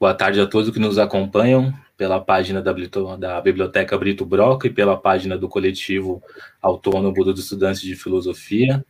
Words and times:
Boa 0.00 0.14
tarde 0.14 0.40
a 0.40 0.46
todos 0.46 0.70
que 0.70 0.78
nos 0.78 0.96
acompanham 0.96 1.74
pela 1.94 2.18
página 2.18 2.62
da, 2.62 2.74
da, 3.18 3.38
Biblioteca 3.42 3.98
Brito 3.98 4.24
Broca 4.24 4.66
e 4.66 4.70
pela 4.70 4.96
página 4.96 5.36
do 5.36 5.46
coletivo 5.46 6.22
autônomo 6.62 7.22
dos 7.22 7.38
estudantes 7.38 7.82
de 7.82 7.94
filosofia. 7.94 8.82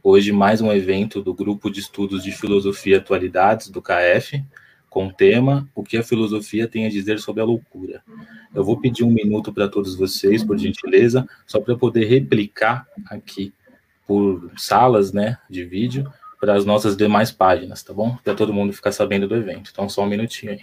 Hoje, 0.00 0.30
mais 0.30 0.60
um 0.60 0.70
evento 0.70 1.20
do 1.20 1.34
Grupo 1.34 1.68
de 1.68 1.80
Estudos 1.80 2.22
de 2.22 2.30
Filosofia 2.30 2.94
e 2.94 2.98
Atualidades, 3.00 3.68
do 3.68 3.82
KF, 3.82 4.44
com 4.88 5.08
o 5.08 5.12
tema 5.12 5.68
O 5.74 5.82
que 5.82 5.96
a 5.96 6.04
filosofia 6.04 6.68
tem 6.68 6.86
a 6.86 6.88
dizer 6.88 7.18
sobre 7.18 7.42
a 7.42 7.44
loucura. 7.44 8.00
Eu 8.54 8.62
vou 8.62 8.80
pedir 8.80 9.02
um 9.02 9.10
minuto 9.10 9.52
para 9.52 9.66
todos 9.66 9.96
vocês, 9.96 10.44
por 10.44 10.56
gentileza, 10.56 11.26
só 11.48 11.58
para 11.58 11.76
poder 11.76 12.04
replicar 12.04 12.86
aqui 13.10 13.52
por 14.06 14.52
salas 14.56 15.12
né, 15.12 15.36
de 15.50 15.64
vídeo 15.64 16.08
para 16.44 16.56
as 16.56 16.66
nossas 16.66 16.94
demais 16.94 17.30
páginas, 17.30 17.82
tá 17.82 17.94
bom? 17.94 18.18
Para 18.22 18.34
todo 18.34 18.52
mundo 18.52 18.70
ficar 18.70 18.92
sabendo 18.92 19.26
do 19.26 19.34
evento. 19.34 19.70
Então, 19.72 19.88
só 19.88 20.02
um 20.02 20.06
minutinho 20.06 20.52
aí. 20.52 20.60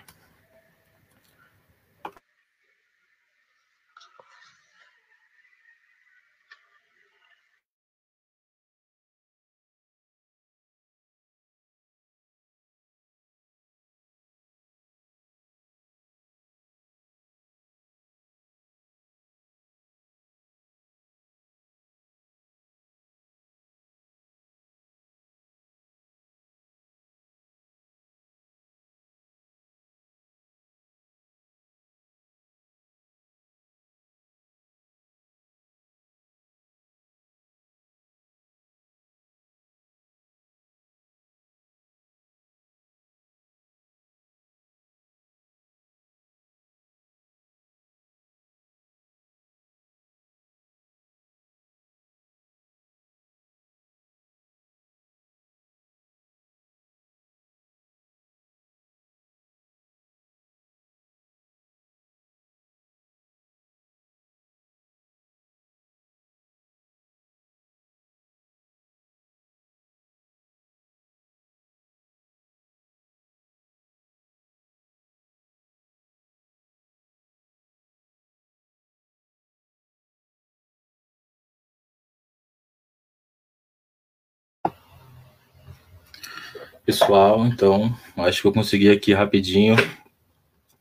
Pessoal, 86.84 87.46
então, 87.46 87.96
acho 88.18 88.42
que 88.42 88.48
eu 88.48 88.54
consegui 88.54 88.90
aqui 88.90 89.14
rapidinho. 89.14 89.76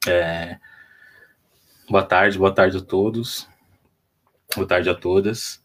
É... 0.07 0.59
Boa 1.89 2.03
tarde, 2.03 2.39
boa 2.39 2.55
tarde 2.55 2.79
a 2.79 2.81
todos. 2.81 3.47
Boa 4.55 4.67
tarde 4.67 4.89
a 4.89 4.95
todas. 4.95 5.63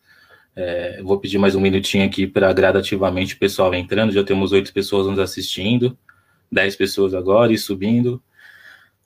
É, 0.54 1.02
vou 1.02 1.20
pedir 1.20 1.38
mais 1.38 1.56
um 1.56 1.62
minutinho 1.62 2.06
aqui 2.06 2.28
para 2.28 2.52
gradativamente 2.52 3.36
o 3.36 3.40
pessoal 3.40 3.74
entrando. 3.74 4.12
Já 4.12 4.26
temos 4.26 4.52
oito 4.52 4.74
pessoas 4.74 5.08
nos 5.08 5.20
assistindo, 5.20 5.98
dez 6.52 6.76
pessoas 6.76 7.14
agora 7.14 7.54
e 7.54 7.58
subindo. 7.58 8.22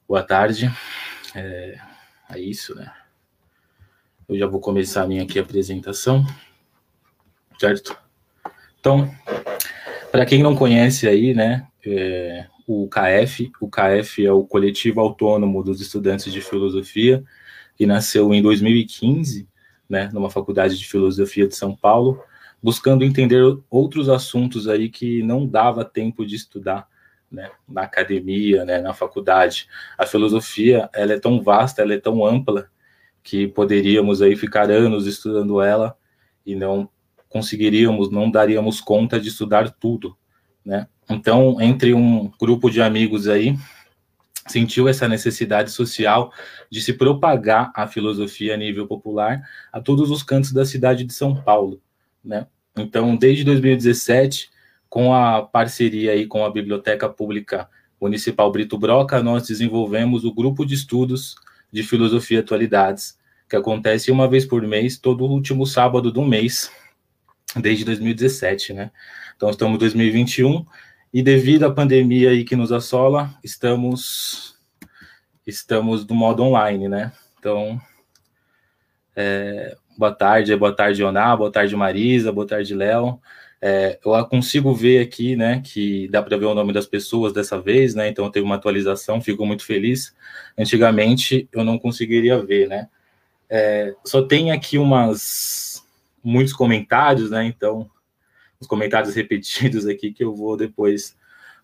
Boa 0.08 0.24
tarde. 0.24 0.72
É, 1.36 1.78
é 2.32 2.40
isso, 2.40 2.74
né? 2.74 2.92
Eu 4.28 4.38
já 4.38 4.48
vou 4.48 4.60
começar 4.60 5.04
a 5.04 5.08
minha 5.08 5.24
aqui 5.24 5.38
apresentação, 5.38 6.26
certo? 7.60 7.96
Então, 8.80 9.12
para 10.12 10.26
quem 10.26 10.42
não 10.42 10.56
conhece 10.56 11.08
aí, 11.08 11.34
né, 11.34 11.68
é, 11.86 12.46
o 12.68 12.88
KF, 12.88 13.52
o 13.62 13.70
KF 13.70 14.26
é 14.26 14.32
o 14.32 14.44
Coletivo 14.44 15.00
Autônomo 15.00 15.64
dos 15.64 15.82
Estudantes 15.82 16.32
de 16.32 16.42
Filosofia, 16.42 17.24
que 17.76 17.86
nasceu 17.86 18.34
em 18.34 18.42
2015, 18.42 19.48
né, 19.90 20.10
numa 20.14 20.30
faculdade 20.30 20.78
de 20.78 20.88
filosofia 20.88 21.48
de 21.48 21.56
São 21.56 21.76
Paulo, 21.76 22.22
buscando 22.62 23.04
entender 23.04 23.42
outros 23.70 24.10
assuntos 24.10 24.68
aí 24.68 24.90
que 24.90 25.24
não 25.24 25.48
dava 25.48 25.86
tempo 25.86 26.26
de 26.26 26.36
estudar, 26.36 26.88
né, 27.32 27.50
na 27.68 27.84
academia, 27.84 28.66
né, 28.66 28.80
na 28.80 28.94
faculdade. 28.94 29.68
A 29.98 30.06
filosofia, 30.06 30.90
ela 30.94 31.14
é 31.14 31.20
tão 31.20 31.42
vasta, 31.42 31.82
ela 31.82 31.94
é 31.94 32.00
tão 32.00 32.26
ampla 32.26 32.70
que 33.24 33.48
poderíamos 33.48 34.22
aí 34.22 34.36
ficar 34.36 34.70
anos 34.70 35.06
estudando 35.06 35.62
ela 35.62 35.96
e 36.46 36.56
não 36.56 36.90
conseguiríamos, 37.30 38.12
não 38.12 38.30
daríamos 38.30 38.82
conta 38.82 39.20
de 39.20 39.30
estudar 39.30 39.70
tudo, 39.70 40.18
né? 40.66 40.88
Então, 41.10 41.62
entre 41.62 41.94
um 41.94 42.32
grupo 42.40 42.70
de 42.70 42.82
amigos 42.82 43.28
aí, 43.28 43.56
sentiu 44.48 44.88
essa 44.88 45.08
necessidade 45.08 45.72
social 45.72 46.34
de 46.70 46.82
se 46.82 46.94
propagar 46.94 47.72
a 47.76 47.88
filosofia 47.88 48.56
a 48.56 48.58
nível 48.58 48.88
popular 48.88 49.42
a 49.72 49.80
todos 49.80 50.10
os 50.10 50.24
cantos 50.24 50.52
da 50.52 50.66
cidade 50.66 51.04
de 51.04 51.14
São 51.14 51.36
Paulo, 51.36 51.82
né? 52.24 52.48
Então, 52.76 53.16
desde 53.16 53.44
2017, 53.44 54.50
com 54.90 55.14
a 55.14 55.42
parceria 55.42 56.14
aí 56.14 56.26
com 56.26 56.44
a 56.44 56.50
Biblioteca 56.50 57.08
Pública 57.08 57.70
Municipal 58.02 58.52
Brito 58.52 58.78
Broca, 58.78 59.22
nós 59.22 59.48
desenvolvemos 59.48 60.24
o 60.24 60.34
grupo 60.34 60.66
de 60.66 60.74
estudos 60.74 61.36
de 61.72 61.84
filosofia 61.84 62.38
e 62.38 62.42
atualidades, 62.42 63.18
que 63.48 63.56
acontece 63.56 64.12
uma 64.12 64.28
vez 64.28 64.46
por 64.46 64.62
mês, 64.62 64.98
todo 64.98 65.26
último 65.26 65.66
sábado 65.66 66.12
do 66.12 66.24
mês, 66.24 66.72
desde 67.56 67.86
2017, 67.86 68.74
né? 68.74 68.92
Então 69.36 69.50
estamos 69.50 69.76
em 69.76 69.80
2021 69.80 70.66
e 71.14 71.24
devido 71.24 71.64
à 71.64 71.72
pandemia 71.72 72.32
aí 72.32 72.44
que 72.44 72.56
nos 72.56 72.72
assola, 72.72 73.34
estamos 73.44 74.58
estamos 75.46 76.06
no 76.06 76.16
modo 76.16 76.44
online, 76.44 76.88
né? 76.88 77.12
Então, 77.40 77.82
é, 79.16 79.76
boa 79.98 80.14
tarde, 80.14 80.56
boa 80.56 80.76
tarde, 80.76 81.04
Oná, 81.04 81.36
boa 81.36 81.52
tarde, 81.52 81.76
Marisa, 81.76 82.32
boa 82.32 82.46
tarde, 82.46 82.76
Léo. 82.76 83.20
É, 83.62 84.00
eu 84.06 84.26
consigo 84.26 84.74
ver 84.74 85.02
aqui, 85.02 85.36
né, 85.36 85.62
que 85.62 86.08
dá 86.08 86.24
para 86.24 86.38
ver 86.38 86.46
o 86.46 86.54
nome 86.54 86.72
das 86.72 86.86
pessoas 86.86 87.34
dessa 87.34 87.60
vez, 87.60 87.94
né? 87.94 88.08
Então 88.08 88.30
teve 88.32 88.46
uma 88.46 88.56
atualização, 88.56 89.20
fico 89.22 89.46
muito 89.46 89.66
feliz. 89.66 90.16
Antigamente 90.58 91.50
eu 91.52 91.64
não 91.64 91.78
conseguiria 91.78 92.38
ver, 92.42 92.70
né? 92.70 92.88
É, 93.50 93.94
só 94.06 94.22
tem 94.22 94.52
aqui 94.52 94.78
umas 94.78 95.84
muitos 96.24 96.54
comentários, 96.54 97.32
né? 97.32 97.46
Então, 97.46 97.90
os 98.60 98.68
comentários 98.68 99.14
repetidos 99.16 99.86
aqui 99.86 100.12
que 100.12 100.24
eu 100.24 100.36
vou 100.36 100.58
depois 100.58 101.18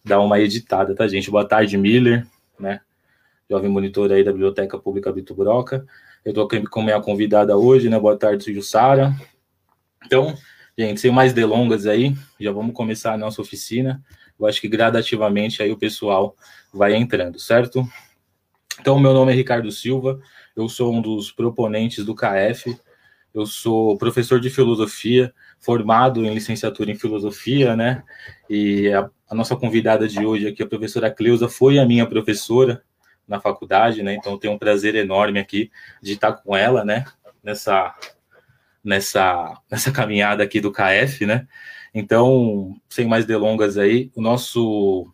dar 0.04 0.20
uma 0.20 0.40
editada, 0.40 0.96
tá, 0.96 1.08
gente? 1.08 1.32
Boa 1.32 1.48
tarde, 1.48 1.78
Miller, 1.78 2.26
né? 2.60 2.82
Jovem 3.50 3.70
monitor 3.70 4.12
aí 4.12 4.24
da 4.24 4.32
Biblioteca 4.32 4.78
Pública 4.78 5.12
Vitor 5.12 5.36
Broca. 5.38 5.86
Eu 6.24 6.34
tô 6.34 6.48
com 6.48 6.82
minha 6.82 7.00
convidada 7.02 7.56
hoje, 7.56 7.90
né? 7.90 8.00
Boa 8.00 8.18
tarde, 8.18 8.54
Jussara. 8.54 9.16
Então, 10.06 10.36
gente, 10.78 11.00
sem 11.00 11.12
mais 11.12 11.34
delongas 11.34 11.86
aí, 11.86 12.16
já 12.40 12.52
vamos 12.52 12.74
começar 12.74 13.14
a 13.14 13.18
nossa 13.18 13.42
oficina. 13.42 14.04
Eu 14.40 14.48
acho 14.48 14.60
que 14.60 14.68
gradativamente 14.68 15.62
aí 15.62 15.72
o 15.72 15.78
pessoal 15.78 16.36
vai 16.74 16.96
entrando, 16.96 17.40
certo? 17.40 17.88
Então, 18.80 19.00
meu 19.00 19.14
nome 19.14 19.32
é 19.32 19.36
Ricardo 19.36 19.72
Silva, 19.72 20.20
eu 20.56 20.68
sou 20.68 20.94
um 20.94 21.02
dos 21.02 21.32
proponentes 21.32 22.04
do 22.04 22.14
KF, 22.14 22.78
eu 23.36 23.46
sou 23.46 23.98
professor 23.98 24.40
de 24.40 24.50
filosofia, 24.50 25.34
formado 25.60 26.26
em 26.26 26.34
licenciatura 26.34 26.90
em 26.90 26.96
filosofia, 26.96 27.76
né? 27.76 28.02
E 28.50 28.88
a, 28.94 29.10
a, 29.30 29.36
nossa 29.36 29.58
convidada 29.58 30.08
de 30.08 30.26
hoje 30.26 30.48
aqui, 30.48 30.64
a 30.64 30.68
professora 30.68 31.12
Cleusa, 31.12 31.50
foi 31.50 31.78
a 31.78 31.86
minha 31.86 32.08
professora 32.08 32.82
na 33.28 33.42
faculdade, 33.42 34.02
né? 34.02 34.16
Então 34.16 34.40
tenho 34.40 34.54
um 34.54 34.58
prazer 34.58 34.96
enorme 34.96 35.38
aqui 35.38 35.70
de 36.02 36.14
estar 36.14 36.32
com 36.32 36.56
ela, 36.56 36.86
né? 36.86 37.04
Nessa 37.44 37.94
nessa 38.82 39.62
nessa 39.70 39.92
caminhada 39.92 40.42
aqui 40.42 40.62
do 40.62 40.72
KF, 40.72 41.26
né? 41.26 41.46
Então, 41.94 42.74
sem 42.90 43.06
mais 43.06 43.26
delongas 43.26 43.78
aí, 43.78 44.12
o 44.16 44.22
nosso 44.22 45.12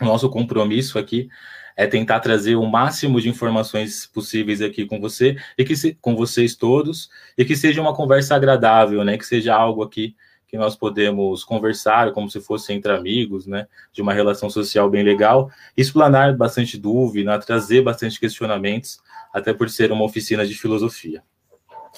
o 0.00 0.04
nosso 0.04 0.28
compromisso 0.28 0.98
aqui 0.98 1.28
é 1.76 1.86
tentar 1.86 2.20
trazer 2.20 2.56
o 2.56 2.66
máximo 2.66 3.20
de 3.20 3.28
informações 3.28 4.06
possíveis 4.06 4.62
aqui 4.62 4.86
com 4.86 5.00
você 5.00 5.36
e 5.58 5.64
que 5.64 5.74
se, 5.74 5.94
com 6.00 6.14
vocês 6.14 6.54
todos 6.54 7.10
e 7.36 7.44
que 7.44 7.56
seja 7.56 7.80
uma 7.80 7.94
conversa 7.94 8.34
agradável, 8.34 9.04
né? 9.04 9.18
Que 9.18 9.26
seja 9.26 9.54
algo 9.54 9.82
aqui 9.82 10.14
que 10.54 10.58
nós 10.58 10.76
podemos 10.76 11.42
conversar 11.42 12.12
como 12.12 12.30
se 12.30 12.40
fosse 12.40 12.72
entre 12.72 12.92
amigos, 12.92 13.44
né, 13.44 13.66
de 13.92 14.00
uma 14.00 14.12
relação 14.12 14.48
social 14.48 14.88
bem 14.88 15.02
legal, 15.02 15.50
explanar 15.76 16.36
bastante 16.36 16.78
dúvida, 16.78 17.36
trazer 17.40 17.82
bastante 17.82 18.20
questionamentos, 18.20 19.00
até 19.32 19.52
por 19.52 19.68
ser 19.68 19.90
uma 19.90 20.04
oficina 20.04 20.46
de 20.46 20.54
filosofia, 20.54 21.24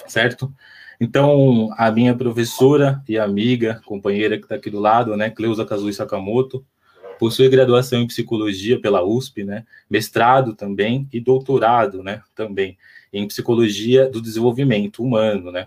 certo? 0.06 0.50
Então, 0.98 1.68
a 1.76 1.90
minha 1.90 2.14
professora 2.16 3.02
e 3.06 3.18
amiga, 3.18 3.82
companheira 3.84 4.38
que 4.38 4.44
está 4.44 4.54
aqui 4.54 4.70
do 4.70 4.80
lado, 4.80 5.14
né, 5.18 5.28
Cleusa 5.28 5.66
Kazui 5.66 5.92
Sakamoto, 5.92 6.64
possui 7.18 7.48
graduação 7.48 8.00
em 8.00 8.06
psicologia 8.06 8.80
pela 8.80 9.02
USP, 9.02 9.44
né, 9.44 9.64
mestrado 9.88 10.54
também 10.54 11.08
e 11.12 11.20
doutorado, 11.20 12.02
né, 12.02 12.22
também 12.34 12.76
em 13.12 13.26
psicologia 13.26 14.08
do 14.08 14.20
desenvolvimento 14.20 15.02
humano, 15.02 15.50
né. 15.50 15.66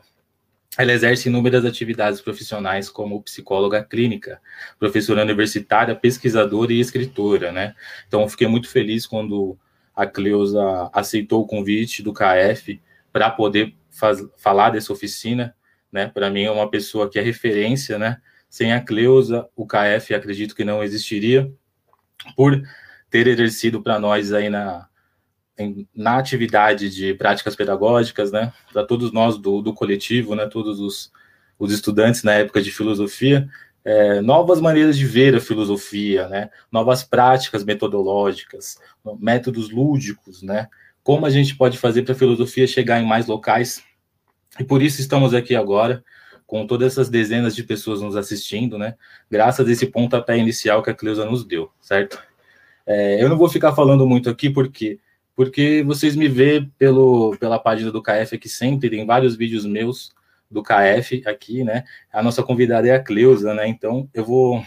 Ela 0.78 0.94
exerce 0.94 1.28
inúmeras 1.28 1.66
atividades 1.66 2.22
profissionais 2.22 2.90
como 2.90 3.22
psicóloga 3.24 3.84
clínica, 3.84 4.40
professora 4.80 5.24
universitária, 5.24 5.96
pesquisadora 5.96 6.72
e 6.72 6.80
escritora, 6.80 7.52
né. 7.52 7.76
Então, 8.08 8.28
fiquei 8.30 8.48
muito 8.48 8.70
feliz 8.70 9.06
quando 9.06 9.58
a 9.96 10.06
Cleusa 10.06 10.90
aceitou 10.94 11.42
o 11.42 11.48
convite 11.48 12.02
do 12.04 12.14
KF 12.14 12.80
para 13.12 13.30
poder 13.30 13.76
faz, 13.90 14.24
falar 14.38 14.70
dessa 14.70 14.94
oficina, 14.94 15.56
né. 15.92 16.08
Para 16.08 16.30
mim 16.30 16.44
é 16.44 16.52
uma 16.52 16.70
pessoa 16.70 17.10
que 17.10 17.18
é 17.18 17.22
referência, 17.22 17.98
né, 17.98 18.22
sem 18.50 18.74
a 18.74 18.82
Cleusa, 18.82 19.48
o 19.56 19.66
KF 19.66 20.14
acredito 20.14 20.56
que 20.56 20.64
não 20.64 20.84
existiria, 20.84 21.52
por 22.36 22.62
ter 23.10 23.28
exercido 23.28 23.82
para 23.82 24.00
nós 24.00 24.34
aí 24.34 24.50
na, 24.50 24.88
na 25.96 26.18
atividade 26.18 26.90
de 26.90 27.14
práticas 27.14 27.56
pedagógicas, 27.56 28.32
né, 28.32 28.54
para 28.72 28.86
todos 28.86 29.12
nós 29.12 29.38
do, 29.38 29.62
do 29.62 29.74
coletivo, 29.74 30.36
né, 30.36 30.48
todos 30.48 30.80
os, 30.80 31.12
os 31.58 31.72
estudantes 31.72 32.24
na 32.24 32.34
época 32.34 32.62
de 32.62 32.72
filosofia, 32.72 33.48
é, 33.84 34.22
novas 34.22 34.60
maneiras 34.60 34.98
de 34.98 35.06
ver 35.06 35.36
a 35.36 35.42
filosofia, 35.42 36.28
né, 36.28 36.50
novas 36.72 37.04
práticas 37.04 37.64
metodológicas, 37.64 38.78
métodos 39.20 39.70
lúdicos, 39.70 40.42
né, 40.42 40.68
como 41.04 41.26
a 41.26 41.30
gente 41.30 41.56
pode 41.56 41.78
fazer 41.78 42.04
para 42.04 42.14
a 42.14 42.18
filosofia 42.18 42.68
chegar 42.68 43.00
em 43.00 43.06
mais 43.06 43.26
locais. 43.26 43.84
E 44.60 44.64
por 44.64 44.82
isso 44.82 45.02
estamos 45.02 45.34
aqui 45.34 45.56
agora, 45.56 46.04
com 46.50 46.66
todas 46.66 46.94
essas 46.94 47.10
dezenas 47.10 47.56
de 47.56 47.64
pessoas 47.64 48.02
nos 48.02 48.16
assistindo, 48.16 48.76
né? 48.76 48.96
Graças 49.30 49.68
a 49.68 49.72
esse 49.72 49.86
pontapé 49.86 50.36
inicial 50.36 50.82
que 50.82 50.90
a 50.90 50.96
Cleusa 50.96 51.24
nos 51.24 51.46
deu, 51.46 51.70
certo? 51.80 52.20
É, 52.88 53.24
eu 53.24 53.30
não 53.30 53.38
vou 53.38 53.48
ficar 53.48 53.72
falando 53.76 54.06
muito 54.08 54.32
aqui, 54.32 54.50
porque 54.50 55.00
porque 55.36 55.84
vocês 55.86 56.16
me 56.16 56.28
vê 56.28 56.68
pelo, 56.78 57.38
pela 57.38 57.60
página 57.60 57.92
do 57.92 58.02
KF 58.02 58.36
aqui 58.36 58.50
sempre, 58.50 58.90
tem 58.90 59.06
vários 59.06 59.36
vídeos 59.36 59.64
meus 59.64 60.12
do 60.50 60.64
KF 60.64 61.22
aqui, 61.28 61.64
né? 61.64 61.84
A 62.12 62.24
nossa 62.24 62.42
convidada 62.42 62.88
é 62.88 62.96
a 62.96 63.02
Cleusa, 63.02 63.54
né? 63.54 63.68
Então 63.68 64.10
eu 64.12 64.26
vou 64.26 64.64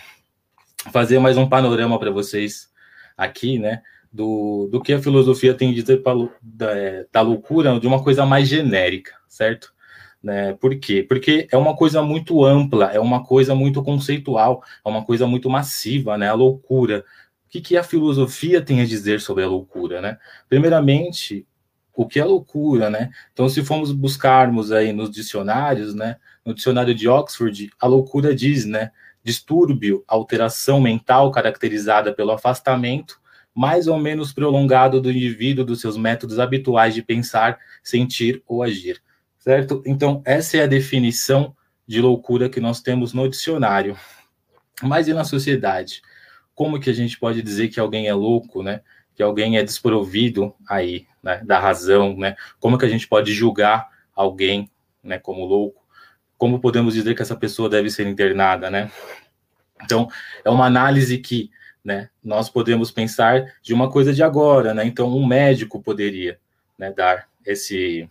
fazer 0.93 1.19
mais 1.19 1.37
um 1.37 1.49
panorama 1.49 1.99
para 1.99 2.13
vocês 2.13 2.71
aqui, 3.17 3.59
né? 3.59 3.83
Do, 4.13 4.69
do 4.71 4.81
que 4.81 4.93
a 4.93 5.03
filosofia 5.03 5.53
tem 5.53 5.73
a 5.73 5.75
dizer 5.75 6.01
da, 6.41 6.69
da 7.11 7.21
loucura 7.23 7.81
de 7.81 7.89
uma 7.89 8.03
coisa 8.05 8.25
mais 8.25 8.47
genérica, 8.47 9.15
certo? 9.29 9.72
Né? 10.23 10.53
Por 10.55 10.79
quê? 10.79 11.03
Porque 11.03 11.49
é 11.51 11.57
uma 11.57 11.75
coisa 11.75 12.01
muito 12.01 12.45
ampla, 12.45 12.93
é 12.93 13.01
uma 13.01 13.25
coisa 13.25 13.55
muito 13.55 13.83
conceitual, 13.83 14.63
é 14.85 14.89
uma 14.89 15.05
coisa 15.05 15.27
muito 15.27 15.51
massiva, 15.51 16.17
né? 16.17 16.29
A 16.29 16.35
loucura. 16.35 17.05
O 17.47 17.51
que, 17.51 17.61
que 17.61 17.77
a 17.77 17.83
filosofia 17.83 18.63
tem 18.63 18.81
a 18.81 18.87
dizer 18.87 19.21
sobre 19.21 19.43
a 19.43 19.49
loucura, 19.49 20.01
né? 20.01 20.19
Primeiramente, 20.49 21.45
o 21.95 22.07
que 22.07 22.21
é 22.21 22.25
loucura, 22.25 22.89
né? 22.89 23.11
Então, 23.33 23.49
se 23.49 23.65
formos 23.65 23.91
buscarmos 23.91 24.71
aí 24.71 24.93
nos 24.93 25.11
dicionários, 25.11 25.93
né? 25.93 26.17
No 26.45 26.55
dicionário 26.55 26.95
de 26.95 27.09
Oxford, 27.09 27.71
a 27.81 27.87
loucura 27.89 28.35
diz, 28.35 28.65
né? 28.65 28.93
Distúrbio, 29.25 30.05
alteração 30.07 30.81
mental 30.81 31.31
caracterizada 31.33 32.13
pelo 32.13 32.31
afastamento 32.31 33.21
mais 33.55 33.87
ou 33.87 33.99
menos 33.99 34.33
prolongado 34.33 34.99
do 34.99 35.11
indivíduo 35.11 35.63
dos 35.63 35.81
seus 35.81 35.97
métodos 35.97 36.39
habituais 36.39 36.95
de 36.95 37.03
pensar, 37.03 37.59
sentir 37.83 38.43
ou 38.47 38.63
agir 38.63 39.03
certo? 39.43 39.83
Então, 39.85 40.23
essa 40.25 40.57
é 40.57 40.63
a 40.63 40.69
definição 40.69 41.55
de 41.85 42.01
loucura 42.01 42.49
que 42.49 42.61
nós 42.61 42.81
temos 42.81 43.13
no 43.13 43.29
dicionário. 43.29 43.99
Mas 44.81 45.09
e 45.09 45.13
na 45.13 45.25
sociedade? 45.25 46.01
Como 46.55 46.79
que 46.79 46.89
a 46.89 46.93
gente 46.93 47.19
pode 47.19 47.43
dizer 47.43 47.69
que 47.69 47.81
alguém 47.81 48.07
é 48.07 48.15
louco, 48.15 48.63
né? 48.63 48.83
Que 49.17 49.23
alguém 49.23 49.59
é 49.59 49.65
desprovido 49.65 50.55
aí, 50.69 51.09
né, 51.21 51.43
da 51.45 51.59
razão, 51.59 52.17
né? 52.17 52.37
Como 52.61 52.79
que 52.79 52.85
a 52.85 52.89
gente 52.89 53.09
pode 53.09 53.33
julgar 53.33 53.89
alguém, 54.15 54.71
né, 55.03 55.19
como 55.19 55.45
louco? 55.45 55.83
Como 56.39 56.61
podemos 56.61 56.95
dizer 56.95 57.17
que 57.17 57.23
essa 57.23 57.37
pessoa 57.37 57.69
deve 57.69 57.91
ser 57.91 58.07
internada, 58.07 58.71
né? 58.71 58.93
Então, 59.83 60.09
é 60.45 60.51
uma 60.51 60.67
análise 60.67 61.19
que, 61.19 61.51
né, 61.85 62.11
nós 62.23 62.49
podemos 62.49 62.93
pensar 62.93 63.45
de 63.61 63.75
uma 63.75 63.91
coisa 63.91 64.13
de 64.15 64.23
agora, 64.23 64.73
né? 64.73 64.85
Então, 64.87 65.09
um 65.09 65.27
médico 65.27 65.83
poderia, 65.83 66.39
né, 66.79 66.93
dar 66.93 67.29
esse 67.45 68.09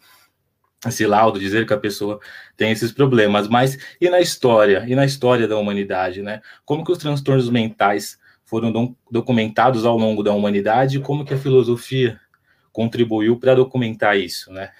esse 0.85 1.05
laudo, 1.05 1.39
dizer 1.39 1.67
que 1.67 1.73
a 1.73 1.77
pessoa 1.77 2.19
tem 2.57 2.71
esses 2.71 2.91
problemas, 2.91 3.47
mas 3.47 3.77
e 3.99 4.09
na 4.09 4.19
história, 4.19 4.83
e 4.87 4.95
na 4.95 5.05
história 5.05 5.47
da 5.47 5.57
humanidade, 5.57 6.21
né? 6.21 6.41
Como 6.65 6.83
que 6.83 6.91
os 6.91 6.97
transtornos 6.97 7.49
mentais 7.49 8.19
foram 8.45 8.71
do, 8.71 8.95
documentados 9.09 9.85
ao 9.85 9.97
longo 9.97 10.23
da 10.23 10.33
humanidade 10.33 10.97
e 10.97 11.01
como 11.01 11.23
que 11.23 11.33
a 11.33 11.37
filosofia 11.37 12.19
contribuiu 12.71 13.37
para 13.37 13.55
documentar 13.55 14.17
isso, 14.17 14.51
né? 14.51 14.71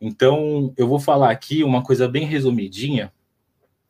Então, 0.00 0.72
eu 0.76 0.88
vou 0.88 0.98
falar 0.98 1.30
aqui 1.30 1.62
uma 1.62 1.82
coisa 1.82 2.08
bem 2.08 2.24
resumidinha, 2.24 3.12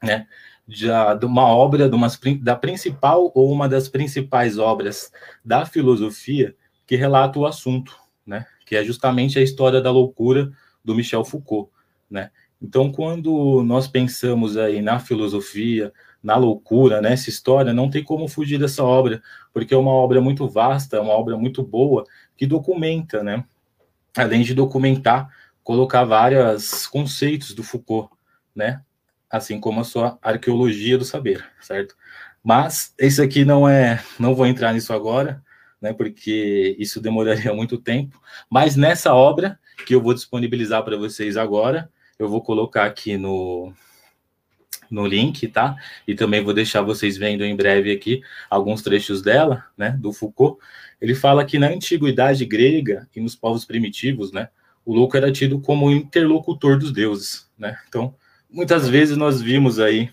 né? 0.03 0.27
De 0.67 0.91
uma 1.25 1.47
obra, 1.47 1.89
de 1.89 1.95
uma, 1.95 2.09
da 2.43 2.57
principal 2.57 3.31
ou 3.35 3.51
uma 3.53 3.69
das 3.69 3.89
principais 3.89 4.59
obras 4.59 5.11
da 5.45 5.65
filosofia 5.65 6.55
que 6.87 6.97
relata 6.97 7.39
o 7.39 7.47
assunto, 7.47 7.97
né? 8.27 8.45
Que 8.67 8.77
é 8.77 8.85
justamente 8.85 9.39
a 9.39 9.43
história 9.43 9.81
da 9.81 9.91
loucura 9.91 10.51
do 10.89 10.95
Michel 10.95 11.23
Foucault, 11.23 11.71
né? 12.11 12.31
Então, 12.61 12.91
quando 12.91 13.63
nós 13.63 13.87
pensamos 13.87 14.57
aí 14.57 14.81
na 14.81 14.99
filosofia, 14.99 15.93
na 16.23 16.35
loucura, 16.35 17.01
nessa 17.01 17.29
história, 17.29 17.75
não 17.75 17.91
tem 17.91 18.03
como 18.03 18.27
fugir 18.27 18.59
dessa 18.59 18.83
obra, 18.83 19.23
porque 19.53 19.75
é 19.75 19.77
uma 19.77 19.93
obra 19.93 20.19
muito 20.21 20.49
vasta, 20.49 21.01
uma 21.01 21.13
obra 21.13 21.37
muito 21.37 21.63
boa, 21.63 22.05
que 22.37 22.47
documenta, 22.47 23.23
né? 23.23 23.45
Além 24.17 24.43
de 24.43 24.55
documentar, 24.55 25.29
colocar 25.63 26.05
vários 26.05 26.87
conceitos 26.87 27.55
do 27.55 27.63
Foucault, 27.63 28.11
né? 28.57 28.81
Assim 29.31 29.61
como 29.61 29.81
a 29.81 29.85
sua 29.85 30.19
arqueologia 30.23 30.97
do 30.97 31.05
saber, 31.05 31.45
certo? 31.61 31.95
Mas 32.43 32.95
esse 32.99 33.21
aqui 33.21 33.45
não 33.45 33.69
é, 33.69 34.03
não 34.19 34.35
vou 34.35 34.47
entrar 34.47 34.73
nisso 34.73 34.93
agora, 34.95 35.45
né? 35.81 35.93
Porque 35.93 36.75
isso 36.79 36.99
demoraria 36.99 37.53
muito 37.55 37.77
tempo. 37.77 38.21
Mas 38.51 38.75
nessa 38.75 39.15
obra 39.15 39.61
que 39.87 39.95
eu 39.95 40.03
vou 40.03 40.15
disponibilizar 40.15 40.85
para 40.85 40.97
vocês 40.97 41.37
agora. 41.37 41.91
Eu 42.19 42.29
vou 42.29 42.43
colocar 42.43 42.85
aqui 42.85 43.17
no, 43.17 43.73
no 44.91 45.07
link, 45.07 45.47
tá? 45.49 45.77
E 46.07 46.15
também 46.15 46.43
vou 46.43 46.55
deixar 46.55 46.83
vocês 46.83 47.17
vendo 47.17 47.45
em 47.45 47.55
breve 47.55 47.93
aqui 47.93 48.23
alguns 48.51 48.83
trechos 48.83 49.23
dela, 49.23 49.65
né, 49.77 49.91
do 49.99 50.13
Foucault. 50.13 50.61
Ele 51.01 51.15
fala 51.15 51.45
que 51.45 51.59
na 51.59 51.69
antiguidade 51.69 52.45
grega 52.45 53.09
e 53.15 53.21
nos 53.21 53.37
povos 53.37 53.65
primitivos, 53.65 54.33
né, 54.33 54.49
o 54.85 54.95
louco 54.95 55.17
era 55.17 55.31
tido 55.31 55.61
como 55.61 55.91
interlocutor 55.91 56.79
dos 56.79 56.93
deuses, 56.93 57.49
né? 57.59 57.79
Então, 57.89 58.15
muitas 58.51 58.89
vezes 58.89 59.17
nós 59.17 59.41
vimos 59.41 59.79
aí 59.79 60.11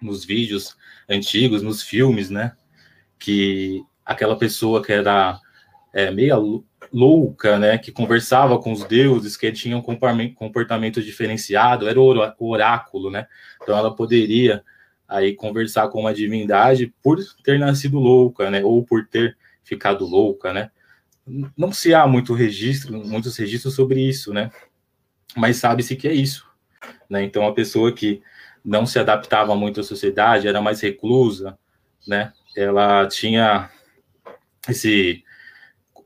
nos 0.00 0.24
vídeos 0.24 0.76
antigos, 1.08 1.62
nos 1.62 1.82
filmes, 1.82 2.30
né, 2.30 2.52
que 3.18 3.82
aquela 4.04 4.38
pessoa 4.38 4.82
que 4.82 4.92
era 4.92 5.38
é, 5.92 6.10
meia 6.10 6.36
louca, 6.92 7.58
né, 7.58 7.76
que 7.78 7.92
conversava 7.92 8.58
com 8.58 8.72
os 8.72 8.84
deuses, 8.84 9.36
que 9.36 9.50
tinha 9.52 9.76
um 9.76 9.82
comportamento 10.34 11.02
diferenciado, 11.02 11.88
era 11.88 12.00
o 12.00 12.48
oráculo, 12.48 13.10
né? 13.10 13.26
Então 13.62 13.76
ela 13.76 13.94
poderia 13.94 14.64
aí 15.06 15.34
conversar 15.34 15.88
com 15.88 16.00
uma 16.00 16.14
divindade 16.14 16.92
por 17.02 17.18
ter 17.42 17.58
nascido 17.58 17.98
louca, 17.98 18.50
né, 18.50 18.62
ou 18.64 18.84
por 18.84 19.06
ter 19.06 19.36
ficado 19.62 20.06
louca, 20.06 20.52
né? 20.52 20.70
Não 21.56 21.72
se 21.72 21.92
há 21.92 22.06
muito 22.06 22.32
registro, 22.32 22.92
muitos 23.04 23.36
registros 23.36 23.74
sobre 23.74 24.00
isso, 24.00 24.32
né? 24.32 24.50
Mas 25.36 25.56
sabe-se 25.58 25.94
que 25.94 26.08
é 26.08 26.14
isso, 26.14 26.46
né? 27.08 27.22
Então 27.22 27.46
a 27.46 27.52
pessoa 27.52 27.92
que 27.92 28.22
não 28.64 28.86
se 28.86 28.98
adaptava 28.98 29.54
muito 29.54 29.80
à 29.80 29.84
sociedade, 29.84 30.48
era 30.48 30.60
mais 30.60 30.80
reclusa, 30.80 31.58
né? 32.06 32.32
Ela 32.56 33.06
tinha 33.06 33.70
esse 34.68 35.22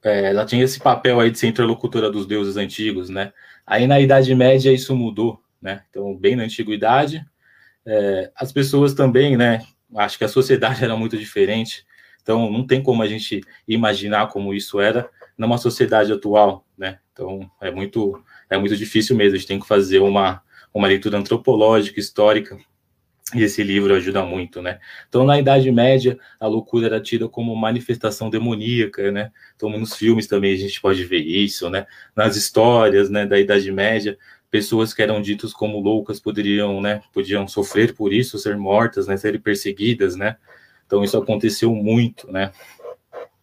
é, 0.05 0.31
ela 0.31 0.45
tinha 0.45 0.65
esse 0.65 0.81
papel 0.81 1.21
aí 1.21 1.31
de 1.31 1.39
ser 1.39 1.47
interlocutora 1.47 2.11
dos 2.11 2.27
deuses 2.27 2.57
antigos, 2.57 3.09
né? 3.09 3.33
Aí 3.67 3.87
na 3.87 4.01
Idade 4.01 4.35
Média 4.35 4.73
isso 4.73 4.95
mudou, 4.97 5.41
né? 5.61 5.83
Então, 5.89 6.17
bem 6.17 6.35
na 6.35 6.43
antiguidade, 6.43 7.25
é, 7.87 8.31
as 8.37 8.53
pessoas 8.53 8.95
também, 8.95 9.37
né? 9.37 9.63
Acho 9.97 10.19
que 10.19 10.25
a 10.25 10.29
sociedade 10.29 10.83
era 10.85 10.97
muito 10.97 11.17
diferente, 11.17 11.85
então 12.23 12.51
não 12.51 12.67
tem 12.67 12.83
como 12.83 13.03
a 13.03 13.07
gente 13.07 13.41
imaginar 13.67 14.29
como 14.29 14.53
isso 14.55 14.81
era 14.81 15.09
numa 15.39 15.59
sociedade 15.59 16.13
atual, 16.13 16.67
né? 16.77 16.99
Então 17.13 17.51
é 17.61 17.71
muito 17.71 18.23
é 18.51 18.59
muito 18.59 18.77
difícil 18.77 19.17
mesmo. 19.17 19.35
A 19.35 19.39
gente 19.39 19.49
tem 19.49 19.61
que 19.61 19.67
fazer 19.67 20.01
uma 20.01 20.43
uma 20.75 20.89
leitura 20.89 21.19
antropológica, 21.19 22.01
histórica 22.01 22.59
E 23.35 23.43
esse 23.43 23.63
livro 23.63 23.95
ajuda 23.95 24.25
muito, 24.25 24.61
né? 24.61 24.79
Então, 25.09 25.25
na 25.25 25.39
Idade 25.39 25.71
Média, 25.71 26.19
a 26.39 26.47
loucura 26.47 26.87
era 26.87 27.01
tida 27.01 27.29
como 27.29 27.55
manifestação 27.57 28.29
demoníaca, 28.29 29.11
né? 29.11 29.33
Então, 29.57 29.71
nos 29.71 29.95
filmes 29.95 30.27
também 30.27 30.53
a 30.53 30.57
gente 30.57 30.81
pode 30.81 31.03
ver 31.05 31.21
isso, 31.21 31.71
né? 31.71 31.87
Nas 32.15 32.37
histórias, 32.37 33.09
né, 33.09 33.25
da 33.25 33.39
Idade 33.39 33.71
Média, 33.73 34.19
pessoas 34.51 34.93
que 34.93 35.01
eram 35.01 35.23
ditas 35.23 35.55
como 35.55 35.81
loucas 35.81 36.21
poderiam, 36.21 36.79
né, 36.83 37.01
podiam 37.11 37.49
sofrer 37.49 37.95
por 37.95 38.13
isso, 38.13 38.39
ser 38.39 38.55
mortas, 38.59 39.07
né, 39.07 39.17
serem 39.17 39.41
perseguidas, 39.41 40.15
né? 40.15 40.37
Então, 40.87 41.03
isso 41.03 41.17
aconteceu 41.17 41.75
muito, 41.75 42.31
né? 42.31 42.53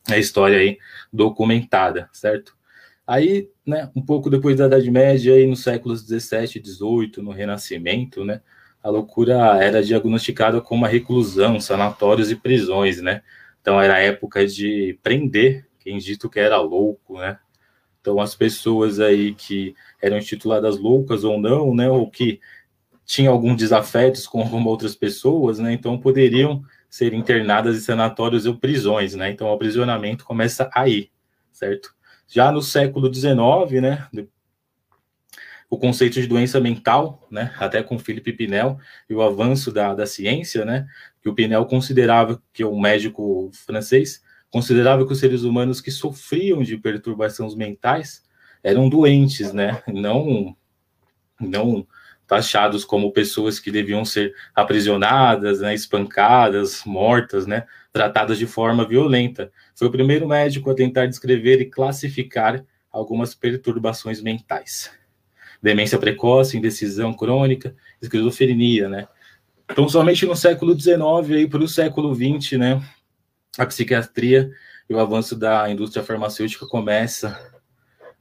A 0.08 0.18
história 0.20 0.60
aí 0.60 0.78
documentada, 1.12 2.08
certo? 2.14 2.56
Aí, 3.08 3.50
né, 3.66 3.90
um 3.96 4.06
pouco 4.06 4.30
depois 4.30 4.56
da 4.56 4.68
Idade 4.68 4.92
Média, 4.92 5.34
aí 5.34 5.48
nos 5.48 5.64
séculos 5.64 6.04
17 6.04 6.60
e 6.60 6.62
18, 6.62 7.24
no 7.24 7.32
Renascimento, 7.32 8.24
né, 8.24 8.42
a 8.84 8.90
loucura 8.90 9.36
era 9.62 9.84
diagnosticada 9.84 10.62
como 10.62 10.82
uma 10.82 10.88
reclusão, 10.88 11.60
sanatórios 11.60 12.32
e 12.32 12.36
prisões, 12.36 13.02
né? 13.02 13.22
Então 13.62 13.80
era 13.80 13.96
a 13.96 14.00
época 14.00 14.48
de 14.48 14.98
prender 15.04 15.68
quem 15.80 15.98
dito 15.98 16.30
que 16.30 16.40
era 16.40 16.58
louco, 16.58 17.20
né? 17.20 17.38
Então 18.02 18.20
as 18.20 18.34
pessoas 18.36 19.00
aí 19.00 19.34
que 19.36 19.76
eram 20.02 20.18
intituladas 20.18 20.78
loucas 20.78 21.24
ou 21.24 21.40
não, 21.40 21.76
né, 21.76 21.90
ou 21.90 22.10
que 22.10 22.40
tinham 23.06 23.34
algum 23.34 23.56
desafetos 23.56 24.26
com 24.28 24.42
outras 24.66 24.96
pessoas, 24.96 25.60
né? 25.60 25.74
Então 25.74 26.00
poderiam 26.00 26.64
ser 26.90 27.14
internadas 27.14 27.78
em 27.78 27.82
sanatórios 27.82 28.46
ou 28.46 28.56
prisões, 28.56 29.14
né? 29.16 29.30
Então 29.32 29.50
o 29.50 29.54
aprisionamento 29.54 30.24
começa 30.24 30.70
aí, 30.74 31.10
certo? 31.52 31.94
Já 32.28 32.52
no 32.52 32.62
século 32.62 33.14
XIX, 33.14 33.82
né, 33.82 34.08
o 35.70 35.78
conceito 35.78 36.20
de 36.20 36.28
doença 36.28 36.60
mental, 36.60 37.28
né, 37.30 37.54
até 37.60 37.84
com 37.84 38.00
Philippe 38.00 38.34
Pinel 38.34 38.80
e 39.08 39.14
o 39.14 39.22
avanço 39.22 39.72
da, 39.72 39.94
da 39.94 40.06
ciência, 40.06 40.66
né, 40.66 40.88
que 41.22 41.30
o 41.30 41.36
Pinel 41.36 41.66
considerava 41.66 42.42
que 42.52 42.64
o 42.64 42.78
médico 42.80 43.52
francês 43.54 44.24
considerava 44.50 45.06
que 45.06 45.14
os 45.14 45.20
seres 45.20 45.44
humanos 45.44 45.80
que 45.80 45.92
sofriam 45.92 46.64
de 46.64 46.76
perturbações 46.76 47.54
mentais 47.54 48.24
eram 48.64 48.90
doentes, 48.90 49.54
né, 49.54 49.82
não 49.88 50.56
não 51.40 51.88
taxados 52.28 52.84
como 52.86 53.12
pessoas 53.12 53.60
que 53.60 53.72
deviam 53.72 54.06
ser 54.06 54.36
aprisionadas, 54.54 55.62
né, 55.62 55.74
espancadas, 55.74 56.84
mortas, 56.86 57.48
né, 57.48 57.66
tratadas 57.92 58.38
de 58.38 58.46
forma 58.46 58.88
violenta. 58.88 59.52
Foi 59.74 59.88
o 59.88 59.92
primeiro 59.92 60.28
médico 60.28 60.70
a 60.70 60.76
tentar 60.76 61.08
descrever 61.08 61.62
e 61.62 61.66
classificar 61.66 62.64
algumas 62.92 63.34
perturbações 63.34 64.22
mentais 64.22 64.99
demência 65.62 65.98
precoce, 65.98 66.58
indecisão 66.58 67.14
crônica, 67.14 67.76
esquizofrenia, 68.02 68.88
né? 68.88 69.08
Então, 69.70 69.88
somente 69.88 70.26
no 70.26 70.36
século 70.36 70.80
XIX 70.80 71.48
para 71.50 71.64
o 71.64 71.68
século 71.68 72.16
XX, 72.16 72.58
né, 72.58 72.82
a 73.58 73.66
psiquiatria 73.66 74.52
e 74.90 74.94
o 74.94 75.00
avanço 75.00 75.36
da 75.36 75.70
indústria 75.70 76.04
farmacêutica 76.04 76.66
começa 76.66 77.40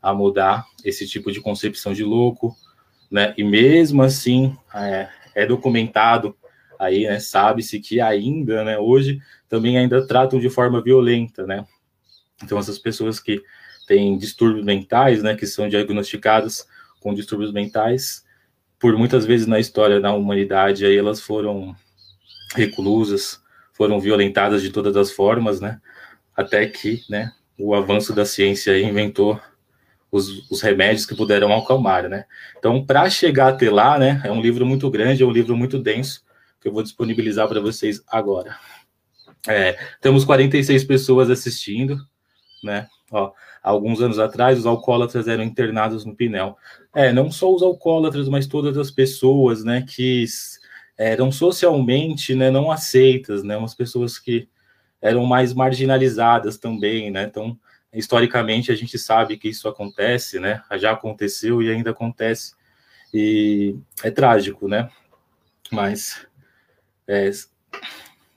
a 0.03 0.13
mudar 0.13 0.67
esse 0.85 1.07
tipo 1.09 1.33
de 1.33 1.41
concepção 1.41 1.93
de 1.93 2.05
louco, 2.05 2.55
né? 3.11 3.35
E 3.37 3.43
mesmo 3.43 4.03
assim, 4.03 4.57
é, 4.75 5.09
é 5.35 5.47
documentado 5.47 6.37
aí, 6.79 7.07
né? 7.07 7.19
Sabe-se 7.19 7.81
que 7.81 8.01
ainda, 8.01 8.63
né? 8.65 8.79
Hoje 8.79 9.21
também 9.49 9.79
ainda 9.79 10.07
tratam 10.07 10.39
de 10.39 10.51
forma 10.51 10.83
violenta, 10.83 11.47
né? 11.47 11.67
Então 12.43 12.59
essas 12.59 12.79
pessoas 12.79 13.19
que 13.19 13.43
têm 13.87 14.19
distúrbios 14.19 14.65
mentais, 14.65 15.23
né? 15.23 15.35
Que 15.35 15.47
são 15.47 15.69
diagnosticados 15.69 16.67
com 17.01 17.15
distúrbios 17.15 17.53
mentais, 17.53 18.25
por 18.79 18.97
muitas 18.97 19.27
vezes 19.27 19.47
na 19.47 19.59
história 19.59 20.01
da 20.01 20.13
humanidade, 20.13 20.85
aí 20.85 20.97
elas 20.97 21.21
foram 21.21 21.75
reclusas, 22.55 23.41
foram 23.73 24.01
violentadas 24.01 24.63
de 24.63 24.71
todas 24.71 24.97
as 24.97 25.11
formas, 25.11 25.61
né? 25.61 25.81
Até 26.37 26.67
que, 26.67 27.03
né, 27.09 27.33
o 27.59 27.75
avanço 27.75 28.15
da 28.15 28.25
ciência 28.25 28.79
inventou 28.79 29.41
os, 30.11 30.49
os 30.51 30.63
remédios 30.63 31.05
que 31.05 31.15
puderam 31.15 31.53
acalmar, 31.53 32.09
né? 32.09 32.25
Então, 32.57 32.85
para 32.85 33.09
chegar 33.11 33.49
até 33.49 33.71
lá, 33.71 33.99
né, 33.99 34.21
é 34.25 34.31
um 34.31 34.41
livro 34.41 34.65
muito 34.65 34.89
grande, 34.91 35.23
é 35.23 35.27
um 35.27 35.33
livro 35.33 35.57
muito 35.57 35.79
denso, 35.79 36.25
que 36.61 36.69
eu 36.69 36.73
vou 36.73 36.83
disponibilizar 36.83 37.49
para 37.49 37.61
vocês 37.61 38.03
agora. 38.07 38.57
É, 39.47 39.79
temos 40.01 40.25
46 40.25 40.85
pessoas 40.85 41.31
assistindo, 41.31 41.99
né? 42.63 42.89
Ó, 43.11 43.33
alguns 43.63 44.01
anos 44.01 44.19
atrás, 44.19 44.59
os 44.59 44.67
alcoólatras 44.67 45.29
eram 45.29 45.45
internados 45.45 46.05
no 46.05 46.15
Pinel. 46.15 46.57
É, 46.95 47.13
não 47.13 47.31
só 47.31 47.53
os 47.55 47.63
alcoólatras, 47.63 48.29
mas 48.29 48.47
todas 48.47 48.77
as 48.79 48.91
pessoas, 48.91 49.65
né, 49.65 49.85
que 49.87 50.25
eram 50.97 51.31
socialmente, 51.31 52.35
né, 52.35 52.51
não 52.51 52.71
aceitas, 52.71 53.43
né, 53.43 53.57
umas 53.57 53.75
pessoas 53.75 54.19
que 54.19 54.49
eram 55.01 55.25
mais 55.25 55.55
marginalizadas 55.55 56.59
também, 56.59 57.11
né, 57.11 57.25
então, 57.25 57.59
historicamente, 57.93 58.73
a 58.73 58.75
gente 58.75 58.99
sabe 58.99 59.37
que 59.37 59.49
isso 59.49 59.69
acontece, 59.69 60.41
né, 60.41 60.63
já 60.77 60.93
aconteceu 60.93 61.63
e 61.63 61.71
ainda 61.71 61.91
acontece, 61.91 62.55
e 63.15 63.77
é 64.03 64.11
trágico, 64.11 64.67
né, 64.67 64.91
mas 65.71 66.27
é, 67.07 67.31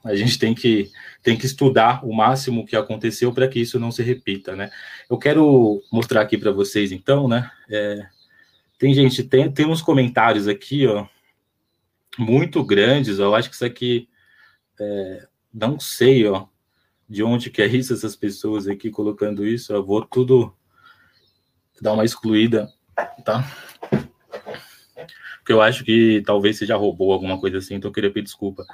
a 0.04 0.16
gente 0.16 0.38
tem 0.38 0.54
que 0.54 0.92
tem 1.24 1.38
que 1.38 1.46
estudar 1.46 2.04
o 2.06 2.14
máximo 2.14 2.66
que 2.66 2.76
aconteceu 2.76 3.34
para 3.34 3.48
que 3.48 3.60
isso 3.60 3.80
não 3.80 3.92
se 3.92 4.02
repita, 4.02 4.56
né? 4.56 4.72
Eu 5.10 5.18
quero 5.18 5.82
mostrar 5.92 6.22
aqui 6.22 6.38
para 6.38 6.52
vocês, 6.52 6.92
então, 6.92 7.28
né? 7.28 7.50
É, 7.70 8.08
tem 8.78 8.94
gente, 8.94 9.24
tem, 9.24 9.52
tem 9.52 9.68
uns 9.68 9.82
comentários 9.82 10.48
aqui, 10.48 10.88
ó, 10.88 11.06
muito 12.18 12.64
grandes. 12.64 13.20
Ó, 13.20 13.26
eu 13.26 13.36
acho 13.36 13.50
que 13.50 13.56
isso 13.56 13.66
aqui, 13.66 14.10
é, 14.80 15.28
não 15.54 15.80
sei, 15.80 16.28
ó, 16.28 16.48
de 17.08 17.24
onde 17.24 17.52
que 17.52 17.62
é 17.62 17.68
isso, 17.68 17.94
essas 17.94 18.16
pessoas 18.16 18.68
aqui 18.68 18.90
colocando 18.90 19.46
isso. 19.46 19.72
Eu 19.72 19.86
vou 19.86 20.04
tudo 20.04 20.56
dar 21.80 21.94
uma 21.94 22.06
excluída, 22.06 22.68
tá? 23.24 23.46
Porque 25.38 25.54
eu 25.54 25.62
acho 25.62 25.84
que 25.84 26.24
talvez 26.26 26.58
já 26.60 26.76
roubou 26.76 27.12
alguma 27.12 27.40
coisa 27.40 27.58
assim, 27.58 27.76
então 27.76 27.90
eu 27.90 27.94
queria 27.94 28.12
pedir 28.12 28.26
desculpa 28.26 28.66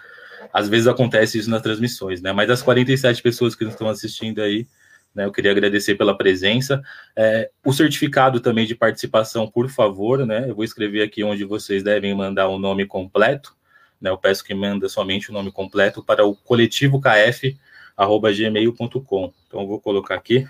às 0.54 0.70
vezes 0.70 0.88
acontece 0.88 1.38
isso 1.38 1.50
nas 1.50 1.62
transmissões, 1.62 2.22
né? 2.22 2.32
Mas 2.32 2.50
as 2.50 2.62
47 2.62 3.22
pessoas 3.22 3.56
que 3.56 3.66
estão 3.66 3.90
assistindo 3.90 4.42
aí, 4.42 4.66
né, 5.14 5.26
eu 5.26 5.32
queria 5.32 5.52
agradecer 5.52 5.96
pela 5.96 6.18
presença. 6.18 6.82
É, 7.16 7.50
o 7.66 7.74
certificado 7.74 8.40
também 8.40 8.66
de 8.66 8.76
participação, 8.76 9.50
por 9.50 9.70
favor, 9.70 10.26
né? 10.26 10.50
Eu 10.50 10.56
vou 10.56 10.64
escrever 10.64 11.04
aqui 11.04 11.24
onde 11.24 11.44
vocês 11.44 11.84
devem 11.84 12.16
mandar 12.16 12.48
o 12.48 12.60
nome 12.60 12.86
completo. 12.86 13.56
Né, 14.00 14.10
eu 14.10 14.18
peço 14.18 14.44
que 14.44 14.54
manda 14.54 14.88
somente 14.88 15.30
o 15.30 15.34
nome 15.34 15.52
completo 15.52 16.04
para 16.04 16.26
o 16.26 16.36
coletivo 16.36 17.02
kf@gmail.com. 17.02 19.34
Então 19.48 19.62
eu 19.62 19.68
vou 19.68 19.82
colocar 19.82 20.16
aqui. 20.16 20.48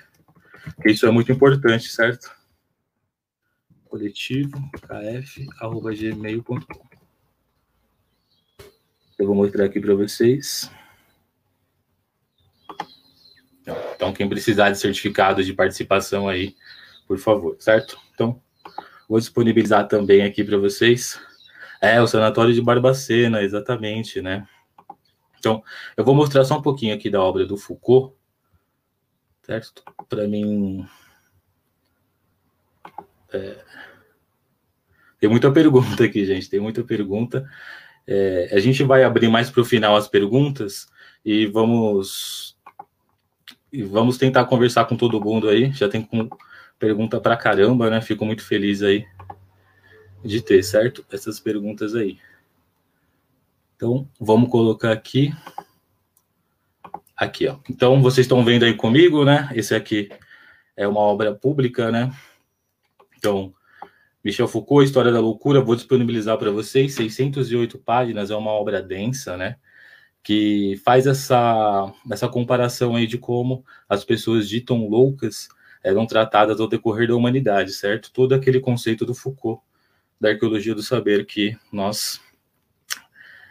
Isso 0.86 1.06
é 1.06 1.12
muito 1.12 1.32
importante, 1.32 1.90
certo? 1.90 2.36
coletivo 3.88 4.60
kf@gmail.com. 4.88 6.97
Eu 9.18 9.26
vou 9.26 9.36
mostrar 9.36 9.66
aqui 9.66 9.80
para 9.80 9.96
vocês. 9.96 10.70
Então, 13.96 14.14
quem 14.14 14.30
precisar 14.30 14.70
de 14.70 14.78
certificado 14.78 15.44
de 15.44 15.54
participação 15.54 16.30
aí, 16.30 16.56
por 17.08 17.18
favor, 17.18 17.58
certo? 17.60 18.00
Então, 18.14 18.40
vou 19.10 19.20
disponibilizar 19.20 19.88
também 19.88 20.24
aqui 20.24 20.44
para 20.44 20.58
vocês. 20.58 21.20
É, 21.82 22.00
o 22.02 22.08
Sanatório 22.08 22.54
de 22.54 22.62
Barbacena, 22.62 23.42
exatamente, 23.42 24.22
né? 24.22 24.48
Então, 25.40 25.64
eu 25.96 26.06
vou 26.06 26.14
mostrar 26.14 26.46
só 26.46 26.58
um 26.58 26.62
pouquinho 26.62 26.94
aqui 26.94 27.10
da 27.10 27.22
obra 27.22 27.46
do 27.46 27.58
Foucault, 27.58 28.16
certo? 29.44 29.84
Para 30.08 30.28
mim. 30.28 30.88
É... 33.34 33.64
Tem 35.20 35.30
muita 35.30 35.52
pergunta 35.52 36.04
aqui, 36.04 36.24
gente, 36.26 36.50
tem 36.50 36.60
muita 36.60 36.84
pergunta. 36.84 37.50
É, 38.08 38.50
a 38.54 38.60
gente 38.60 38.84
vai 38.84 39.04
abrir 39.04 39.28
mais 39.28 39.50
para 39.50 39.62
o 39.62 39.66
final 39.66 39.96
as 39.96 40.08
perguntas 40.08 40.88
e 41.26 41.46
vamos 41.46 42.58
e 43.72 43.84
vamos 43.84 44.18
tentar 44.18 44.46
conversar 44.46 44.86
com 44.86 44.96
todo 44.96 45.20
mundo 45.20 45.50
aí. 45.50 45.72
Já 45.74 45.90
tem 45.90 46.08
pergunta 46.80 47.20
para 47.20 47.36
caramba, 47.36 47.90
né? 47.90 48.02
Fico 48.02 48.26
muito 48.26 48.44
feliz 48.44 48.82
aí 48.82 49.06
de 50.24 50.42
ter, 50.42 50.64
certo? 50.64 51.06
Essas 51.12 51.40
perguntas 51.40 51.94
aí. 51.94 52.18
Então, 53.76 54.10
vamos 54.20 54.50
colocar 54.50 54.92
aqui. 54.92 55.34
Aqui, 57.16 57.48
ó. 57.48 57.58
Então, 57.70 58.02
vocês 58.02 58.26
estão 58.26 58.44
vendo 58.44 58.64
aí 58.64 58.74
comigo, 58.74 59.26
né? 59.26 59.50
Esse 59.54 59.76
aqui 59.76 60.10
é 60.76 60.88
uma 60.88 61.02
obra 61.02 61.34
pública, 61.34 61.92
né? 61.92 62.12
Então, 63.18 63.54
Michel 64.24 64.48
Foucault, 64.48 64.86
História 64.86 65.12
da 65.12 65.20
Loucura, 65.20 65.62
vou 65.62 65.76
disponibilizar 65.76 66.38
para 66.38 66.52
vocês, 66.52 66.94
608 66.96 67.78
páginas, 67.80 68.32
é 68.32 68.36
uma 68.36 68.52
obra 68.52 68.82
densa, 68.82 69.38
né? 69.38 69.56
Que 70.24 70.80
faz 70.84 71.08
essa, 71.08 71.94
essa 72.12 72.28
comparação 72.28 72.96
aí 72.96 73.08
de 73.08 73.18
como 73.18 73.64
as 73.88 74.04
pessoas 74.04 74.50
ditam 74.50 74.88
loucas 74.88 75.48
eram 75.84 76.06
tratadas 76.06 76.60
ao 76.60 76.68
decorrer 76.68 77.08
da 77.08 77.16
humanidade, 77.16 77.72
certo? 77.72 78.12
Todo 78.12 78.34
aquele 78.34 78.60
conceito 78.60 79.06
do 79.06 79.14
Foucault, 79.14 79.62
da 80.20 80.30
arqueologia 80.30 80.76
do 80.76 80.84
saber, 80.84 81.26
que 81.26 81.56
nós 81.72 82.20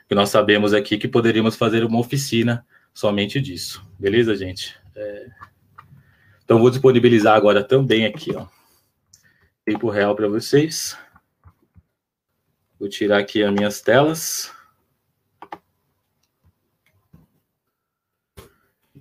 que 0.09 0.15
nós 0.15 0.29
sabemos 0.29 0.73
aqui 0.73 0.99
que 0.99 1.09
poderíamos 1.09 1.57
fazer 1.57 1.85
uma 1.85 1.99
oficina 1.99 2.65
somente 2.95 3.41
disso. 3.41 3.85
Beleza, 3.99 4.37
gente? 4.37 4.77
É... 4.95 5.27
Então, 6.45 6.61
vou 6.61 6.71
disponibilizar 6.71 7.35
agora 7.35 7.65
também 7.65 8.07
aqui, 8.07 8.33
ó, 8.37 8.47
tempo 9.67 9.91
real 9.91 10.15
para 10.15 10.29
vocês. 10.29 10.97
Vou 12.79 12.89
tirar 12.89 13.19
aqui 13.19 13.43
as 13.43 13.53
minhas 13.53 13.81
telas. 13.81 14.53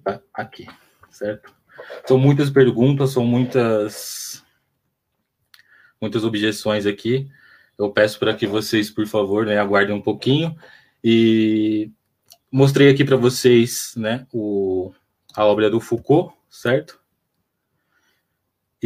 Tá 0.03 0.19
aqui, 0.33 0.67
certo? 1.11 1.53
São 2.07 2.17
muitas 2.17 2.49
perguntas, 2.49 3.11
são 3.11 3.23
muitas 3.23 4.43
muitas 6.01 6.23
objeções 6.23 6.87
aqui. 6.87 7.29
Eu 7.77 7.91
peço 7.91 8.17
para 8.17 8.33
que 8.33 8.47
vocês, 8.47 8.89
por 8.89 9.05
favor, 9.05 9.45
né, 9.45 9.59
aguardem 9.59 9.95
um 9.95 10.01
pouquinho 10.01 10.57
e 11.03 11.91
mostrei 12.51 12.89
aqui 12.89 13.03
para 13.03 13.17
vocês, 13.17 13.93
né, 13.95 14.25
o, 14.33 14.91
a 15.35 15.45
obra 15.45 15.69
do 15.69 15.79
Foucault, 15.79 16.33
certo? 16.49 16.99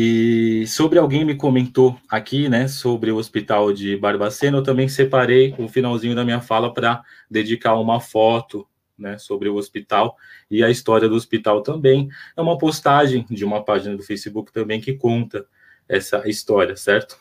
E 0.01 0.65
sobre 0.65 0.97
alguém 0.97 1.25
me 1.25 1.35
comentou 1.35 1.99
aqui, 2.07 2.47
né, 2.47 2.69
sobre 2.69 3.11
o 3.11 3.17
hospital 3.17 3.73
de 3.73 3.97
Barbacena, 3.97 4.57
eu 4.57 4.63
também 4.63 4.87
separei 4.87 5.53
o 5.59 5.67
finalzinho 5.67 6.15
da 6.15 6.23
minha 6.23 6.39
fala 6.39 6.73
para 6.73 7.03
dedicar 7.29 7.77
uma 7.77 7.99
foto, 7.99 8.65
né, 8.97 9.17
sobre 9.17 9.49
o 9.49 9.55
hospital 9.55 10.15
e 10.49 10.63
a 10.63 10.69
história 10.69 11.09
do 11.09 11.15
hospital 11.15 11.61
também. 11.61 12.07
É 12.37 12.41
uma 12.41 12.57
postagem 12.57 13.25
de 13.29 13.43
uma 13.43 13.61
página 13.61 13.97
do 13.97 14.01
Facebook 14.01 14.53
também 14.53 14.79
que 14.79 14.93
conta 14.93 15.45
essa 15.85 16.25
história, 16.29 16.77
certo? 16.77 17.17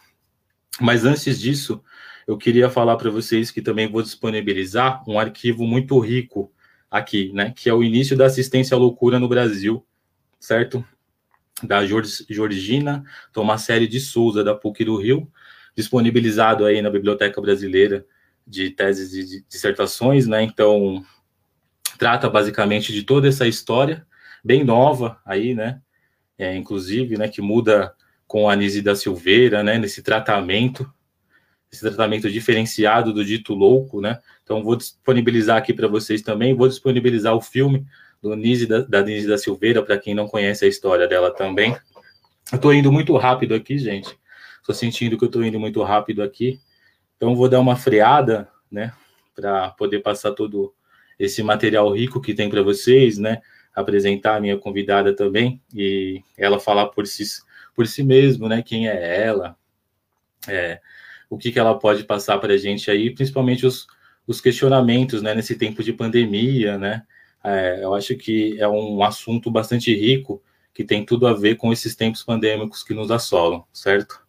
Mas 0.80 1.04
antes 1.04 1.40
disso, 1.40 1.82
eu 2.28 2.38
queria 2.38 2.70
falar 2.70 2.97
para 2.97 3.11
vocês 3.11 3.50
que 3.50 3.61
também 3.61 3.90
vou 3.90 4.02
disponibilizar 4.02 5.02
um 5.11 5.18
arquivo 5.18 5.66
muito 5.66 5.99
rico 5.99 6.52
aqui, 6.88 7.32
né, 7.32 7.52
que 7.56 7.68
é 7.68 7.75
o 7.75 7.82
início 7.82 8.16
da 8.16 8.26
assistência 8.26 8.76
à 8.76 8.78
loucura 8.78 9.18
no 9.18 9.26
Brasil, 9.26 9.85
certo? 10.38 10.85
Da 11.62 11.85
Georgina 11.85 13.05
Tomaselli 13.33 13.87
de 13.87 14.00
Souza, 14.00 14.45
da 14.45 14.55
PUC 14.55 14.85
do 14.85 14.97
Rio, 14.97 15.31
disponibilizado 15.77 16.65
aí 16.65 16.83
na 16.83 16.91
Biblioteca 16.91 17.41
Brasileira 17.41 18.05
de 18.47 18.71
Teses 18.71 19.12
e 19.12 19.45
Dissertações, 19.49 20.27
né? 20.27 20.43
Então, 20.43 21.05
trata 21.99 22.29
basicamente 22.29 22.93
de 22.93 23.03
toda 23.03 23.29
essa 23.29 23.47
história, 23.47 24.07
bem 24.43 24.65
nova 24.65 25.21
aí, 25.25 25.55
né? 25.55 25.81
É, 26.38 26.57
inclusive, 26.57 27.19
né, 27.19 27.29
que 27.29 27.43
muda 27.43 27.93
com 28.27 28.49
a 28.49 28.53
Anise 28.53 28.81
da 28.81 28.95
Silveira, 28.95 29.62
né, 29.65 29.77
nesse 29.77 30.03
tratamento, 30.03 30.88
esse 31.71 31.81
tratamento 31.81 32.31
diferenciado 32.31 33.12
do 33.12 33.25
dito 33.25 33.55
louco, 33.55 34.00
né? 34.00 34.21
Então, 34.45 34.62
vou 34.62 34.77
disponibilizar 34.77 35.57
aqui 35.57 35.75
para 35.75 35.88
vocês 35.88 36.23
também, 36.23 36.55
vou 36.55 36.69
disponibilizar 36.69 37.35
o 37.35 37.41
filme 37.41 37.85
do 38.22 38.34
Nise 38.34 38.66
da, 38.66 38.80
da 38.80 39.02
Nise 39.02 39.28
da 39.28 39.38
Silveira, 39.38 39.82
para 39.82 39.98
quem 39.98 40.14
não 40.14 40.26
conhece 40.26 40.64
a 40.64 40.68
história 40.68 41.06
dela 41.06 41.32
também. 41.32 41.76
Eu 42.50 42.56
estou 42.56 42.72
indo 42.72 42.90
muito 42.90 43.16
rápido 43.16 43.54
aqui, 43.54 43.78
gente. 43.78 44.18
Estou 44.60 44.75
sentindo 44.75 45.16
que 45.16 45.25
eu 45.25 45.28
estou 45.28 45.44
indo 45.44 45.58
muito 45.58 45.82
rápido 45.82 46.22
aqui. 46.22 46.60
Então, 47.16 47.34
vou 47.34 47.48
dar 47.48 47.60
uma 47.60 47.76
freada, 47.76 48.48
né, 48.70 48.92
para 49.34 49.70
poder 49.70 50.00
passar 50.00 50.32
todo 50.32 50.75
esse 51.18 51.42
material 51.42 51.90
rico 51.90 52.20
que 52.20 52.34
tem 52.34 52.48
para 52.48 52.62
vocês, 52.62 53.18
né, 53.18 53.40
apresentar 53.75 54.37
a 54.37 54.40
minha 54.40 54.56
convidada 54.56 55.14
também 55.14 55.60
e 55.75 56.22
ela 56.37 56.60
falar 56.60 56.87
por 56.87 57.06
si, 57.06 57.25
por 57.75 57.87
si 57.87 58.02
mesmo, 58.02 58.48
né, 58.48 58.62
quem 58.62 58.88
é 58.88 59.22
ela, 59.25 59.56
é, 60.46 60.80
o 61.28 61.37
que, 61.37 61.50
que 61.50 61.58
ela 61.58 61.78
pode 61.78 62.04
passar 62.04 62.38
para 62.38 62.54
a 62.54 62.56
gente 62.56 62.90
aí, 62.90 63.10
principalmente 63.10 63.66
os, 63.66 63.87
os 64.26 64.40
questionamentos, 64.40 65.22
né, 65.22 65.34
nesse 65.34 65.56
tempo 65.56 65.82
de 65.82 65.92
pandemia, 65.92 66.78
né, 66.78 67.02
é, 67.42 67.83
eu 67.83 67.95
acho 67.95 68.16
que 68.16 68.61
é 68.61 68.68
um 68.68 69.02
assunto 69.02 69.50
bastante 69.50 69.95
rico 69.95 70.42
que 70.75 70.85
tem 70.85 71.04
tudo 71.04 71.26
a 71.26 71.33
ver 71.33 71.57
com 71.57 71.73
esses 71.73 71.97
tempos 71.97 72.23
pandêmicos 72.23 72.83
que 72.83 72.95
nos 72.95 73.11
assolam, 73.11 73.64
certo? 73.73 74.20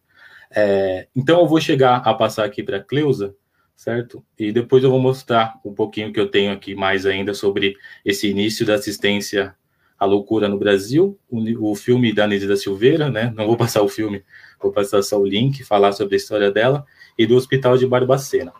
É, 0.50 1.06
então 1.14 1.40
eu 1.40 1.46
vou 1.46 1.60
chegar 1.60 1.96
a 1.98 2.12
passar 2.12 2.44
aqui 2.44 2.62
para 2.62 2.78
a 2.78 2.82
Cleusa, 2.82 3.34
certo? 3.76 4.24
E 4.38 4.50
depois 4.52 4.82
eu 4.82 4.90
vou 4.90 5.00
mostrar 5.00 5.60
um 5.64 5.72
pouquinho 5.72 6.12
que 6.12 6.18
eu 6.18 6.28
tenho 6.28 6.52
aqui 6.52 6.74
mais 6.74 7.06
ainda 7.06 7.34
sobre 7.34 7.76
esse 8.04 8.28
início 8.28 8.66
da 8.66 8.74
assistência 8.74 9.54
à 9.98 10.04
loucura 10.04 10.48
no 10.48 10.58
Brasil, 10.58 11.18
o, 11.28 11.70
o 11.70 11.74
filme 11.74 12.12
da 12.12 12.26
da 12.26 12.56
Silveira, 12.56 13.10
né? 13.10 13.32
Não 13.36 13.46
vou 13.46 13.56
passar 13.56 13.82
o 13.82 13.88
filme, 13.88 14.24
vou 14.60 14.72
passar 14.72 15.02
só 15.02 15.20
o 15.20 15.26
link, 15.26 15.62
falar 15.62 15.92
sobre 15.92 16.14
a 16.14 16.16
história 16.16 16.50
dela, 16.50 16.84
e 17.16 17.26
do 17.26 17.36
Hospital 17.36 17.76
de 17.76 17.86
Barbacena, 17.86 18.52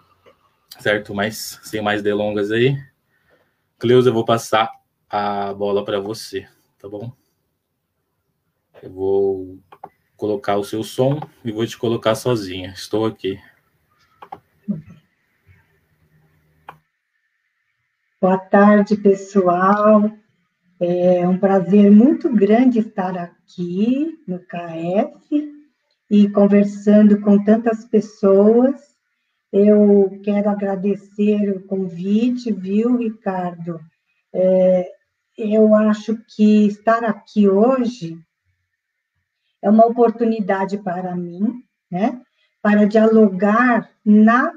certo? 0.78 1.14
Mas 1.14 1.58
sem 1.62 1.82
mais 1.82 2.02
delongas 2.02 2.52
aí, 2.52 2.76
Cleusa, 3.80 4.10
eu 4.10 4.14
vou 4.14 4.26
passar 4.26 4.70
a 5.08 5.54
bola 5.54 5.82
para 5.82 5.98
você, 5.98 6.46
tá 6.78 6.86
bom? 6.86 7.10
Eu 8.82 8.92
vou 8.92 9.58
colocar 10.18 10.58
o 10.58 10.64
seu 10.64 10.84
som 10.84 11.18
e 11.42 11.50
vou 11.50 11.66
te 11.66 11.78
colocar 11.78 12.14
sozinha. 12.14 12.74
Estou 12.76 13.06
aqui. 13.06 13.40
Boa 18.20 18.36
tarde, 18.36 18.98
pessoal. 18.98 20.12
É 20.78 21.26
um 21.26 21.38
prazer 21.38 21.90
muito 21.90 22.30
grande 22.30 22.80
estar 22.80 23.16
aqui 23.16 24.22
no 24.28 24.40
KF 24.40 25.54
e 26.10 26.28
conversando 26.28 27.18
com 27.22 27.42
tantas 27.42 27.86
pessoas 27.86 28.89
eu 29.52 30.20
quero 30.22 30.48
agradecer 30.48 31.50
o 31.50 31.66
convite, 31.66 32.52
viu, 32.52 32.96
Ricardo? 32.96 33.80
É, 34.32 34.88
eu 35.36 35.74
acho 35.74 36.16
que 36.36 36.66
estar 36.66 37.04
aqui 37.04 37.48
hoje 37.48 38.18
é 39.62 39.68
uma 39.68 39.86
oportunidade 39.86 40.78
para 40.78 41.14
mim, 41.16 41.62
né, 41.90 42.20
para 42.62 42.86
dialogar 42.86 43.90
na 44.04 44.52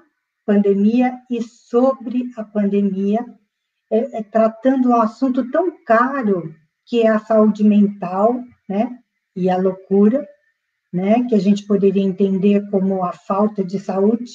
pandemia 0.46 1.20
e 1.30 1.42
sobre 1.42 2.30
a 2.38 2.44
pandemia, 2.44 3.26
é, 3.90 4.20
é, 4.20 4.24
tratando 4.24 4.90
um 4.90 4.96
assunto 4.96 5.50
tão 5.52 5.84
caro 5.84 6.54
que 6.86 7.02
é 7.02 7.08
a 7.08 7.20
saúde 7.20 7.64
mental, 7.64 8.36
né, 8.68 9.00
e 9.36 9.50
a 9.50 9.58
loucura, 9.58 10.28
né, 10.92 11.24
que 11.28 11.36
a 11.36 11.40
gente 11.40 11.66
poderia 11.66 12.04
entender 12.04 12.70
como 12.70 13.04
a 13.04 13.14
falta 13.14 13.64
de 13.64 13.80
saúde, 13.80 14.32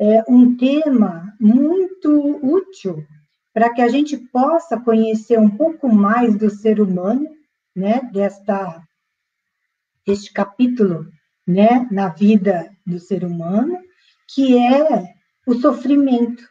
é 0.00 0.24
um 0.26 0.56
tema 0.56 1.36
muito 1.38 2.40
útil 2.42 3.06
para 3.52 3.70
que 3.70 3.82
a 3.82 3.88
gente 3.88 4.16
possa 4.16 4.80
conhecer 4.80 5.38
um 5.38 5.50
pouco 5.50 5.94
mais 5.94 6.34
do 6.34 6.48
ser 6.48 6.80
humano, 6.80 7.28
né, 7.76 8.00
desta 8.10 8.82
este 10.06 10.32
capítulo, 10.32 11.06
né, 11.46 11.86
na 11.90 12.08
vida 12.08 12.70
do 12.86 12.98
ser 12.98 13.24
humano, 13.24 13.78
que 14.34 14.56
é 14.56 15.14
o 15.46 15.54
sofrimento, 15.54 16.42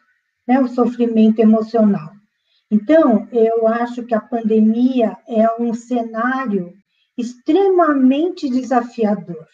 né, 0.46 0.60
o 0.60 0.68
sofrimento 0.68 1.40
emocional. 1.40 2.12
Então, 2.70 3.28
eu 3.32 3.66
acho 3.66 4.04
que 4.04 4.14
a 4.14 4.20
pandemia 4.20 5.16
é 5.28 5.50
um 5.60 5.74
cenário 5.74 6.72
extremamente 7.18 8.48
desafiador, 8.48 9.48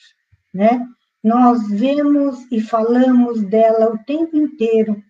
né? 0.53 0.87
Nós 1.27 1.69
vemos 1.69 2.47
e 2.53 2.61
falamos 2.61 3.43
dela 3.43 3.93
o 3.93 3.99
tempo 4.05 4.37
inteiro, 4.37 5.03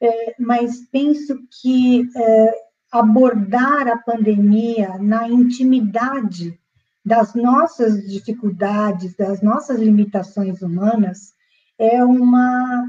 é, 0.00 0.36
mas 0.38 0.88
penso 0.92 1.36
que 1.60 2.08
é, 2.16 2.54
abordar 2.92 3.88
a 3.88 3.98
pandemia 3.98 4.96
na 4.98 5.28
intimidade 5.28 6.56
das 7.04 7.34
nossas 7.34 8.08
dificuldades, 8.08 9.16
das 9.16 9.42
nossas 9.42 9.80
limitações 9.80 10.62
humanas, 10.62 11.34
é 11.76 12.04
uma 12.04 12.86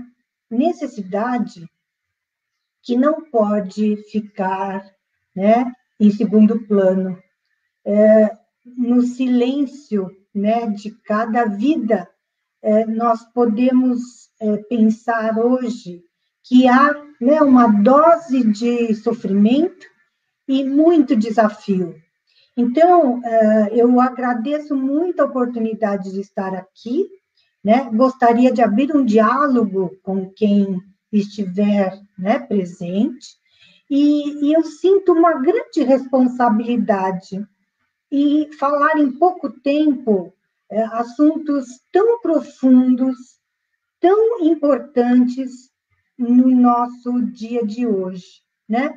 necessidade 0.47 1.67
que 2.83 2.95
não 2.95 3.23
pode 3.23 3.97
ficar 4.11 4.85
né, 5.35 5.65
em 5.99 6.11
segundo 6.11 6.59
plano. 6.67 7.17
É, 7.83 8.29
no 8.63 9.01
silêncio 9.01 10.15
né, 10.31 10.67
de 10.67 10.91
cada 10.91 11.45
vida 11.45 12.07
é, 12.61 12.85
nós 12.85 13.23
podemos 13.33 14.29
é, 14.39 14.57
pensar 14.57 15.37
hoje 15.37 16.03
que 16.43 16.67
há 16.67 16.93
né, 17.19 17.41
uma 17.41 17.67
dose 17.67 18.43
de 18.51 18.93
sofrimento 18.95 19.85
e 20.47 20.63
muito 20.63 21.15
desafio. 21.15 21.95
Então, 22.55 23.21
é, 23.23 23.69
eu 23.73 23.99
agradeço 23.99 24.75
muito 24.75 25.21
a 25.21 25.25
oportunidade 25.25 26.11
de 26.11 26.19
estar 26.19 26.53
aqui, 26.53 27.07
né? 27.63 27.89
Gostaria 27.93 28.51
de 28.51 28.61
abrir 28.61 28.93
um 28.95 29.05
diálogo 29.05 29.97
com 30.03 30.29
quem 30.31 30.81
estiver 31.11 31.97
né, 32.17 32.39
presente, 32.39 33.39
e, 33.89 34.47
e 34.47 34.53
eu 34.53 34.63
sinto 34.63 35.11
uma 35.11 35.33
grande 35.33 35.83
responsabilidade 35.83 37.45
e 38.11 38.49
falar 38.57 38.97
em 38.97 39.11
pouco 39.11 39.49
tempo 39.49 40.33
é, 40.71 40.83
assuntos 40.83 41.67
tão 41.91 42.19
profundos, 42.21 43.17
tão 43.99 44.39
importantes, 44.41 45.71
no 46.17 46.47
nosso 46.55 47.21
dia 47.31 47.65
de 47.65 47.85
hoje, 47.87 48.41
né? 48.69 48.93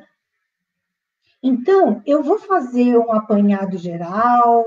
Então, 1.41 2.01
eu 2.05 2.23
vou 2.23 2.39
fazer 2.39 2.97
um 2.97 3.11
apanhado 3.11 3.77
geral, 3.77 4.65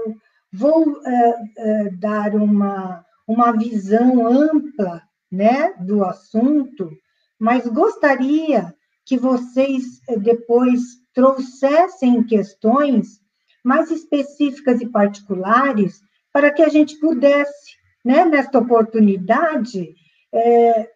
vou 0.52 0.88
uh, 0.88 0.94
uh, 0.96 1.98
dar 1.98 2.34
uma, 2.34 3.04
uma 3.26 3.52
visão 3.52 4.26
ampla 4.26 5.02
né, 5.30 5.72
do 5.80 6.04
assunto, 6.04 6.90
mas 7.38 7.66
gostaria 7.66 8.74
que 9.04 9.16
vocês 9.16 10.00
depois 10.20 10.80
trouxessem 11.12 12.22
questões 12.22 13.20
mais 13.64 13.90
específicas 13.90 14.80
e 14.80 14.88
particulares 14.88 16.00
para 16.32 16.50
que 16.50 16.62
a 16.62 16.68
gente 16.68 16.98
pudesse, 16.98 17.76
né, 18.04 18.24
nesta 18.24 18.58
oportunidade, 18.58 19.94
é, 20.32 20.90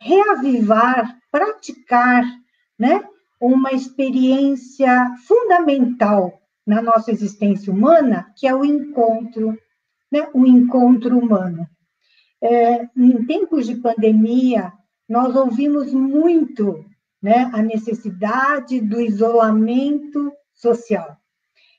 reavivar, 0.00 1.18
praticar, 1.30 2.24
né, 2.78 3.04
uma 3.40 3.72
experiência 3.72 5.14
fundamental 5.26 6.40
na 6.66 6.80
nossa 6.80 7.10
existência 7.10 7.72
humana, 7.72 8.32
que 8.36 8.46
é 8.46 8.54
o 8.54 8.64
encontro, 8.64 9.56
né, 10.10 10.28
o 10.32 10.46
encontro 10.46 11.18
humano. 11.18 11.68
É, 12.42 12.88
em 12.96 13.24
tempos 13.26 13.66
de 13.66 13.76
pandemia, 13.76 14.72
nós 15.08 15.34
ouvimos 15.36 15.92
muito 15.92 16.84
né, 17.22 17.50
a 17.52 17.62
necessidade 17.62 18.80
do 18.80 19.00
isolamento 19.00 20.32
social. 20.52 21.16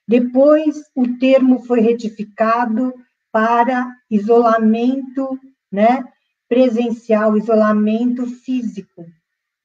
Depois, 0.08 0.84
o 0.96 1.18
termo 1.18 1.64
foi 1.66 1.80
retificado 1.82 2.94
para 3.32 3.92
isolamento 4.10 5.40
né, 5.72 6.04
presencial, 6.48 7.38
isolamento 7.38 8.26
físico, 8.28 9.06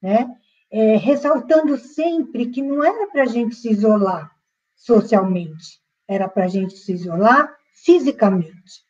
né? 0.02 0.28
É, 0.72 0.96
ressaltando 0.96 1.76
sempre 1.76 2.46
que 2.46 2.62
não 2.62 2.82
era 2.82 3.08
para 3.08 3.24
a 3.24 3.26
gente 3.26 3.56
se 3.56 3.70
isolar 3.70 4.30
socialmente, 4.76 5.80
era 6.08 6.28
para 6.28 6.44
a 6.44 6.48
gente 6.48 6.76
se 6.76 6.92
isolar 6.92 7.52
fisicamente. 7.84 8.84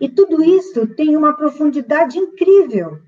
E 0.00 0.08
tudo 0.08 0.44
isso 0.44 0.86
tem 0.94 1.16
uma 1.16 1.34
profundidade 1.34 2.18
incrível, 2.18 2.98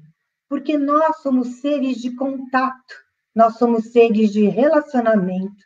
porque 0.48 0.76
nós 0.76 1.18
somos 1.18 1.60
seres 1.60 1.98
de 1.98 2.14
contato, 2.16 2.94
nós 3.34 3.56
somos 3.56 3.92
seres 3.92 4.32
de 4.32 4.46
relacionamento, 4.46 5.64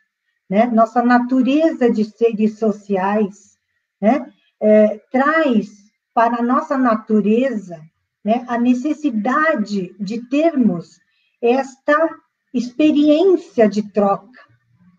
né? 0.49 0.65
Nossa 0.65 1.01
natureza 1.03 1.89
de 1.89 2.05
seres 2.05 2.57
sociais, 2.57 3.57
né? 4.01 4.31
É, 4.59 4.99
traz 5.11 5.69
para 6.13 6.37
a 6.37 6.43
nossa 6.43 6.77
natureza 6.77 7.79
né, 8.27 8.43
a 8.47 8.57
necessidade 8.57 9.95
de 9.99 10.27
termos 10.27 10.99
esta 11.41 12.09
experiência 12.53 13.69
de 13.69 13.91
troca, 13.91 14.41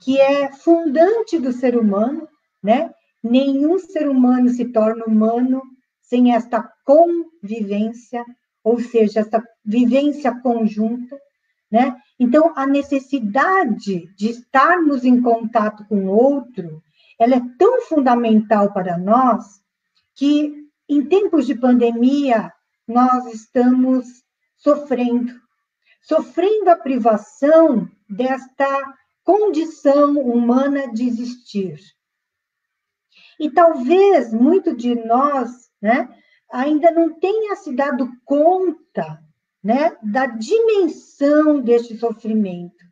que 0.01 0.19
é 0.21 0.53
fundante 0.53 1.39
do 1.39 1.53
ser 1.53 1.77
humano, 1.77 2.29
né? 2.63 2.91
Nenhum 3.23 3.79
ser 3.79 4.09
humano 4.09 4.49
se 4.49 4.67
torna 4.67 5.05
humano 5.05 5.61
sem 6.01 6.33
esta 6.35 6.63
convivência, 6.85 8.25
ou 8.65 8.81
seja, 8.81 9.21
esta 9.21 9.43
vivência 9.65 10.33
conjunta, 10.41 11.19
né? 11.70 11.96
Então, 12.18 12.52
a 12.57 12.66
necessidade 12.66 14.12
de 14.14 14.31
estarmos 14.31 15.04
em 15.04 15.20
contato 15.20 15.85
com 15.87 16.07
o 16.07 16.11
outro, 16.11 16.83
ela 17.18 17.37
é 17.37 17.42
tão 17.59 17.83
fundamental 17.83 18.72
para 18.72 18.96
nós 18.96 19.44
que, 20.14 20.54
em 20.88 21.04
tempos 21.04 21.46
de 21.46 21.54
pandemia, 21.54 22.52
nós 22.87 23.26
estamos 23.26 24.07
sofrendo, 24.57 25.33
sofrendo 26.02 26.70
a 26.70 26.76
privação 26.76 27.88
desta 28.09 28.66
condição 29.22 30.18
humana 30.18 30.90
de 30.92 31.07
existir. 31.07 31.78
E 33.38 33.50
talvez 33.50 34.33
muito 34.33 34.74
de 34.74 34.94
nós 34.94 35.50
né, 35.81 36.09
ainda 36.50 36.90
não 36.90 37.20
tenha 37.20 37.54
se 37.57 37.74
dado 37.76 38.09
conta 38.24 39.22
né, 39.68 39.94
da 40.02 40.24
dimensão 40.24 41.61
deste 41.61 41.98
sofrimento. 41.98 42.87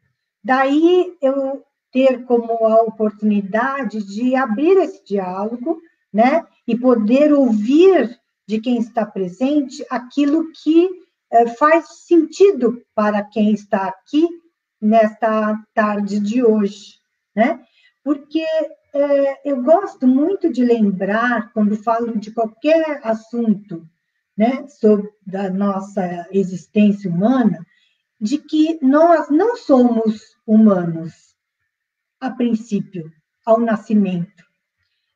Daí 0.45 1.17
eu 1.23 1.65
ter 1.91 2.27
como 2.27 2.53
a 2.67 2.83
oportunidade 2.83 4.05
de 4.05 4.37
abrir 4.37 4.77
esse 4.77 5.03
diálogo, 5.03 5.81
né, 6.13 6.47
e 6.69 6.77
poder 6.77 7.33
ouvir 7.33 8.21
de 8.47 8.61
quem 8.61 8.77
está 8.77 9.07
presente 9.07 9.87
aquilo 9.89 10.53
que 10.53 10.91
é, 11.33 11.47
faz 11.47 12.05
sentido 12.07 12.83
para 12.95 13.25
quem 13.25 13.55
está 13.55 13.87
aqui 13.87 14.29
nesta 14.79 15.59
tarde 15.73 16.21
de 16.21 16.45
hoje, 16.45 16.97
né? 17.35 17.65
Porque 18.05 18.45
é, 18.95 19.51
eu 19.51 19.63
gosto 19.63 20.07
muito 20.07 20.53
de 20.53 20.63
lembrar, 20.63 21.51
quando 21.55 21.83
falo 21.83 22.19
de 22.19 22.31
qualquer 22.33 23.01
assunto, 23.03 23.89
né, 24.37 24.67
sobre 24.69 25.11
a 25.35 25.51
nossa 25.51 26.29
existência 26.31 27.11
humana, 27.11 27.65
de 28.21 28.39
que 28.39 28.79
nós 28.83 29.29
não 29.31 29.57
somos 29.57 30.37
humanos 30.47 31.35
a 32.21 32.31
princípio, 32.31 33.11
ao 33.45 33.61
nascimento. 33.61 34.45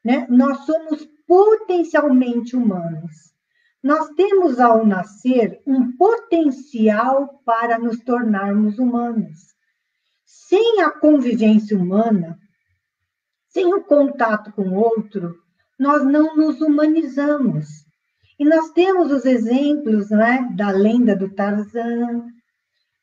Né? 0.04 0.26
Nós 0.30 0.64
somos 0.64 1.06
potencialmente 1.26 2.56
humanos. 2.56 3.34
Nós 3.82 4.10
temos 4.10 4.60
ao 4.60 4.84
nascer 4.84 5.62
um 5.66 5.96
potencial 5.96 7.40
para 7.44 7.78
nos 7.78 8.00
tornarmos 8.00 8.78
humanos. 8.78 9.54
Sem 10.24 10.82
a 10.82 10.90
convivência 10.90 11.76
humana, 11.76 12.38
sem 13.48 13.72
o 13.74 13.82
contato 13.82 14.52
com 14.52 14.62
o 14.62 14.74
outro, 14.74 15.42
nós 15.78 16.04
não 16.04 16.36
nos 16.36 16.60
humanizamos. 16.60 17.86
E 18.40 18.44
nós 18.46 18.70
temos 18.70 19.12
os 19.12 19.26
exemplos 19.26 20.08
né, 20.08 20.48
da 20.56 20.70
lenda 20.70 21.14
do 21.14 21.28
Tarzan, 21.28 22.24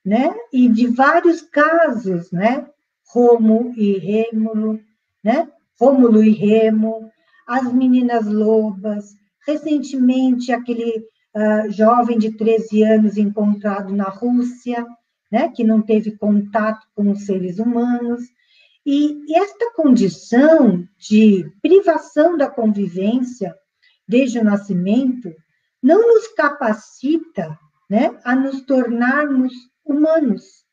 né, 0.04 0.34
e 0.52 0.68
de 0.68 0.88
vários 0.88 1.44
casos, 1.44 2.32
né, 2.32 2.68
Romo 3.08 3.72
e 3.78 4.00
Rêmulo, 4.00 4.80
né, 5.24 5.48
Rômulo 5.80 6.24
e 6.24 6.32
Remo, 6.32 7.12
as 7.46 7.72
meninas 7.72 8.26
lobas, 8.26 9.14
recentemente 9.46 10.52
aquele 10.52 11.06
uh, 11.36 11.70
jovem 11.72 12.18
de 12.18 12.36
13 12.36 12.82
anos 12.82 13.16
encontrado 13.16 13.96
na 13.96 14.06
Rússia, 14.06 14.88
né, 15.32 15.50
que 15.50 15.64
não 15.64 15.84
teve 15.84 16.18
contato 16.18 16.88
com 16.96 17.12
os 17.12 17.28
seres 17.28 17.60
humanos. 17.60 18.24
E 18.84 19.24
esta 19.38 19.72
condição 19.76 20.84
de 20.98 21.46
privação 21.62 22.36
da 22.36 22.50
convivência 22.50 23.56
desde 24.08 24.40
o 24.40 24.44
nascimento 24.44 25.34
não 25.82 26.08
nos 26.08 26.28
capacita 26.30 27.58
né, 27.90 28.20
a 28.24 28.36
nos 28.36 28.62
tornarmos 28.62 29.54
humanos, 29.86 30.66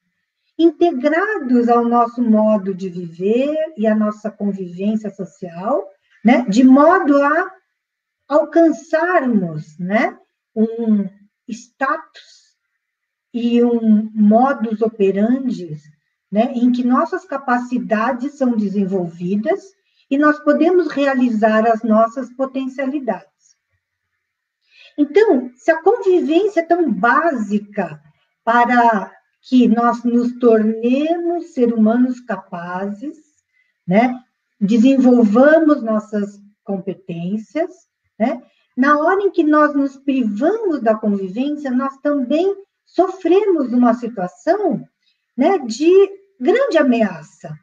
integrados 0.59 1.69
ao 1.69 1.85
nosso 1.85 2.23
modo 2.23 2.75
de 2.75 2.89
viver 2.89 3.57
e 3.77 3.87
à 3.87 3.95
nossa 3.95 4.31
convivência 4.31 5.11
social, 5.11 5.85
né, 6.25 6.45
de 6.49 6.65
modo 6.65 7.21
a 7.23 7.53
alcançarmos 8.29 9.79
né, 9.79 10.17
um 10.55 11.09
status 11.49 12.57
e 13.33 13.63
um 13.63 14.11
modus 14.15 14.81
operandi 14.81 15.77
né, 16.31 16.53
em 16.55 16.73
que 16.73 16.83
nossas 16.83 17.25
capacidades 17.25 18.37
são 18.39 18.57
desenvolvidas 18.57 19.74
e 20.11 20.19
nós 20.19 20.39
podemos 20.41 20.89
realizar 20.89 21.67
as 21.67 21.83
nossas 21.83 22.31
potencialidades. 22.35 23.29
Então, 24.97 25.51
se 25.57 25.71
a 25.71 25.83
convivência 25.83 26.61
é 26.61 26.67
tão 26.67 26.93
básica 26.93 28.01
para 28.45 29.13
que 29.43 29.69
nós 29.69 30.05
nos 30.05 30.39
tornemos 30.39 31.53
ser 31.53 31.73
humanos 31.73 32.21
capazes, 32.21 33.19
né, 33.87 34.19
desenvolvamos 34.61 35.83
nossas 35.83 36.41
competências, 36.63 37.71
né, 38.19 38.43
na 38.77 38.99
hora 38.99 39.23
em 39.23 39.31
que 39.31 39.45
nós 39.45 39.75
nos 39.75 39.97
privamos 39.97 40.81
da 40.81 40.95
convivência, 40.95 41.71
nós 41.71 41.97
também 41.99 42.55
sofremos 42.85 43.73
uma 43.73 43.95
situação 43.95 44.87
né, 45.37 45.59
de 45.59 45.91
grande 46.41 46.79
ameaça, 46.79 47.57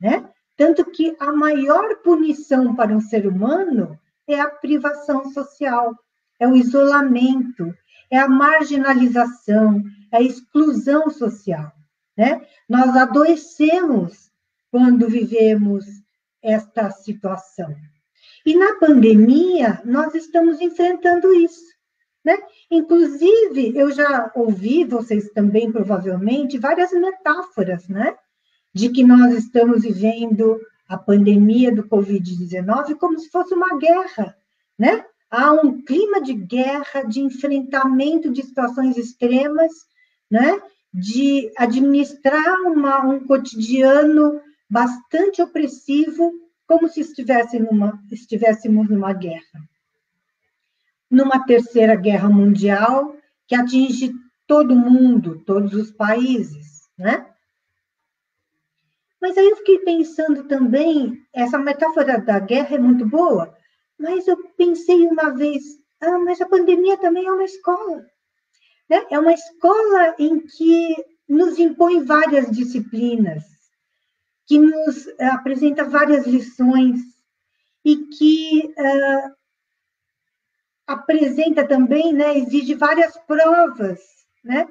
né? 0.00 0.28
Tanto 0.62 0.84
que 0.84 1.16
a 1.18 1.32
maior 1.32 1.96
punição 2.04 2.72
para 2.76 2.94
um 2.94 3.00
ser 3.00 3.26
humano 3.26 3.98
é 4.28 4.38
a 4.38 4.48
privação 4.48 5.28
social, 5.32 5.92
é 6.38 6.46
o 6.46 6.54
isolamento, 6.54 7.74
é 8.08 8.20
a 8.20 8.28
marginalização, 8.28 9.82
é 10.12 10.18
a 10.18 10.22
exclusão 10.22 11.10
social, 11.10 11.72
né? 12.16 12.46
Nós 12.68 12.96
adoecemos 12.96 14.30
quando 14.70 15.08
vivemos 15.08 15.84
esta 16.40 16.92
situação. 16.92 17.74
E 18.46 18.54
na 18.54 18.76
pandemia, 18.76 19.82
nós 19.84 20.14
estamos 20.14 20.60
enfrentando 20.60 21.34
isso. 21.34 21.72
Né? 22.24 22.38
Inclusive, 22.70 23.76
eu 23.76 23.90
já 23.90 24.30
ouvi, 24.36 24.84
vocês 24.84 25.28
também 25.30 25.72
provavelmente, 25.72 26.56
várias 26.56 26.92
metáforas, 26.92 27.88
né? 27.88 28.16
De 28.72 28.88
que 28.90 29.04
nós 29.04 29.34
estamos 29.34 29.82
vivendo 29.82 30.60
a 30.88 30.96
pandemia 30.96 31.74
do 31.74 31.84
Covid-19 31.84 32.96
como 32.96 33.18
se 33.18 33.30
fosse 33.30 33.54
uma 33.54 33.78
guerra, 33.78 34.36
né? 34.78 35.04
Há 35.30 35.52
um 35.52 35.82
clima 35.82 36.20
de 36.20 36.34
guerra, 36.34 37.02
de 37.02 37.20
enfrentamento 37.20 38.30
de 38.30 38.42
situações 38.42 38.96
extremas, 38.96 39.72
né? 40.30 40.60
De 40.92 41.50
administrar 41.56 42.60
uma, 42.62 43.04
um 43.04 43.26
cotidiano 43.26 44.40
bastante 44.68 45.40
opressivo, 45.40 46.32
como 46.66 46.88
se 46.88 47.00
estivesse 47.00 47.58
numa, 47.58 48.02
estivéssemos 48.10 48.88
numa 48.88 49.12
guerra 49.12 49.72
numa 51.12 51.44
terceira 51.44 51.94
guerra 51.94 52.30
mundial 52.30 53.14
que 53.46 53.54
atinge 53.54 54.14
todo 54.46 54.74
mundo, 54.74 55.42
todos 55.44 55.74
os 55.74 55.90
países, 55.90 56.88
né? 56.96 57.26
Mas 59.22 59.38
aí 59.38 59.48
eu 59.48 59.56
fiquei 59.58 59.78
pensando 59.78 60.42
também, 60.48 61.24
essa 61.32 61.56
metáfora 61.56 62.20
da 62.20 62.40
guerra 62.40 62.74
é 62.74 62.78
muito 62.78 63.06
boa, 63.06 63.56
mas 63.96 64.26
eu 64.26 64.36
pensei 64.56 65.06
uma 65.06 65.30
vez, 65.30 65.62
ah, 66.00 66.18
mas 66.18 66.40
a 66.40 66.48
pandemia 66.48 66.96
também 66.96 67.24
é 67.24 67.30
uma 67.30 67.44
escola. 67.44 68.04
Né? 68.90 69.06
É 69.12 69.18
uma 69.20 69.32
escola 69.32 70.16
em 70.18 70.40
que 70.40 70.96
nos 71.28 71.56
impõe 71.56 72.02
várias 72.02 72.50
disciplinas, 72.50 73.44
que 74.44 74.58
nos 74.58 75.06
apresenta 75.20 75.84
várias 75.84 76.26
lições 76.26 77.00
e 77.84 77.96
que 77.96 78.74
uh, 78.76 79.36
apresenta 80.84 81.64
também, 81.66 82.12
né, 82.12 82.36
exige 82.38 82.74
várias 82.74 83.16
provas, 83.18 84.00
né? 84.44 84.68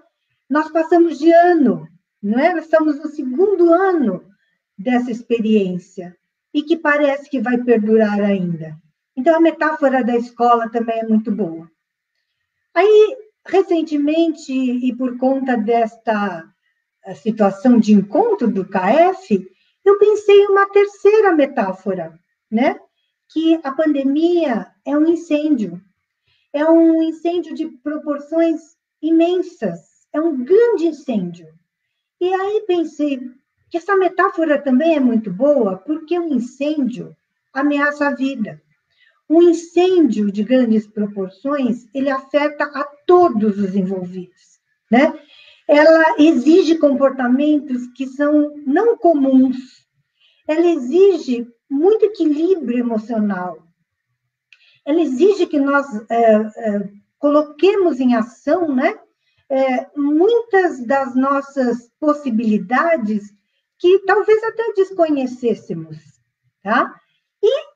Nós 0.49 0.69
passamos 0.69 1.17
de 1.17 1.31
ano, 1.31 1.87
não 2.21 2.37
é? 2.37 2.53
Nós 2.53 2.65
estamos 2.65 2.99
no 2.99 3.07
segundo 3.07 3.73
ano 3.73 4.29
dessa 4.77 5.11
experiência 5.11 6.15
e 6.53 6.63
que 6.63 6.77
parece 6.77 7.29
que 7.29 7.39
vai 7.39 7.57
perdurar 7.57 8.19
ainda. 8.21 8.75
Então, 9.15 9.35
a 9.35 9.39
metáfora 9.39 10.03
da 10.03 10.15
escola 10.15 10.69
também 10.69 10.99
é 10.99 11.07
muito 11.07 11.31
boa. 11.31 11.69
Aí, 12.73 13.17
recentemente, 13.45 14.51
e 14.53 14.95
por 14.95 15.17
conta 15.17 15.57
desta 15.57 16.43
eh, 17.05 17.15
situação 17.15 17.79
de 17.79 17.93
encontro 17.93 18.49
do 18.49 18.65
KF, 18.65 19.47
eu 19.83 19.97
pensei 19.97 20.35
em 20.35 20.47
uma 20.47 20.69
terceira 20.69 21.33
metáfora, 21.33 22.17
né? 22.49 22.79
Que 23.31 23.59
a 23.63 23.71
pandemia 23.71 24.67
é 24.85 24.97
um 24.97 25.07
incêndio 25.07 25.81
é 26.53 26.65
um 26.65 27.01
incêndio 27.01 27.53
de 27.53 27.67
proporções 27.67 28.75
imensas, 29.01 30.05
é 30.13 30.19
um 30.19 30.43
grande 30.43 30.87
incêndio. 30.87 31.47
E 32.19 32.33
aí 32.33 32.63
pensei 32.67 33.19
que 33.71 33.77
essa 33.77 33.95
metáfora 33.95 34.61
também 34.61 34.95
é 34.95 34.99
muito 34.99 35.31
boa, 35.31 35.77
porque 35.77 36.19
um 36.19 36.33
incêndio 36.33 37.15
ameaça 37.53 38.07
a 38.07 38.13
vida. 38.13 38.61
Um 39.29 39.41
incêndio 39.41 40.31
de 40.31 40.43
grandes 40.43 40.85
proporções, 40.85 41.87
ele 41.93 42.09
afeta 42.09 42.65
a 42.65 42.83
todos 43.07 43.57
os 43.57 43.73
envolvidos, 43.73 44.59
né? 44.91 45.17
Ela 45.67 46.15
exige 46.19 46.77
comportamentos 46.77 47.87
que 47.95 48.05
são 48.05 48.53
não 48.67 48.97
comuns. 48.97 49.87
Ela 50.45 50.67
exige 50.67 51.47
muito 51.69 52.03
equilíbrio 52.05 52.79
emocional, 52.79 53.65
ela 54.85 54.99
exige 55.01 55.45
que 55.45 55.59
nós 55.59 55.85
é, 56.09 56.35
é, 56.35 56.89
coloquemos 57.19 57.99
em 57.99 58.15
ação, 58.15 58.73
né, 58.73 58.99
é, 59.49 59.87
muitas 59.95 60.85
das 60.85 61.15
nossas 61.15 61.89
possibilidades 61.99 63.33
que 63.81 63.99
talvez 64.05 64.41
até 64.43 64.73
desconhecêssemos, 64.73 65.97
tá? 66.63 66.95
E 67.43 67.71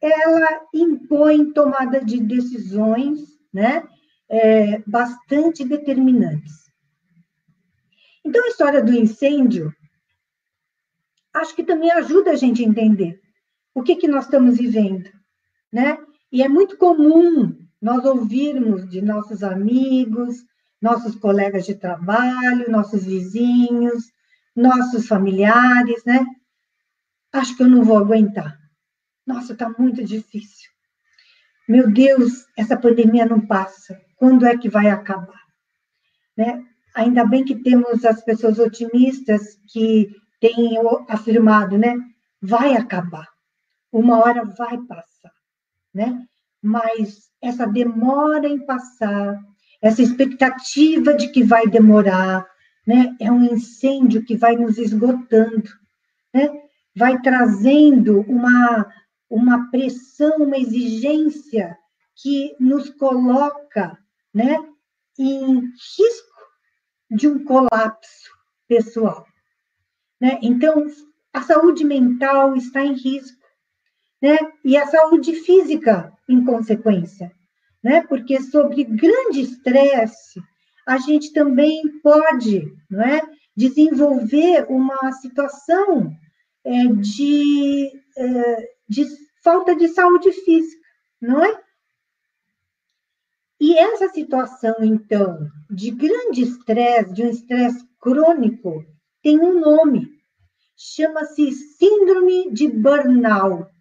ela 0.00 0.66
impõe 0.72 1.52
tomada 1.52 2.02
de 2.02 2.20
decisões, 2.20 3.38
né, 3.52 3.86
é, 4.28 4.78
bastante 4.86 5.64
determinantes. 5.64 6.70
Então, 8.24 8.42
a 8.44 8.48
história 8.48 8.82
do 8.82 8.94
incêndio, 8.94 9.74
acho 11.34 11.54
que 11.54 11.64
também 11.64 11.90
ajuda 11.90 12.30
a 12.30 12.36
gente 12.36 12.64
a 12.64 12.66
entender 12.66 13.20
o 13.74 13.82
que, 13.82 13.96
que 13.96 14.08
nós 14.08 14.24
estamos 14.24 14.56
vivendo 14.56 15.10
né? 15.72 15.98
E 16.30 16.42
é 16.42 16.48
muito 16.48 16.76
comum 16.76 17.56
nós 17.80 18.04
ouvirmos 18.04 18.88
de 18.88 19.00
nossos 19.00 19.42
amigos, 19.42 20.44
nossos 20.80 21.16
colegas 21.16 21.64
de 21.64 21.74
trabalho, 21.74 22.70
nossos 22.70 23.04
vizinhos, 23.04 24.12
nossos 24.54 25.06
familiares, 25.06 26.04
né? 26.04 26.24
Acho 27.32 27.56
que 27.56 27.62
eu 27.62 27.68
não 27.68 27.82
vou 27.84 27.98
aguentar. 27.98 28.58
Nossa, 29.26 29.52
está 29.52 29.68
muito 29.70 30.04
difícil. 30.04 30.70
Meu 31.68 31.90
Deus, 31.90 32.46
essa 32.56 32.76
pandemia 32.76 33.24
não 33.24 33.46
passa. 33.46 34.00
Quando 34.16 34.44
é 34.44 34.56
que 34.56 34.68
vai 34.68 34.88
acabar? 34.88 35.40
Né? 36.36 36.64
Ainda 36.94 37.24
bem 37.24 37.44
que 37.44 37.56
temos 37.56 38.04
as 38.04 38.22
pessoas 38.22 38.58
otimistas 38.58 39.58
que 39.72 40.10
têm 40.40 40.76
afirmado, 41.08 41.78
né? 41.78 41.94
Vai 42.40 42.76
acabar. 42.76 43.28
Uma 43.90 44.18
hora 44.18 44.44
vai 44.44 44.78
passar 44.78 45.12
né? 45.94 46.18
Mas 46.62 47.30
essa 47.40 47.66
demora 47.66 48.48
em 48.48 48.64
passar, 48.64 49.38
essa 49.80 50.02
expectativa 50.02 51.14
de 51.14 51.28
que 51.28 51.42
vai 51.42 51.66
demorar, 51.66 52.46
né? 52.86 53.16
É 53.20 53.30
um 53.30 53.42
incêndio 53.44 54.24
que 54.24 54.36
vai 54.36 54.56
nos 54.56 54.78
esgotando, 54.78 55.70
né? 56.32 56.48
Vai 56.94 57.20
trazendo 57.20 58.20
uma 58.22 58.92
uma 59.30 59.70
pressão, 59.70 60.36
uma 60.38 60.58
exigência 60.58 61.78
que 62.14 62.54
nos 62.60 62.90
coloca, 62.90 63.98
né, 64.32 64.58
em 65.18 65.54
risco 65.98 66.38
de 67.10 67.26
um 67.28 67.42
colapso 67.42 68.30
pessoal, 68.68 69.26
né? 70.20 70.38
Então, 70.42 70.86
a 71.32 71.40
saúde 71.40 71.82
mental 71.82 72.54
está 72.54 72.84
em 72.84 72.92
risco 72.92 73.42
né? 74.22 74.38
E 74.64 74.76
a 74.76 74.86
saúde 74.86 75.34
física, 75.34 76.12
em 76.28 76.44
consequência, 76.44 77.32
né? 77.82 78.06
Porque 78.06 78.40
sobre 78.40 78.84
grande 78.84 79.40
estresse, 79.40 80.40
a 80.86 80.98
gente 80.98 81.32
também 81.32 82.00
pode, 82.00 82.72
não 82.90 83.02
é? 83.02 83.22
Desenvolver 83.56 84.66
uma 84.68 85.12
situação 85.12 86.12
é, 86.64 86.86
de, 86.86 87.92
é, 88.16 88.68
de 88.88 89.06
falta 89.42 89.74
de 89.76 89.88
saúde 89.88 90.32
física, 90.32 90.82
não 91.20 91.44
é? 91.44 91.60
E 93.60 93.78
essa 93.78 94.08
situação, 94.08 94.74
então, 94.80 95.48
de 95.70 95.90
grande 95.90 96.42
estresse, 96.42 97.12
de 97.12 97.22
um 97.22 97.30
estresse 97.30 97.86
crônico, 98.00 98.84
tem 99.22 99.38
um 99.38 99.60
nome. 99.60 100.08
Chama-se 100.76 101.52
Síndrome 101.52 102.52
de 102.52 102.66
Burnout 102.66 103.72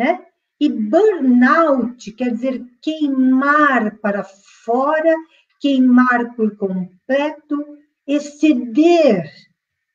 né? 0.00 0.24
E 0.58 0.68
burnout 0.70 2.10
quer 2.12 2.32
dizer 2.32 2.64
queimar 2.80 3.98
para 3.98 4.24
fora, 4.24 5.14
queimar 5.60 6.34
por 6.34 6.56
completo, 6.56 7.78
exceder 8.06 9.30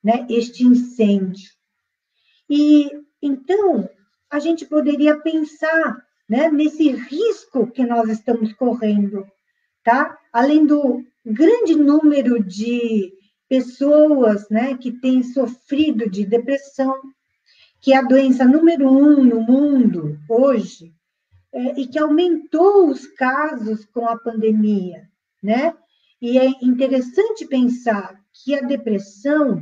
né, 0.04 0.26
este 0.30 0.64
incêndio. 0.64 1.50
E 2.50 2.90
então 3.22 3.90
a 4.30 4.40
gente 4.40 4.66
poderia 4.66 5.20
pensar 5.20 6.06
né, 6.30 6.50
nesse 6.50 6.92
risco 6.92 7.72
que 7.72 7.86
nós 7.86 8.10
estamos 8.10 8.54
correndo, 8.54 9.26
tá? 9.84 10.18
Além 10.32 10.66
do 10.66 11.04
grande 11.26 11.76
número 11.76 12.44
de 12.44 13.12
pessoas 13.50 14.48
né, 14.50 14.78
que 14.78 14.92
têm 14.92 15.24
sofrido 15.24 16.10
de 16.10 16.26
depressão, 16.26 16.96
que 17.82 17.94
é 17.94 17.98
a 17.98 18.02
doença 18.02 18.46
número 18.46 18.90
um 18.90 19.24
no 19.24 19.42
mundo 19.42 20.20
hoje, 20.30 20.94
é, 21.54 21.80
e 21.80 21.88
que 21.88 21.98
aumentou 21.98 22.90
os 22.90 23.08
casos 23.08 23.86
com 23.86 24.08
a 24.08 24.18
pandemia, 24.18 25.08
né? 25.46 25.76
E 26.20 26.40
é 26.40 26.48
interessante 26.62 27.46
pensar 27.46 28.20
que 28.34 28.56
a 28.56 28.62
depressão, 28.62 29.62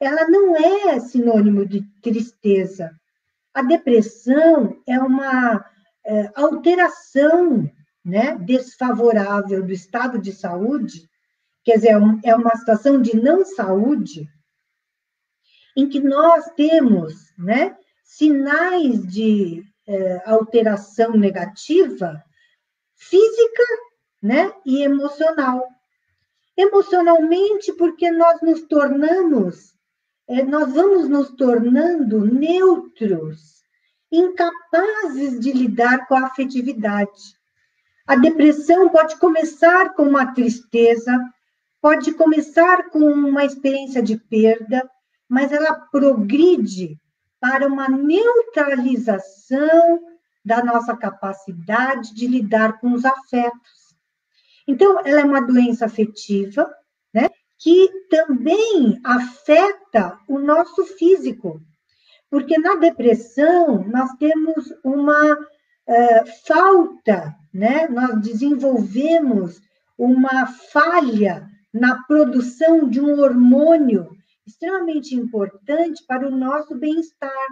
ela 0.00 0.28
não 0.28 0.56
é 0.56 0.98
sinônimo 0.98 1.64
de 1.64 1.82
tristeza. 2.02 2.90
A 3.54 3.62
depressão 3.62 4.82
é 4.86 4.98
uma 4.98 5.64
é, 6.04 6.30
alteração 6.34 7.70
né, 8.04 8.36
desfavorável 8.38 9.64
do 9.64 9.72
estado 9.72 10.18
de 10.18 10.32
saúde, 10.32 11.08
quer 11.62 11.76
dizer, 11.76 11.94
é 12.24 12.34
uma 12.34 12.56
situação 12.56 13.00
de 13.00 13.16
não 13.16 13.44
saúde, 13.44 14.28
em 15.76 15.88
que 15.88 16.00
nós 16.00 16.46
temos 16.56 17.14
né, 17.38 17.76
sinais 18.02 19.06
de 19.06 19.62
é, 19.86 20.20
alteração 20.28 21.12
negativa 21.12 22.20
física, 22.96 23.62
né, 24.22 24.52
e 24.64 24.82
emocional. 24.82 25.66
Emocionalmente, 26.56 27.72
porque 27.72 28.10
nós 28.10 28.40
nos 28.40 28.62
tornamos, 28.62 29.74
é, 30.28 30.42
nós 30.42 30.72
vamos 30.72 31.08
nos 31.08 31.30
tornando 31.30 32.24
neutros, 32.24 33.62
incapazes 34.10 35.40
de 35.40 35.52
lidar 35.52 36.06
com 36.06 36.14
a 36.14 36.26
afetividade. 36.26 37.36
A 38.06 38.16
depressão 38.16 38.90
pode 38.90 39.16
começar 39.16 39.94
com 39.94 40.04
uma 40.04 40.34
tristeza, 40.34 41.18
pode 41.80 42.12
começar 42.12 42.90
com 42.90 43.00
uma 43.00 43.44
experiência 43.44 44.02
de 44.02 44.16
perda, 44.16 44.88
mas 45.28 45.50
ela 45.50 45.74
progride 45.74 47.00
para 47.40 47.66
uma 47.66 47.88
neutralização 47.88 50.00
da 50.44 50.62
nossa 50.62 50.96
capacidade 50.96 52.14
de 52.14 52.26
lidar 52.26 52.78
com 52.78 52.92
os 52.92 53.04
afetos. 53.04 53.81
Então, 54.72 55.00
ela 55.04 55.20
é 55.20 55.24
uma 55.24 55.42
doença 55.42 55.84
afetiva, 55.84 56.66
né, 57.12 57.28
que 57.58 57.90
também 58.08 58.98
afeta 59.04 60.18
o 60.26 60.38
nosso 60.38 60.86
físico. 60.96 61.60
Porque 62.30 62.56
na 62.56 62.76
depressão, 62.76 63.84
nós 63.86 64.10
temos 64.18 64.72
uma 64.82 65.34
uh, 65.34 66.24
falta, 66.46 67.34
né, 67.52 67.86
nós 67.88 68.18
desenvolvemos 68.22 69.60
uma 69.98 70.46
falha 70.46 71.46
na 71.70 72.02
produção 72.04 72.88
de 72.88 72.98
um 72.98 73.20
hormônio 73.20 74.16
extremamente 74.46 75.14
importante 75.14 76.02
para 76.06 76.26
o 76.26 76.34
nosso 76.34 76.74
bem-estar. 76.76 77.46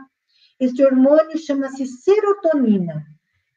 Este 0.59 0.83
hormônio 0.83 1.37
chama-se 1.37 1.85
serotonina. 1.85 3.05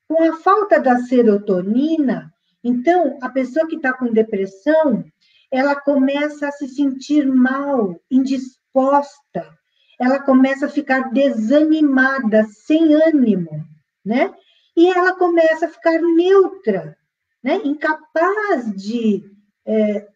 Com 0.06 0.22
a 0.22 0.36
falta 0.36 0.82
da 0.82 0.98
serotonina, 1.00 2.33
então, 2.64 3.18
a 3.22 3.30
pessoa 3.30 3.68
que 3.68 3.76
está 3.76 3.92
com 3.92 4.14
depressão, 4.14 5.04
ela 5.52 5.76
começa 5.76 6.48
a 6.48 6.52
se 6.52 6.68
sentir 6.68 7.28
mal, 7.28 8.00
indisposta, 8.10 9.54
ela 10.00 10.20
começa 10.20 10.66
a 10.66 10.70
ficar 10.70 11.12
desanimada, 11.12 12.46
sem 12.48 12.94
ânimo, 12.94 13.66
né? 14.04 14.34
E 14.76 14.90
ela 14.90 15.16
começa 15.16 15.66
a 15.66 15.70
ficar 15.70 16.02
neutra, 16.02 16.98
né? 17.44 17.62
Incapaz 17.64 18.74
de 18.76 19.24
é, 19.66 20.08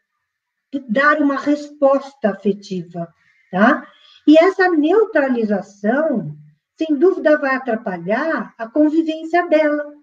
dar 0.89 1.21
uma 1.21 1.37
resposta 1.37 2.31
afetiva, 2.31 3.13
tá? 3.51 3.85
E 4.25 4.37
essa 4.37 4.69
neutralização, 4.69 6.35
sem 6.77 6.95
dúvida, 6.97 7.37
vai 7.37 7.55
atrapalhar 7.55 8.53
a 8.57 8.67
convivência 8.67 9.47
dela. 9.47 9.96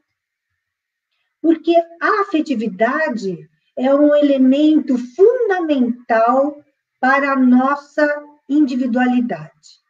Porque 1.44 1.76
a 2.00 2.22
afetividade 2.22 3.38
é 3.76 3.94
um 3.94 4.14
elemento 4.14 4.96
fundamental 4.96 6.64
para 6.98 7.32
a 7.32 7.36
nossa 7.36 8.06
individualidade. 8.48 9.82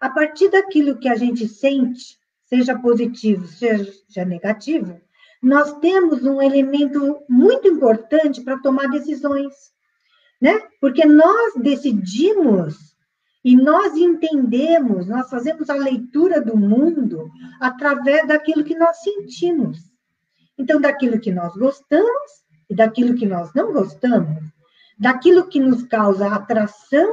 A 0.00 0.10
partir 0.10 0.50
daquilo 0.50 0.98
que 0.98 1.08
a 1.08 1.16
gente 1.16 1.48
sente, 1.48 2.18
seja 2.44 2.78
positivo, 2.78 3.46
seja 3.46 4.24
negativo, 4.26 5.00
nós 5.42 5.72
temos 5.78 6.22
um 6.24 6.42
elemento 6.42 7.22
muito 7.26 7.66
importante 7.66 8.42
para 8.42 8.58
tomar 8.58 8.88
decisões 8.90 9.70
né? 10.40 10.58
Porque 10.80 11.04
nós 11.04 11.54
decidimos 11.56 12.96
e 13.44 13.56
nós 13.56 13.96
entendemos, 13.96 15.06
nós 15.06 15.28
fazemos 15.28 15.68
a 15.68 15.74
leitura 15.74 16.40
do 16.40 16.56
mundo 16.56 17.28
através 17.60 18.26
daquilo 18.26 18.64
que 18.64 18.76
nós 18.76 19.00
sentimos. 19.02 19.78
Então, 20.60 20.78
daquilo 20.78 21.18
que 21.18 21.32
nós 21.32 21.56
gostamos 21.56 22.44
e 22.68 22.74
daquilo 22.74 23.16
que 23.16 23.24
nós 23.24 23.50
não 23.54 23.72
gostamos, 23.72 24.44
daquilo 24.98 25.48
que 25.48 25.58
nos 25.58 25.84
causa 25.84 26.28
atração 26.28 27.10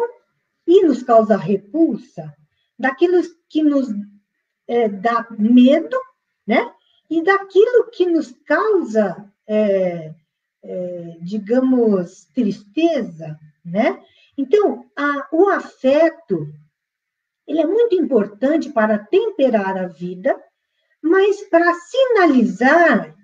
e 0.67 0.83
nos 0.83 1.01
causa 1.01 1.37
repulsa, 1.37 2.35
daquilo 2.77 3.21
que 3.49 3.63
nos 3.63 3.87
é, 4.67 4.89
dá 4.89 5.25
medo, 5.39 5.97
né? 6.45 6.69
E 7.09 7.23
daquilo 7.23 7.89
que 7.89 8.05
nos 8.05 8.33
causa 8.45 9.31
é, 9.47 10.13
é, 10.61 11.17
digamos, 11.21 12.25
tristeza, 12.35 13.39
né? 13.63 14.03
Então, 14.37 14.83
a, 14.93 15.25
o 15.31 15.47
afeto, 15.47 16.53
ele 17.47 17.61
é 17.61 17.65
muito 17.65 17.95
importante 17.95 18.69
para 18.73 18.99
temperar 18.99 19.77
a 19.77 19.87
vida, 19.87 20.37
mas 21.01 21.43
para 21.43 21.73
sinalizar 21.73 23.15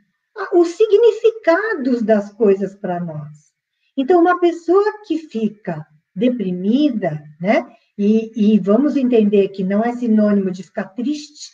os 0.54 0.70
significados 0.70 2.02
das 2.02 2.32
coisas 2.34 2.76
para 2.76 3.00
nós. 3.00 3.54
Então, 3.96 4.20
uma 4.20 4.40
pessoa 4.40 5.02
que 5.06 5.18
fica 5.18 5.86
deprimida, 6.16 7.24
né? 7.40 7.76
E, 7.98 8.32
e, 8.36 8.60
vamos 8.60 8.96
entender 8.96 9.50
que 9.50 9.64
não 9.64 9.84
é 9.84 9.94
sinônimo 9.94 10.50
de 10.50 10.64
ficar 10.64 10.86
triste, 10.86 11.52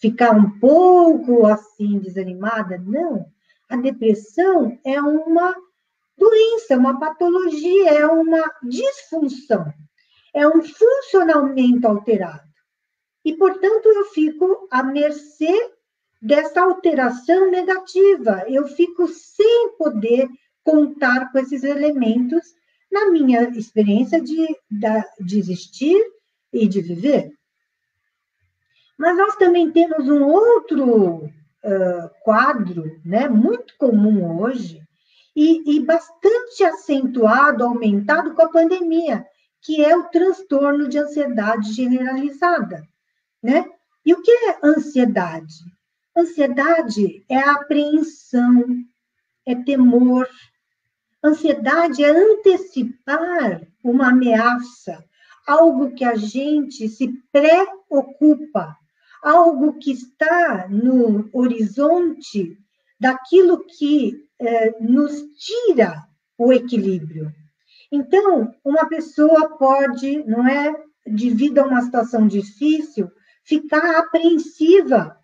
ficar 0.00 0.30
um 0.30 0.58
pouco 0.58 1.46
assim 1.46 1.98
desanimada, 1.98 2.78
não. 2.78 3.26
A 3.68 3.76
depressão 3.76 4.78
é 4.84 5.00
uma 5.00 5.54
doença, 6.16 6.76
uma 6.76 6.98
patologia, 6.98 7.90
é 7.90 8.06
uma 8.06 8.42
disfunção, 8.62 9.72
é 10.34 10.46
um 10.46 10.62
funcionamento 10.62 11.86
alterado. 11.86 12.52
E, 13.24 13.34
portanto, 13.34 13.86
eu 13.86 14.06
fico 14.06 14.66
à 14.70 14.82
mercê 14.82 15.72
dessa 16.22 16.62
alteração 16.62 17.50
negativa, 17.50 18.44
eu 18.46 18.68
fico 18.68 19.08
sem 19.08 19.76
poder 19.76 20.28
contar 20.62 21.32
com 21.32 21.38
esses 21.40 21.64
elementos 21.64 22.54
na 22.90 23.10
minha 23.10 23.48
experiência 23.50 24.20
de, 24.20 24.46
de 25.20 25.38
existir 25.38 26.00
e 26.52 26.68
de 26.68 26.80
viver. 26.80 27.32
Mas 28.96 29.16
nós 29.16 29.34
também 29.34 29.72
temos 29.72 30.08
um 30.08 30.22
outro 30.22 31.24
uh, 31.24 32.10
quadro, 32.22 32.84
né, 33.04 33.28
muito 33.28 33.74
comum 33.76 34.40
hoje, 34.40 34.80
e, 35.34 35.76
e 35.76 35.80
bastante 35.80 36.62
acentuado, 36.62 37.64
aumentado 37.64 38.34
com 38.34 38.42
a 38.42 38.50
pandemia, 38.50 39.26
que 39.60 39.82
é 39.82 39.96
o 39.96 40.04
transtorno 40.04 40.88
de 40.88 40.98
ansiedade 40.98 41.72
generalizada, 41.72 42.86
né? 43.42 43.64
E 44.04 44.12
o 44.12 44.20
que 44.20 44.30
é 44.30 44.58
ansiedade? 44.62 45.71
Ansiedade 46.14 47.24
é 47.26 47.38
apreensão, 47.38 48.64
é 49.46 49.54
temor. 49.54 50.28
Ansiedade 51.24 52.04
é 52.04 52.10
antecipar 52.10 53.66
uma 53.82 54.10
ameaça, 54.10 55.02
algo 55.46 55.94
que 55.94 56.04
a 56.04 56.14
gente 56.14 56.86
se 56.88 57.08
preocupa, 57.32 58.76
algo 59.22 59.78
que 59.78 59.92
está 59.92 60.68
no 60.68 61.30
horizonte 61.32 62.58
daquilo 63.00 63.64
que 63.64 64.28
é, 64.38 64.78
nos 64.80 65.22
tira 65.38 66.02
o 66.36 66.52
equilíbrio. 66.52 67.32
Então, 67.90 68.54
uma 68.62 68.86
pessoa 68.86 69.56
pode, 69.56 70.22
não 70.24 70.46
é, 70.46 70.74
devido 71.06 71.58
a 71.58 71.64
uma 71.64 71.80
situação 71.80 72.26
difícil, 72.26 73.10
ficar 73.44 73.98
apreensiva 73.98 75.21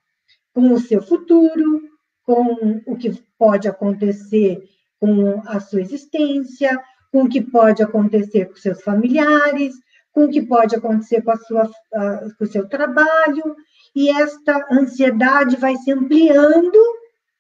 com 0.59 0.73
o 0.73 0.81
seu 0.81 1.01
futuro, 1.01 1.83
com 2.25 2.83
o 2.85 2.97
que 2.97 3.13
pode 3.39 3.69
acontecer 3.69 4.61
com 4.99 5.41
a 5.47 5.61
sua 5.61 5.81
existência, 5.81 6.77
com 7.13 7.23
o 7.23 7.29
que 7.29 7.41
pode 7.41 7.81
acontecer 7.81 8.47
com 8.47 8.57
seus 8.57 8.83
familiares, 8.83 9.77
com 10.11 10.25
o 10.25 10.29
que 10.29 10.43
pode 10.43 10.75
acontecer 10.75 11.23
com, 11.23 11.31
a 11.31 11.37
sua, 11.37 11.71
com 12.37 12.45
o 12.45 12.47
seu 12.49 12.69
trabalho, 12.69 13.55
e 13.95 14.11
esta 14.11 14.67
ansiedade 14.69 15.55
vai 15.55 15.77
se 15.77 15.93
ampliando 15.93 16.81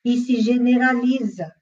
e 0.04 0.16
se 0.18 0.40
generaliza, 0.40 1.52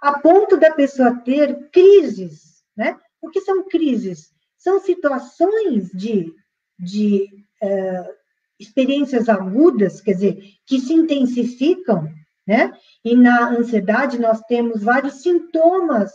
a 0.00 0.20
ponto 0.20 0.56
da 0.56 0.72
pessoa 0.72 1.16
ter 1.24 1.68
crises, 1.70 2.62
né? 2.76 2.96
O 3.20 3.28
que 3.28 3.40
são 3.40 3.68
crises? 3.68 4.30
São 4.56 4.78
situações 4.78 5.90
de, 5.90 6.32
de 6.78 7.26
uh, 7.60 8.21
experiências 8.62 9.28
agudas, 9.28 10.00
quer 10.00 10.12
dizer, 10.12 10.38
que 10.66 10.80
se 10.80 10.92
intensificam, 10.92 12.08
né? 12.46 12.72
E 13.04 13.14
na 13.16 13.50
ansiedade 13.50 14.18
nós 14.18 14.40
temos 14.42 14.82
vários 14.82 15.22
sintomas 15.22 16.10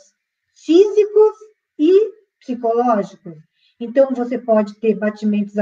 físicos 0.55 1.37
e 1.77 2.11
psicológicos. 2.39 3.35
Então, 3.79 4.13
você 4.13 4.37
pode 4.37 4.75
ter 4.79 4.95
batimentos 4.95 5.55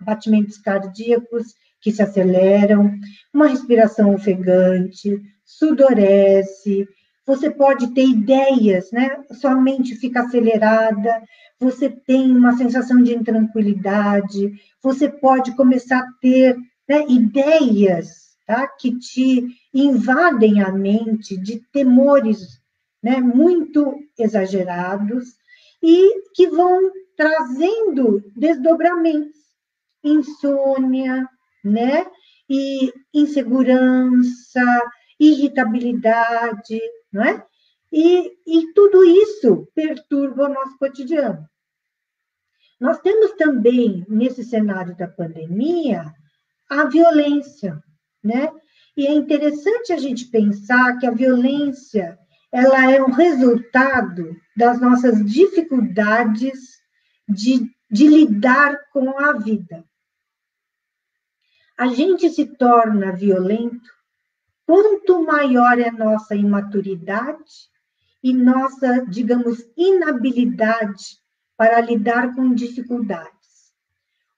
batimentos 0.00 0.58
cardíacos 0.58 1.54
que 1.80 1.90
se 1.90 2.02
aceleram, 2.02 2.92
uma 3.32 3.46
respiração 3.46 4.14
ofegante, 4.14 5.20
sudorese, 5.44 6.86
você 7.26 7.50
pode 7.50 7.94
ter 7.94 8.04
ideias, 8.04 8.90
né? 8.90 9.22
Sua 9.32 9.54
mente 9.54 9.94
fica 9.94 10.22
acelerada, 10.22 11.22
você 11.58 11.88
tem 11.88 12.36
uma 12.36 12.56
sensação 12.56 13.02
de 13.02 13.14
intranquilidade, 13.14 14.52
você 14.82 15.08
pode 15.08 15.54
começar 15.54 16.00
a 16.00 16.12
ter 16.20 16.56
né, 16.88 17.04
ideias, 17.08 18.36
tá? 18.46 18.66
Que 18.66 18.98
te 18.98 19.46
invadem 19.72 20.60
a 20.60 20.72
mente 20.72 21.36
de 21.36 21.60
temores, 21.72 22.60
né? 23.02 23.20
Muito 23.20 23.94
exagerados 24.18 25.36
e 25.82 26.22
que 26.34 26.48
vão 26.48 26.90
trazendo 27.16 28.22
desdobramentos, 28.36 29.40
insônia, 30.02 31.28
né? 31.64 32.04
E 32.50 32.92
insegurança, 33.14 34.60
irritabilidade, 35.18 36.80
não 37.12 37.22
é? 37.22 37.44
E, 37.92 38.32
e 38.46 38.72
tudo 38.72 39.04
isso 39.04 39.68
perturba 39.74 40.44
o 40.44 40.52
nosso 40.52 40.78
cotidiano. 40.78 41.46
Nós 42.80 42.98
temos 43.00 43.32
também, 43.32 44.04
nesse 44.08 44.42
cenário 44.42 44.96
da 44.96 45.06
pandemia, 45.06 46.12
a 46.68 46.84
violência, 46.84 47.82
né? 48.24 48.50
E 48.96 49.06
é 49.06 49.12
interessante 49.12 49.92
a 49.92 49.98
gente 49.98 50.26
pensar 50.26 50.98
que 50.98 51.06
a 51.06 51.10
violência 51.10 52.18
ela 52.50 52.90
é 52.90 53.02
um 53.02 53.10
resultado 53.10 54.36
das 54.56 54.80
nossas 54.80 55.24
dificuldades 55.24 56.82
de, 57.28 57.70
de 57.90 58.08
lidar 58.08 58.78
com 58.90 59.18
a 59.18 59.32
vida. 59.32 59.84
A 61.78 61.86
gente 61.86 62.28
se 62.28 62.46
torna 62.46 63.12
violento 63.12 63.90
quanto 64.66 65.24
maior 65.24 65.78
é 65.78 65.90
nossa 65.90 66.34
imaturidade 66.34 67.70
e 68.22 68.32
nossa, 68.32 69.04
digamos, 69.06 69.58
inabilidade 69.76 71.18
para 71.56 71.80
lidar 71.80 72.34
com 72.34 72.54
dificuldades. 72.54 73.32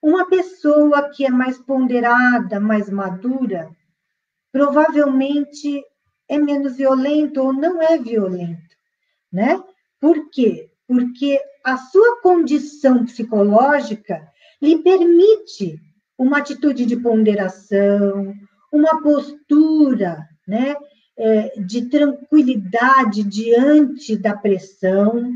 Uma 0.01 0.27
pessoa 0.29 1.09
que 1.09 1.25
é 1.25 1.29
mais 1.29 1.57
ponderada, 1.57 2.59
mais 2.59 2.89
madura, 2.89 3.69
provavelmente 4.51 5.83
é 6.27 6.37
menos 6.37 6.77
violento 6.77 7.41
ou 7.41 7.53
não 7.53 7.81
é 7.81 7.97
violento, 7.97 8.75
né? 9.31 9.61
Por 9.99 10.29
quê? 10.29 10.69
Porque 10.87 11.39
a 11.63 11.77
sua 11.77 12.21
condição 12.21 13.05
psicológica 13.05 14.31
lhe 14.61 14.77
permite 14.79 15.79
uma 16.17 16.37
atitude 16.37 16.85
de 16.85 16.95
ponderação, 16.95 18.33
uma 18.75 19.01
postura, 19.01 20.27
né? 20.47 20.75
É, 21.17 21.53
de 21.61 21.85
tranquilidade 21.85 23.23
diante 23.23 24.17
da 24.17 24.35
pressão, 24.35 25.31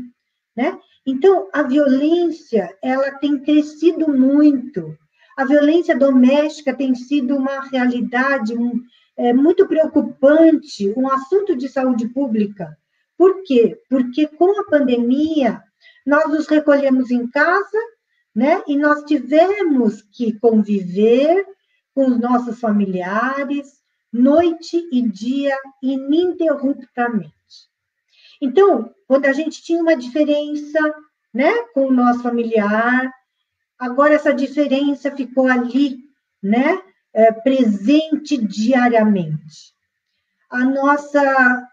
né? 0.54 0.78
Então, 1.06 1.48
a 1.54 1.62
violência, 1.62 2.76
ela 2.82 3.12
tem 3.12 3.38
crescido 3.38 4.10
muito. 4.12 4.94
A 5.36 5.44
violência 5.46 5.96
doméstica 5.96 6.74
tem 6.74 6.94
sido 6.94 7.34
uma 7.34 7.62
realidade 7.70 8.54
um, 8.54 8.82
é, 9.16 9.32
muito 9.32 9.66
preocupante, 9.66 10.92
um 10.94 11.10
assunto 11.10 11.56
de 11.56 11.68
saúde 11.68 12.08
pública. 12.08 12.76
Por 13.16 13.42
quê? 13.44 13.78
Porque 13.88 14.26
com 14.26 14.60
a 14.60 14.64
pandemia, 14.64 15.62
nós 16.06 16.28
nos 16.28 16.46
recolhemos 16.46 17.10
em 17.10 17.26
casa, 17.28 17.78
né? 18.34 18.62
E 18.66 18.76
nós 18.76 19.02
tivemos 19.04 20.02
que 20.02 20.38
conviver 20.38 21.46
com 21.94 22.06
os 22.06 22.18
nossos 22.18 22.60
familiares, 22.60 23.80
noite 24.12 24.88
e 24.92 25.02
dia, 25.02 25.56
ininterruptamente. 25.82 27.34
Então, 28.40 28.92
quando 29.06 29.26
a 29.26 29.32
gente 29.32 29.62
tinha 29.62 29.80
uma 29.80 29.96
diferença 29.96 30.78
né, 31.32 31.52
com 31.74 31.86
o 31.86 31.92
nosso 31.92 32.22
familiar, 32.22 33.12
agora 33.78 34.14
essa 34.14 34.32
diferença 34.32 35.10
ficou 35.10 35.46
ali, 35.46 35.98
né, 36.42 36.80
é, 37.12 37.32
presente 37.32 38.36
diariamente. 38.36 39.74
A 40.48 40.64
nossa 40.64 41.68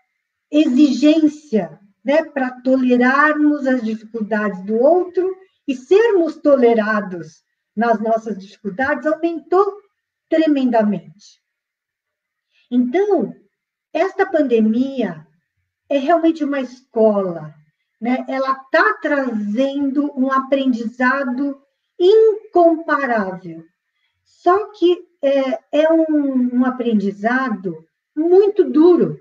exigência 0.51 1.79
né, 2.03 2.23
para 2.23 2.51
tolerarmos 2.61 3.65
as 3.67 3.81
dificuldades 3.81 4.63
do 4.63 4.75
outro 4.75 5.35
e 5.67 5.75
sermos 5.75 6.37
tolerados 6.37 7.43
nas 7.75 7.99
nossas 7.99 8.37
dificuldades 8.37 9.05
aumentou 9.05 9.77
tremendamente. 10.29 11.41
Então, 12.69 13.33
esta 13.93 14.25
pandemia 14.25 15.25
é 15.89 15.97
realmente 15.97 16.43
uma 16.43 16.59
escola, 16.59 17.53
né? 17.99 18.25
Ela 18.27 18.51
está 18.51 18.93
trazendo 19.01 20.11
um 20.15 20.31
aprendizado 20.31 21.61
incomparável. 21.99 23.65
Só 24.23 24.71
que 24.71 25.07
é, 25.21 25.59
é 25.71 25.91
um, 25.91 26.57
um, 26.57 26.65
aprendizado 26.65 27.85
muito 28.15 28.63
duro, 28.63 29.19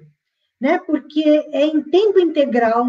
né? 0.60 0.78
Porque 0.78 1.22
é 1.52 1.64
em 1.64 1.82
tempo 1.82 2.18
integral, 2.18 2.86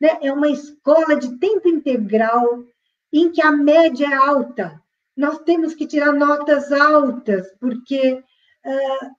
né? 0.00 0.18
É 0.22 0.32
uma 0.32 0.48
escola 0.48 1.16
de 1.16 1.38
tempo 1.38 1.68
integral 1.68 2.64
em 3.12 3.30
que 3.30 3.42
a 3.42 3.50
média 3.50 4.06
é 4.06 4.14
alta. 4.14 4.80
Nós 5.20 5.38
temos 5.40 5.74
que 5.74 5.86
tirar 5.86 6.14
notas 6.14 6.72
altas, 6.72 7.46
porque 7.60 8.12
uh, 8.14 9.10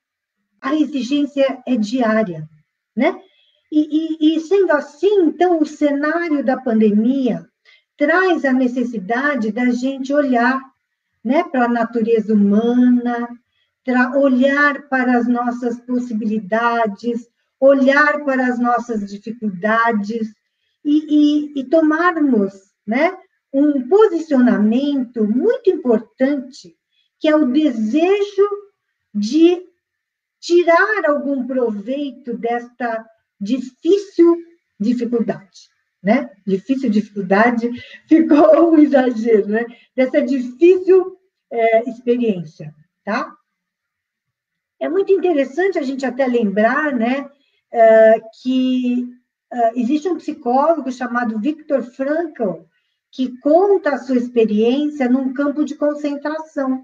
a 0.60 0.76
exigência 0.76 1.62
é 1.68 1.76
diária, 1.76 2.49
né? 2.95 3.22
E, 3.72 4.32
e, 4.32 4.36
e 4.36 4.39
sendo 4.39 4.72
assim, 4.72 5.26
então, 5.26 5.60
o 5.60 5.66
cenário 5.66 6.43
da 6.43 6.60
pandemia 6.60 7.47
traz 7.95 8.43
a 8.45 8.52
necessidade 8.52 9.52
da 9.52 9.70
gente 9.70 10.12
olhar 10.12 10.60
né, 11.24 11.43
para 11.43 11.66
a 11.66 11.70
natureza 11.70 12.34
humana, 12.34 13.30
olhar 14.16 14.89
para 14.89 15.18
as 15.20 15.28
nossas 15.28 15.80
possibilidades, 15.82 17.30
olhar 17.60 18.26
para 18.26 18.47
as 18.47 18.58
nossas 18.58 19.08
dificuldades 19.08 20.34
e, 20.84 21.54
e, 21.54 21.60
e 21.60 21.64
tomarmos 21.66 22.54
né, 22.88 23.16
um 23.54 23.88
posicionamento 23.88 25.26
muito 25.26 25.70
importante, 25.70 26.76
que 27.20 27.28
é 27.28 27.36
o 27.36 27.52
desejo 27.52 28.49
de 29.14 29.62
tirar 30.39 31.06
algum 31.06 31.45
proveito 31.45 32.38
desta 32.38 33.06
difícil 33.39 34.38
dificuldade, 34.80 35.70
né? 36.02 36.30
Difícil 36.47 36.89
dificuldade 36.89 37.70
ficou 38.08 38.74
um 38.74 38.78
exagero, 38.80 39.47
né? 39.47 39.66
Dessa 39.95 40.22
difícil 40.22 41.18
é, 41.52 41.89
experiência, 41.89 42.74
tá? 43.04 43.36
É 44.80 44.89
muito 44.89 45.12
interessante 45.12 45.78
a 45.78 45.84
gente 45.84 46.04
até 46.06 46.26
lembrar, 46.26 46.91
né, 46.91 47.30
é, 47.72 48.20
que 48.41 49.08
é, 49.52 49.80
existe 49.80 50.10
um 50.10 50.18
psicólogo 50.18 50.91
chamado 50.91 51.39
Viktor 51.39 51.84
Frankl 51.84 52.64
que 53.12 53.38
conta 53.39 53.91
a 53.91 53.97
sua 53.97 54.18
experiência 54.18 55.09
num 55.09 55.34
campo 55.34 55.64
de 55.66 55.76
concentração 55.76 56.84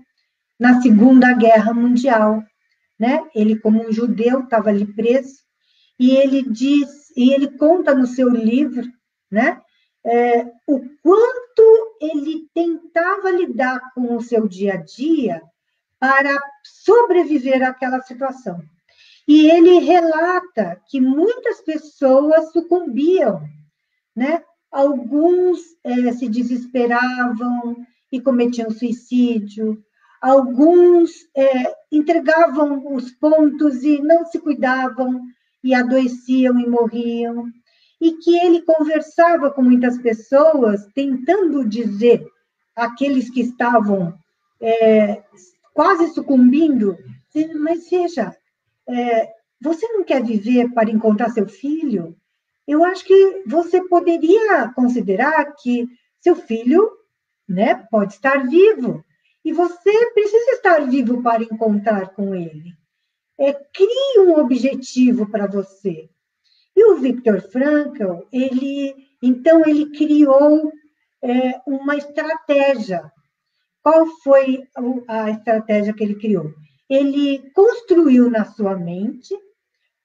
na 0.59 0.81
Segunda 0.81 1.33
Guerra 1.33 1.73
Mundial, 1.73 2.43
né? 2.99 3.23
Ele 3.33 3.57
como 3.59 3.87
um 3.87 3.91
judeu 3.91 4.41
estava 4.41 4.69
ali 4.69 4.85
preso 4.85 5.47
e 5.99 6.15
ele 6.15 6.43
diz, 6.43 7.09
e 7.15 7.33
ele 7.33 7.57
conta 7.57 7.93
no 7.95 8.05
seu 8.05 8.29
livro, 8.29 8.87
né, 9.29 9.61
é, 10.05 10.45
o 10.65 10.79
quanto 11.01 11.97
ele 11.99 12.47
tentava 12.53 13.31
lidar 13.31 13.93
com 13.93 14.15
o 14.15 14.21
seu 14.21 14.47
dia 14.47 14.75
a 14.75 14.77
dia 14.77 15.41
para 15.99 16.31
sobreviver 16.63 17.63
àquela 17.63 17.99
situação. 18.01 18.61
E 19.27 19.49
ele 19.49 19.79
relata 19.79 20.79
que 20.87 21.01
muitas 21.01 21.59
pessoas 21.61 22.51
sucumbiam, 22.53 23.41
né? 24.15 24.41
Alguns 24.71 25.59
é, 25.83 26.11
se 26.13 26.27
desesperavam 26.27 27.77
e 28.11 28.21
cometiam 28.21 28.69
suicídio, 28.69 29.81
alguns 30.21 31.11
é, 31.35 31.73
entregavam 31.91 32.95
os 32.95 33.11
pontos 33.11 33.83
e 33.83 34.01
não 34.01 34.25
se 34.25 34.39
cuidavam, 34.39 35.21
e 35.63 35.73
adoeciam 35.73 36.59
e 36.59 36.67
morriam, 36.67 37.45
e 37.99 38.13
que 38.13 38.37
ele 38.37 38.61
conversava 38.61 39.51
com 39.51 39.61
muitas 39.61 39.97
pessoas, 39.97 40.85
tentando 40.93 41.67
dizer 41.67 42.25
aqueles 42.75 43.29
que 43.29 43.41
estavam 43.41 44.17
é, 44.61 45.23
quase 45.73 46.13
sucumbindo, 46.13 46.97
mas 47.59 47.89
veja, 47.89 48.35
é, 48.87 49.29
você 49.61 49.87
não 49.87 50.03
quer 50.03 50.23
viver 50.23 50.71
para 50.73 50.89
encontrar 50.89 51.29
seu 51.29 51.47
filho? 51.47 52.15
Eu 52.67 52.83
acho 52.83 53.05
que 53.05 53.43
você 53.45 53.81
poderia 53.87 54.69
considerar 54.73 55.45
que 55.55 55.87
seu 56.19 56.35
filho 56.35 56.91
né, 57.47 57.75
pode 57.89 58.13
estar 58.13 58.45
vivo, 58.47 59.03
e 59.45 59.53
você 59.53 60.11
precisa 60.13 60.51
estar 60.51 60.85
vivo 60.89 61.23
para 61.23 61.43
encontrar 61.43 62.09
com 62.09 62.35
ele 62.35 62.75
é, 63.39 63.53
crie 63.53 64.19
um 64.19 64.39
objetivo 64.39 65.29
para 65.29 65.47
você. 65.47 66.09
E 66.75 66.91
o 66.91 66.97
Viktor 66.97 67.39
Frankl, 67.41 68.23
ele, 68.31 68.95
então, 69.21 69.61
ele 69.65 69.91
criou 69.91 70.71
é, 71.21 71.61
uma 71.65 71.95
estratégia. 71.95 73.11
Qual 73.81 74.05
foi 74.23 74.67
a 75.07 75.29
estratégia 75.29 75.93
que 75.93 76.03
ele 76.03 76.15
criou? 76.15 76.53
ele 76.89 77.51
construiu 77.51 78.29
na 78.29 78.45
sua 78.45 78.73
mente 78.73 79.37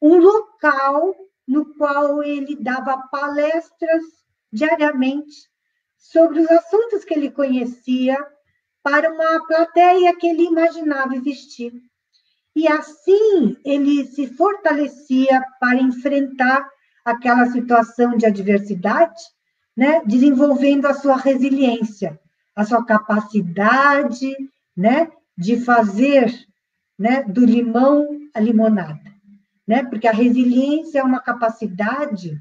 um 0.00 0.18
local 0.18 1.14
no 1.52 1.66
qual 1.74 2.22
ele 2.22 2.56
dava 2.56 2.96
palestras 3.08 4.02
diariamente 4.50 5.50
sobre 5.98 6.40
os 6.40 6.50
assuntos 6.50 7.04
que 7.04 7.12
ele 7.12 7.30
conhecia 7.30 8.16
para 8.82 9.12
uma 9.12 9.46
plateia 9.46 10.16
que 10.16 10.26
ele 10.26 10.44
imaginava 10.44 11.14
existir. 11.14 11.70
E 12.56 12.66
assim 12.66 13.54
ele 13.66 14.06
se 14.06 14.26
fortalecia 14.28 15.44
para 15.60 15.76
enfrentar 15.76 16.66
aquela 17.04 17.44
situação 17.46 18.16
de 18.16 18.24
adversidade, 18.24 19.20
né, 19.76 20.02
desenvolvendo 20.06 20.86
a 20.86 20.94
sua 20.94 21.16
resiliência, 21.16 22.18
a 22.56 22.64
sua 22.64 22.84
capacidade, 22.84 24.34
né, 24.74 25.10
de 25.36 25.60
fazer, 25.60 26.32
né, 26.98 27.24
do 27.24 27.44
limão 27.44 28.08
a 28.34 28.40
limonada, 28.40 29.11
né? 29.72 29.82
Porque 29.84 30.06
a 30.06 30.12
resiliência 30.12 30.98
é 30.98 31.02
uma 31.02 31.18
capacidade 31.18 32.38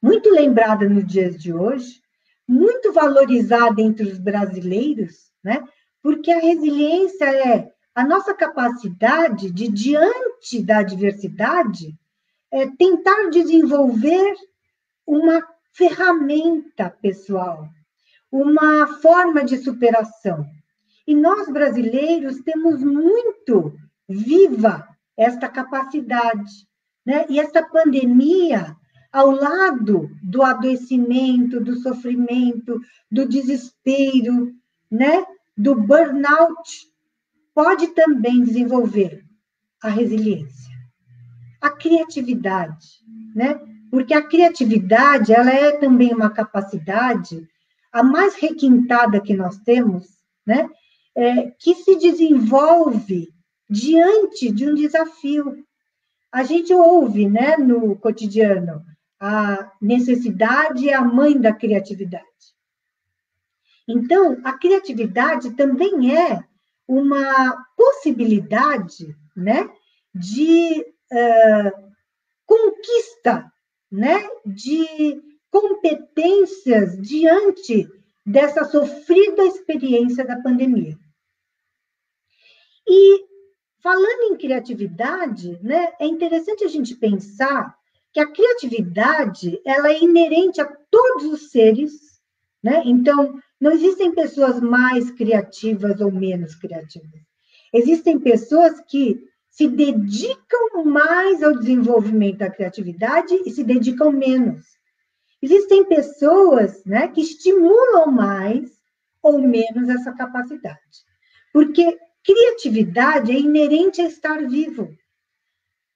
muito 0.00 0.30
lembrada 0.30 0.88
nos 0.88 1.04
dias 1.04 1.36
de 1.36 1.52
hoje, 1.52 2.00
muito 2.46 2.92
valorizada 2.92 3.82
entre 3.82 4.06
os 4.06 4.18
brasileiros, 4.20 5.32
né? 5.42 5.64
Porque 6.00 6.30
a 6.30 6.38
resiliência 6.38 7.24
é 7.24 7.72
a 7.92 8.04
nossa 8.06 8.32
capacidade 8.32 9.50
de, 9.50 9.66
diante 9.66 10.62
da 10.62 10.78
adversidade, 10.78 11.98
é, 12.48 12.68
tentar 12.68 13.28
desenvolver 13.30 14.36
uma 15.04 15.44
ferramenta 15.72 16.90
pessoal, 17.02 17.68
uma 18.30 18.86
forma 19.02 19.42
de 19.42 19.56
superação. 19.56 20.46
E 21.08 21.12
nós, 21.12 21.48
brasileiros, 21.48 22.40
temos 22.42 22.84
muito 22.84 23.74
viva 24.08 24.93
esta 25.16 25.48
capacidade. 25.48 26.66
Né? 27.04 27.26
E 27.28 27.38
esta 27.38 27.62
pandemia, 27.62 28.76
ao 29.12 29.30
lado 29.30 30.10
do 30.22 30.42
adoecimento, 30.42 31.60
do 31.60 31.76
sofrimento, 31.76 32.80
do 33.10 33.28
desespero, 33.28 34.52
né? 34.90 35.24
do 35.56 35.74
burnout, 35.74 36.92
pode 37.54 37.88
também 37.88 38.42
desenvolver 38.42 39.24
a 39.82 39.88
resiliência, 39.88 40.74
a 41.60 41.70
criatividade, 41.70 42.88
né? 43.34 43.60
Porque 43.90 44.12
a 44.12 44.26
criatividade, 44.26 45.32
ela 45.32 45.50
é 45.50 45.72
também 45.78 46.12
uma 46.12 46.30
capacidade 46.30 47.46
a 47.92 48.02
mais 48.02 48.34
requintada 48.34 49.20
que 49.20 49.34
nós 49.34 49.58
temos, 49.58 50.06
né? 50.44 50.68
É, 51.14 51.52
que 51.60 51.76
se 51.76 51.96
desenvolve 51.96 53.28
diante 53.74 54.52
de 54.52 54.68
um 54.68 54.74
desafio. 54.74 55.64
A 56.30 56.44
gente 56.44 56.72
ouve, 56.72 57.28
né, 57.28 57.56
no 57.56 57.96
cotidiano, 57.96 58.84
a 59.20 59.72
necessidade 59.80 60.88
é 60.88 60.94
a 60.94 61.04
mãe 61.04 61.40
da 61.40 61.52
criatividade. 61.52 62.24
Então, 63.86 64.40
a 64.44 64.52
criatividade 64.56 65.54
também 65.56 66.16
é 66.16 66.42
uma 66.86 67.64
possibilidade 67.76 69.16
né, 69.36 69.68
de 70.14 70.80
uh, 71.12 71.92
conquista 72.46 73.50
né, 73.90 74.28
de 74.44 75.22
competências 75.50 77.00
diante 77.00 77.88
dessa 78.26 78.64
sofrida 78.64 79.44
experiência 79.44 80.24
da 80.24 80.40
pandemia. 80.40 80.98
E 82.86 83.33
falando 83.84 84.32
em 84.32 84.36
criatividade, 84.38 85.58
né, 85.62 85.92
é 86.00 86.06
interessante 86.06 86.64
a 86.64 86.68
gente 86.68 86.94
pensar 86.94 87.76
que 88.14 88.18
a 88.18 88.26
criatividade 88.26 89.60
ela 89.62 89.90
é 89.90 90.02
inerente 90.02 90.58
a 90.58 90.64
todos 90.90 91.26
os 91.26 91.50
seres, 91.50 91.92
né? 92.62 92.80
Então, 92.86 93.38
não 93.60 93.72
existem 93.72 94.14
pessoas 94.14 94.58
mais 94.58 95.10
criativas 95.10 96.00
ou 96.00 96.10
menos 96.10 96.54
criativas. 96.54 97.20
Existem 97.74 98.18
pessoas 98.18 98.80
que 98.88 99.22
se 99.50 99.68
dedicam 99.68 100.84
mais 100.86 101.42
ao 101.42 101.58
desenvolvimento 101.58 102.38
da 102.38 102.50
criatividade 102.50 103.34
e 103.44 103.50
se 103.50 103.62
dedicam 103.62 104.10
menos. 104.10 104.64
Existem 105.42 105.84
pessoas 105.84 106.82
né, 106.86 107.08
que 107.08 107.20
estimulam 107.20 108.10
mais 108.10 108.70
ou 109.22 109.38
menos 109.40 109.88
essa 109.90 110.12
capacidade. 110.12 111.04
Porque 111.52 111.98
criatividade 112.24 113.30
é 113.30 113.38
inerente 113.38 114.00
a 114.00 114.06
estar 114.06 114.38
vivo. 114.48 114.96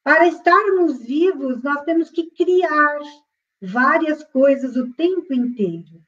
Para 0.04 0.28
estarmos 0.28 0.98
vivos, 0.98 1.62
nós 1.62 1.82
temos 1.84 2.10
que 2.10 2.30
criar 2.30 2.98
várias 3.60 4.22
coisas 4.22 4.76
o 4.76 4.92
tempo 4.94 5.34
inteiro. 5.34 6.02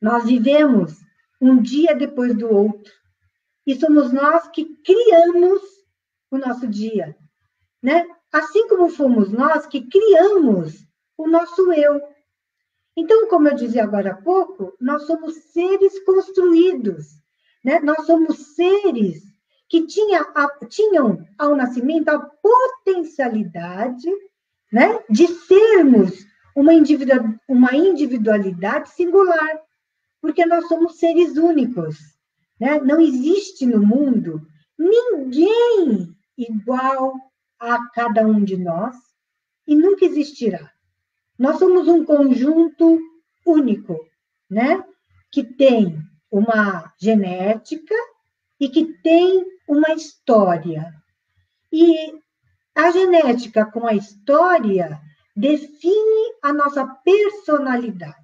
Nós 0.00 0.24
vivemos 0.24 0.96
um 1.40 1.60
dia 1.60 1.94
depois 1.94 2.36
do 2.36 2.48
outro. 2.52 2.92
E 3.66 3.78
somos 3.78 4.12
nós 4.12 4.48
que 4.48 4.64
criamos 4.82 5.60
o 6.30 6.38
nosso 6.38 6.66
dia, 6.66 7.16
né? 7.82 8.06
Assim 8.32 8.66
como 8.68 8.88
fomos 8.88 9.30
nós 9.30 9.66
que 9.66 9.86
criamos 9.86 10.86
o 11.16 11.26
nosso 11.26 11.72
eu. 11.72 12.00
Então, 12.96 13.28
como 13.28 13.48
eu 13.48 13.54
dizia 13.54 13.84
agora 13.84 14.12
há 14.12 14.16
pouco, 14.16 14.74
nós 14.80 15.02
somos 15.06 15.34
seres 15.52 16.02
construídos, 16.04 17.20
né? 17.68 17.80
Nós 17.80 18.06
somos 18.06 18.54
seres 18.54 19.22
que 19.68 19.86
tinha 19.86 20.22
a, 20.34 20.48
tinham 20.68 21.22
ao 21.36 21.54
nascimento 21.54 22.08
a 22.08 22.18
potencialidade, 22.18 24.08
né, 24.72 24.98
de 25.10 25.26
sermos 25.26 26.26
uma, 26.56 26.72
uma 27.46 27.76
individualidade 27.76 28.88
singular 28.88 29.60
porque 30.18 30.46
nós 30.46 30.66
somos 30.66 30.98
seres 30.98 31.36
únicos. 31.36 31.98
Né? 32.58 32.80
Não 32.80 32.98
existe 33.02 33.66
no 33.66 33.86
mundo 33.86 34.40
ninguém 34.78 36.16
igual 36.38 37.14
a 37.60 37.86
cada 37.90 38.26
um 38.26 38.42
de 38.42 38.56
nós 38.56 38.96
e 39.66 39.76
nunca 39.76 40.06
existirá. 40.06 40.72
Nós 41.38 41.58
somos 41.58 41.86
um 41.86 42.02
conjunto 42.02 42.98
único, 43.46 43.94
né? 44.50 44.82
Que 45.30 45.44
tem 45.44 46.07
uma 46.30 46.92
genética 47.00 47.94
e 48.60 48.68
que 48.68 48.84
tem 49.02 49.44
uma 49.66 49.92
história. 49.94 50.92
E 51.72 52.20
a 52.74 52.90
genética 52.90 53.66
com 53.66 53.86
a 53.86 53.94
história 53.94 55.00
define 55.34 56.34
a 56.42 56.52
nossa 56.52 56.86
personalidade. 56.86 58.16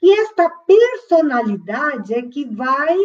E 0.00 0.12
esta 0.20 0.48
personalidade 0.48 2.14
é 2.14 2.22
que 2.22 2.44
vai 2.44 2.96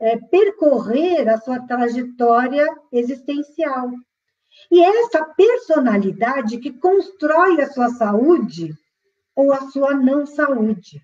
é, 0.00 0.16
percorrer 0.18 1.28
a 1.28 1.38
sua 1.38 1.60
trajetória 1.60 2.66
existencial. 2.90 3.90
E 4.70 4.82
é 4.82 5.04
essa 5.04 5.24
personalidade 5.24 6.58
que 6.58 6.72
constrói 6.72 7.60
a 7.60 7.70
sua 7.70 7.90
saúde 7.90 8.74
ou 9.34 9.52
a 9.52 9.70
sua 9.70 9.94
não 9.94 10.26
saúde. 10.26 11.00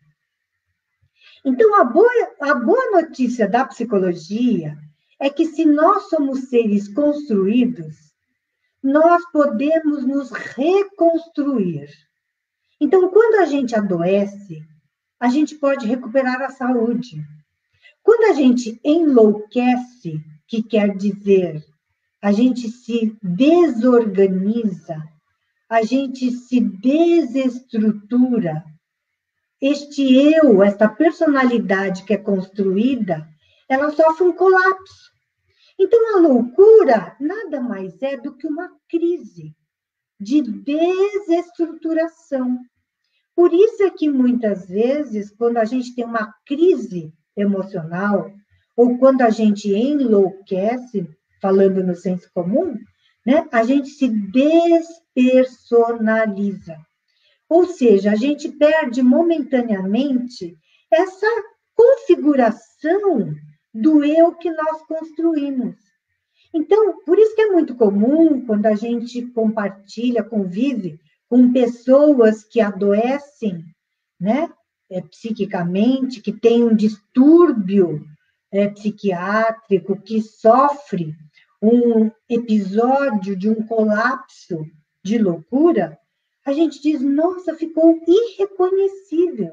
Então, 1.44 1.80
a 1.80 1.84
boa, 1.84 2.10
a 2.40 2.54
boa 2.54 2.90
notícia 2.90 3.48
da 3.48 3.64
psicologia 3.64 4.76
é 5.18 5.30
que 5.30 5.46
se 5.46 5.64
nós 5.64 6.08
somos 6.08 6.48
seres 6.48 6.92
construídos, 6.92 7.96
nós 8.82 9.22
podemos 9.32 10.06
nos 10.06 10.30
reconstruir. 10.30 11.88
Então, 12.80 13.08
quando 13.08 13.40
a 13.40 13.46
gente 13.46 13.74
adoece, 13.74 14.62
a 15.18 15.28
gente 15.28 15.56
pode 15.56 15.86
recuperar 15.86 16.40
a 16.42 16.50
saúde. 16.50 17.20
Quando 18.02 18.30
a 18.30 18.34
gente 18.34 18.78
enlouquece, 18.84 20.22
que 20.46 20.62
quer 20.62 20.96
dizer 20.96 21.62
a 22.20 22.32
gente 22.32 22.68
se 22.68 23.16
desorganiza, 23.22 25.00
a 25.68 25.82
gente 25.82 26.32
se 26.32 26.58
desestrutura, 26.60 28.64
este 29.60 30.32
eu, 30.32 30.62
esta 30.62 30.88
personalidade 30.88 32.04
que 32.04 32.14
é 32.14 32.18
construída, 32.18 33.28
ela 33.68 33.90
sofre 33.90 34.24
um 34.24 34.32
colapso. 34.32 35.12
Então, 35.78 36.16
a 36.16 36.20
loucura 36.20 37.14
nada 37.20 37.60
mais 37.60 38.00
é 38.02 38.16
do 38.16 38.34
que 38.36 38.46
uma 38.46 38.70
crise 38.88 39.54
de 40.20 40.42
desestruturação. 40.42 42.58
Por 43.34 43.52
isso 43.52 43.82
é 43.84 43.90
que 43.90 44.08
muitas 44.08 44.68
vezes, 44.68 45.30
quando 45.30 45.58
a 45.58 45.64
gente 45.64 45.94
tem 45.94 46.04
uma 46.04 46.34
crise 46.44 47.12
emocional, 47.36 48.32
ou 48.76 48.98
quando 48.98 49.22
a 49.22 49.30
gente 49.30 49.72
enlouquece, 49.72 51.08
falando 51.40 51.84
no 51.84 51.94
senso 51.94 52.28
comum, 52.32 52.76
né, 53.24 53.46
a 53.52 53.62
gente 53.62 53.90
se 53.90 54.08
despersonaliza. 54.08 56.76
Ou 57.48 57.66
seja, 57.66 58.12
a 58.12 58.14
gente 58.14 58.48
perde 58.50 59.02
momentaneamente 59.02 60.56
essa 60.90 61.26
configuração 61.74 63.34
do 63.72 64.04
eu 64.04 64.34
que 64.34 64.50
nós 64.50 64.82
construímos. 64.82 65.76
Então, 66.52 67.00
por 67.04 67.18
isso 67.18 67.34
que 67.34 67.42
é 67.42 67.52
muito 67.52 67.74
comum 67.74 68.44
quando 68.44 68.66
a 68.66 68.74
gente 68.74 69.22
compartilha, 69.32 70.24
convive 70.24 70.98
com 71.28 71.52
pessoas 71.52 72.42
que 72.42 72.60
adoecem, 72.60 73.64
né, 74.18 74.50
é, 74.90 75.00
psiquicamente, 75.02 76.20
que 76.20 76.32
têm 76.32 76.64
um 76.64 76.74
distúrbio 76.74 78.04
é, 78.50 78.68
psiquiátrico, 78.68 80.00
que 80.00 80.22
sofre 80.22 81.14
um 81.60 82.10
episódio 82.28 83.36
de 83.36 83.48
um 83.48 83.66
colapso 83.66 84.64
de 85.04 85.18
loucura, 85.18 85.98
a 86.48 86.52
gente 86.52 86.80
diz, 86.80 87.02
nossa, 87.02 87.54
ficou 87.54 88.00
irreconhecível, 88.06 89.52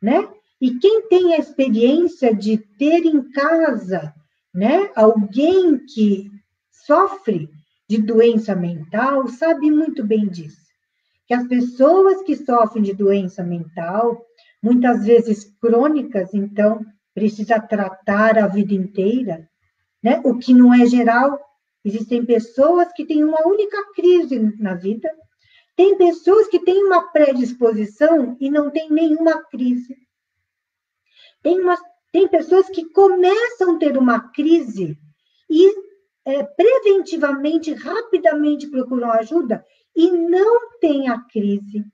né? 0.00 0.28
E 0.60 0.78
quem 0.78 1.08
tem 1.08 1.34
a 1.34 1.38
experiência 1.38 2.34
de 2.34 2.56
ter 2.56 3.04
em 3.04 3.30
casa, 3.32 4.14
né, 4.54 4.90
alguém 4.94 5.76
que 5.78 6.30
sofre 6.70 7.50
de 7.88 8.00
doença 8.00 8.54
mental, 8.54 9.26
sabe 9.28 9.70
muito 9.70 10.04
bem 10.04 10.28
disso. 10.28 10.64
Que 11.26 11.34
as 11.34 11.46
pessoas 11.48 12.22
que 12.22 12.36
sofrem 12.36 12.84
de 12.84 12.94
doença 12.94 13.42
mental, 13.42 14.24
muitas 14.62 15.04
vezes 15.04 15.44
crônicas, 15.60 16.32
então 16.32 16.84
precisa 17.12 17.60
tratar 17.60 18.38
a 18.38 18.46
vida 18.46 18.72
inteira, 18.72 19.48
né? 20.02 20.20
O 20.24 20.38
que 20.38 20.54
não 20.54 20.72
é 20.72 20.86
geral. 20.86 21.40
Existem 21.84 22.24
pessoas 22.24 22.92
que 22.92 23.04
têm 23.04 23.24
uma 23.24 23.46
única 23.46 23.76
crise 23.94 24.38
na 24.58 24.74
vida, 24.74 25.10
tem 25.76 25.96
pessoas 25.96 26.48
que 26.48 26.60
têm 26.60 26.84
uma 26.84 27.10
predisposição 27.12 28.36
e 28.40 28.50
não 28.50 28.70
têm 28.70 28.90
nenhuma 28.90 29.42
crise. 29.44 29.96
Tem, 31.42 31.60
uma, 31.60 31.76
tem 32.12 32.28
pessoas 32.28 32.68
que 32.68 32.88
começam 32.90 33.74
a 33.74 33.78
ter 33.78 33.98
uma 33.98 34.20
crise 34.30 34.98
e 35.50 35.74
é, 36.24 36.42
preventivamente, 36.42 37.74
rapidamente 37.74 38.68
procuram 38.68 39.10
ajuda 39.12 39.64
e 39.94 40.10
não 40.10 40.78
tem 40.78 41.08
a 41.08 41.20
crise. 41.20 41.84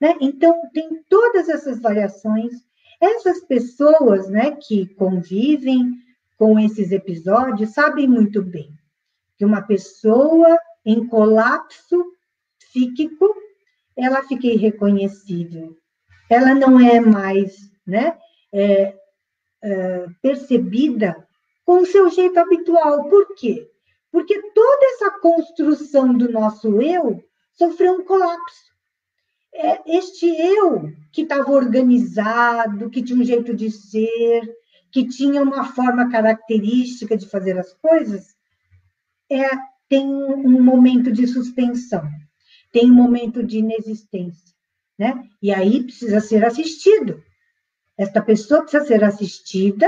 Né? 0.00 0.16
Então, 0.20 0.60
tem 0.72 1.02
todas 1.08 1.48
essas 1.48 1.80
variações. 1.80 2.52
Essas 3.00 3.40
pessoas 3.44 4.28
né, 4.28 4.52
que 4.52 4.86
convivem 4.94 5.92
com 6.38 6.58
esses 6.58 6.90
episódios 6.92 7.74
sabem 7.74 8.08
muito 8.08 8.42
bem 8.42 8.72
que 9.36 9.44
uma 9.44 9.62
pessoa 9.62 10.58
em 10.84 11.06
colapso 11.06 12.13
psíquico, 12.74 13.32
ela 13.96 14.24
fica 14.24 14.48
irreconhecível. 14.48 15.76
Ela 16.28 16.54
não 16.54 16.80
é 16.80 16.98
mais 16.98 17.70
né, 17.86 18.18
é, 18.52 18.96
é, 19.62 20.06
percebida 20.20 21.26
com 21.64 21.82
o 21.82 21.86
seu 21.86 22.10
jeito 22.10 22.38
habitual. 22.38 23.08
Por 23.08 23.34
quê? 23.36 23.70
Porque 24.10 24.40
toda 24.52 24.86
essa 24.86 25.10
construção 25.20 26.12
do 26.12 26.30
nosso 26.30 26.82
eu 26.82 27.22
sofreu 27.52 27.94
um 27.94 28.04
colapso. 28.04 28.74
É 29.54 29.96
este 29.98 30.26
eu 30.26 30.92
que 31.12 31.22
estava 31.22 31.52
organizado, 31.52 32.90
que 32.90 33.02
tinha 33.02 33.20
um 33.20 33.24
jeito 33.24 33.54
de 33.54 33.70
ser, 33.70 34.42
que 34.90 35.06
tinha 35.06 35.40
uma 35.40 35.64
forma 35.64 36.10
característica 36.10 37.16
de 37.16 37.28
fazer 37.28 37.56
as 37.56 37.72
coisas, 37.74 38.34
é, 39.30 39.48
tem 39.88 40.04
um 40.04 40.60
momento 40.60 41.12
de 41.12 41.26
suspensão, 41.26 42.04
tem 42.74 42.90
um 42.90 42.94
momento 42.94 43.40
de 43.40 43.58
inexistência, 43.58 44.52
né? 44.98 45.28
E 45.40 45.54
aí 45.54 45.84
precisa 45.84 46.20
ser 46.20 46.44
assistido. 46.44 47.22
Esta 47.96 48.20
pessoa 48.20 48.62
precisa 48.62 48.84
ser 48.84 49.04
assistida, 49.04 49.86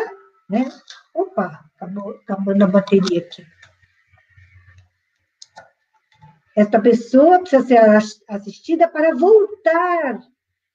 né? 0.48 0.70
Opa, 1.12 1.68
acabou, 1.74 2.10
acabando 2.10 2.62
a 2.62 2.68
bateria 2.68 3.18
aqui. 3.18 3.44
Esta 6.56 6.80
pessoa 6.80 7.40
precisa 7.40 7.66
ser 7.66 7.80
assistida 8.28 8.86
para 8.86 9.16
voltar 9.16 10.20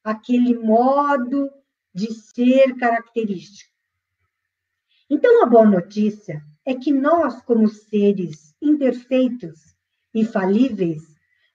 àquele 0.04 0.60
modo 0.60 1.50
de 1.94 2.14
ser 2.14 2.76
característico. 2.76 3.72
Então, 5.10 5.44
a 5.44 5.46
boa 5.46 5.66
notícia 5.66 6.44
é 6.66 6.76
que 6.76 6.92
nós, 6.92 7.42
como 7.44 7.70
seres 7.70 8.54
imperfeitos 8.62 9.78
e 10.14 10.26
falíveis, 10.26 11.11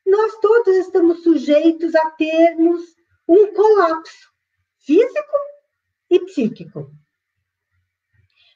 nós 0.07 0.39
todos 0.41 0.77
estamos 0.77 1.23
sujeitos 1.23 1.95
a 1.95 2.11
termos 2.11 2.95
um 3.29 3.53
colapso 3.53 4.31
físico 4.79 5.37
e 6.09 6.21
psíquico. 6.21 6.91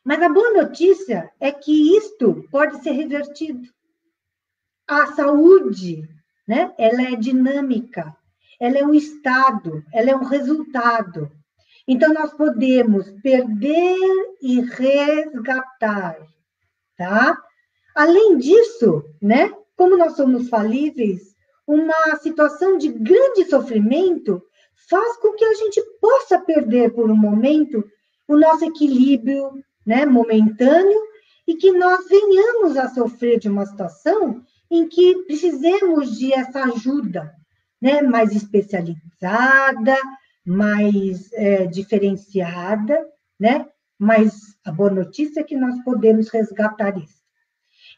Mas 0.04 0.22
a 0.22 0.28
boa 0.28 0.52
notícia 0.52 1.30
é 1.40 1.50
que 1.50 1.96
isto 1.96 2.46
pode 2.50 2.82
ser 2.82 2.92
revertido. 2.92 3.68
A 4.86 5.08
saúde, 5.12 6.08
né, 6.46 6.72
ela 6.78 7.02
é 7.02 7.16
dinâmica, 7.16 8.16
ela 8.58 8.78
é 8.78 8.84
um 8.84 8.94
estado, 8.94 9.84
ela 9.92 10.10
é 10.10 10.16
um 10.16 10.24
resultado. 10.24 11.30
Então, 11.86 12.12
nós 12.14 12.32
podemos 12.32 13.10
perder 13.22 13.96
e 14.40 14.60
resgatar, 14.60 16.24
tá? 16.96 17.42
Além 17.94 18.38
disso, 18.38 19.04
né, 19.20 19.52
como 19.76 19.96
nós 19.96 20.14
somos 20.14 20.48
falíveis, 20.48 21.29
uma 21.72 22.16
situação 22.16 22.76
de 22.76 22.88
grande 22.88 23.44
sofrimento 23.44 24.42
faz 24.88 25.16
com 25.18 25.34
que 25.34 25.44
a 25.44 25.54
gente 25.54 25.80
possa 26.00 26.38
perder 26.38 26.92
por 26.92 27.10
um 27.10 27.16
momento 27.16 27.84
o 28.26 28.36
nosso 28.36 28.64
equilíbrio, 28.64 29.62
né, 29.86 30.04
momentâneo, 30.04 31.00
e 31.46 31.54
que 31.54 31.72
nós 31.72 32.08
venhamos 32.08 32.76
a 32.76 32.88
sofrer 32.88 33.38
de 33.38 33.48
uma 33.48 33.66
situação 33.66 34.42
em 34.70 34.88
que 34.88 35.24
precisemos 35.24 36.18
de 36.18 36.32
essa 36.32 36.64
ajuda, 36.64 37.32
né, 37.80 38.02
mais 38.02 38.34
especializada, 38.34 39.96
mais 40.44 41.32
é, 41.32 41.66
diferenciada, 41.66 43.06
né? 43.38 43.66
Mas 43.98 44.56
a 44.64 44.72
boa 44.72 44.90
notícia 44.90 45.40
é 45.40 45.44
que 45.44 45.56
nós 45.56 45.82
podemos 45.84 46.28
resgatar 46.28 46.96
isso. 46.96 47.20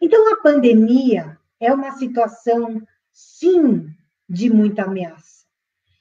Então, 0.00 0.32
a 0.32 0.36
pandemia 0.36 1.38
é 1.60 1.72
uma 1.72 1.92
situação, 1.92 2.82
sim, 3.12 3.86
de 4.28 4.50
muita 4.50 4.84
ameaça, 4.84 5.46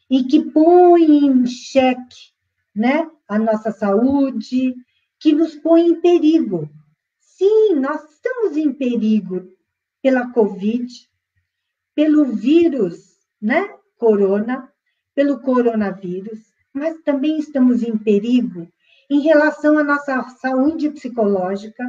e 0.09 0.23
que 0.23 0.51
põe 0.51 1.25
em 1.25 1.45
xeque 1.45 2.31
né, 2.75 3.09
a 3.27 3.37
nossa 3.37 3.71
saúde, 3.71 4.73
que 5.19 5.33
nos 5.33 5.55
põe 5.55 5.87
em 5.87 6.01
perigo. 6.01 6.69
Sim, 7.19 7.75
nós 7.75 8.03
estamos 8.11 8.57
em 8.57 8.73
perigo 8.73 9.51
pela 10.01 10.31
Covid, 10.31 10.87
pelo 11.93 12.25
vírus, 12.25 13.19
né, 13.41 13.75
corona, 13.97 14.71
pelo 15.13 15.41
coronavírus, 15.41 16.39
mas 16.73 17.01
também 17.01 17.37
estamos 17.37 17.83
em 17.83 17.97
perigo 17.97 18.67
em 19.09 19.19
relação 19.19 19.77
à 19.77 19.83
nossa 19.83 20.23
saúde 20.39 20.89
psicológica, 20.89 21.83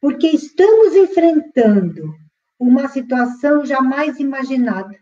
porque 0.00 0.28
estamos 0.28 0.94
enfrentando 0.94 2.14
uma 2.58 2.88
situação 2.88 3.64
jamais 3.64 4.18
imaginada, 4.18 4.98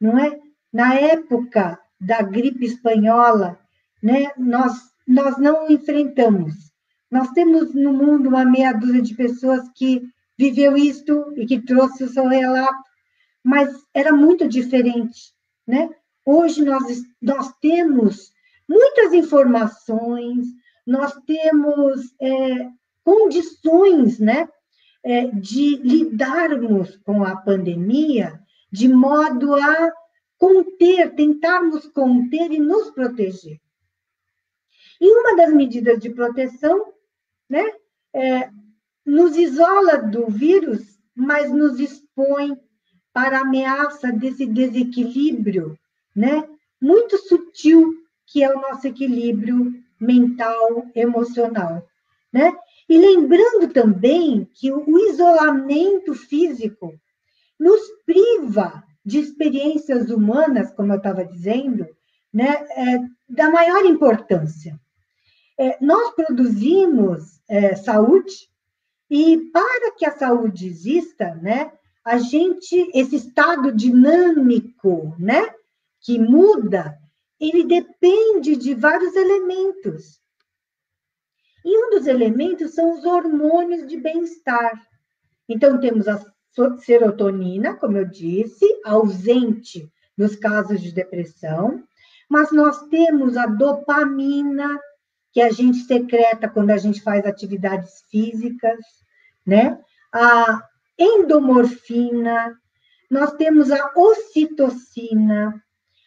não 0.00 0.18
é? 0.18 0.38
Na 0.72 0.94
época 0.94 1.78
da 2.00 2.22
gripe 2.22 2.64
espanhola, 2.64 3.58
né, 4.02 4.30
nós, 4.36 4.72
nós 5.06 5.38
não 5.38 5.70
enfrentamos. 5.70 6.72
Nós 7.10 7.28
temos 7.30 7.74
no 7.74 7.92
mundo 7.92 8.28
uma 8.28 8.44
meia 8.44 8.72
dúzia 8.72 9.02
de 9.02 9.14
pessoas 9.14 9.68
que 9.74 10.02
viveu 10.38 10.76
isto 10.76 11.32
e 11.36 11.46
que 11.46 11.60
trouxe 11.60 12.04
o 12.04 12.08
seu 12.08 12.26
relato, 12.26 12.82
mas 13.44 13.70
era 13.92 14.12
muito 14.12 14.48
diferente, 14.48 15.32
né? 15.66 15.90
Hoje 16.24 16.64
nós, 16.64 16.84
nós 17.20 17.52
temos 17.60 18.32
muitas 18.68 19.12
informações, 19.12 20.46
nós 20.86 21.12
temos 21.26 22.14
é, 22.20 22.68
condições 23.04 24.18
né, 24.18 24.48
é, 25.04 25.26
de 25.26 25.76
lidarmos 25.76 26.96
com 26.98 27.24
a 27.24 27.36
pandemia 27.36 28.40
de 28.70 28.88
modo 28.88 29.54
a 29.54 29.92
conter, 30.38 31.14
tentarmos 31.14 31.86
conter 31.88 32.50
e 32.52 32.58
nos 32.58 32.90
proteger. 32.90 33.60
E 35.00 35.12
uma 35.12 35.36
das 35.36 35.52
medidas 35.52 35.98
de 35.98 36.10
proteção 36.10 36.92
né, 37.48 37.64
é, 38.14 38.50
nos 39.04 39.36
isola 39.36 39.98
do 39.98 40.28
vírus, 40.28 40.98
mas 41.14 41.50
nos 41.52 41.78
expõe 41.78 42.56
para 43.12 43.38
a 43.38 43.42
ameaça 43.42 44.10
desse 44.12 44.46
desequilíbrio 44.46 45.76
né? 46.14 46.48
Muito 46.80 47.16
sutil 47.18 47.94
que 48.26 48.42
é 48.42 48.54
o 48.54 48.60
nosso 48.60 48.86
equilíbrio 48.86 49.72
mental, 49.98 50.86
emocional, 50.94 51.86
né? 52.32 52.52
E 52.92 52.98
lembrando 52.98 53.72
também 53.72 54.46
que 54.52 54.70
o 54.70 54.98
isolamento 55.08 56.12
físico 56.12 56.92
nos 57.58 57.80
priva 58.04 58.84
de 59.02 59.18
experiências 59.18 60.10
humanas, 60.10 60.74
como 60.74 60.92
eu 60.92 60.98
estava 60.98 61.24
dizendo, 61.24 61.86
né, 62.30 62.50
é, 62.76 62.98
da 63.26 63.50
maior 63.50 63.86
importância. 63.86 64.78
é, 65.58 65.78
nós 65.80 66.14
produzimos 66.14 67.40
é, 67.48 67.74
saúde 67.76 68.50
e 69.08 69.38
para 69.50 69.92
que 69.96 70.04
a 70.04 70.18
saúde 70.18 70.66
exista, 70.66 71.34
né, 71.36 71.72
a 72.04 72.18
gente, 72.18 72.90
esse 72.92 73.16
estado 73.16 73.72
dinâmico, 73.72 75.16
né, 75.18 75.50
que 75.98 76.18
muda, 76.18 76.98
ele 77.40 77.64
depende 77.64 78.54
de 78.54 78.74
vários 78.74 79.16
elementos. 79.16 80.21
E 81.64 81.78
um 81.78 81.90
dos 81.90 82.06
elementos 82.06 82.74
são 82.74 82.92
os 82.92 83.04
hormônios 83.04 83.86
de 83.86 83.96
bem-estar. 83.96 84.72
Então, 85.48 85.78
temos 85.78 86.08
a 86.08 86.20
serotonina, 86.80 87.74
como 87.74 87.96
eu 87.96 88.04
disse, 88.04 88.66
ausente 88.84 89.90
nos 90.16 90.36
casos 90.36 90.80
de 90.80 90.92
depressão, 90.92 91.82
mas 92.28 92.52
nós 92.52 92.88
temos 92.88 93.36
a 93.36 93.46
dopamina, 93.46 94.78
que 95.32 95.40
a 95.40 95.50
gente 95.50 95.78
secreta 95.78 96.48
quando 96.48 96.70
a 96.70 96.76
gente 96.76 97.00
faz 97.00 97.24
atividades 97.24 98.02
físicas, 98.10 98.78
né? 99.46 99.80
A 100.12 100.62
endomorfina, 100.98 102.54
nós 103.10 103.32
temos 103.32 103.70
a 103.70 103.92
ocitocina. 103.96 105.62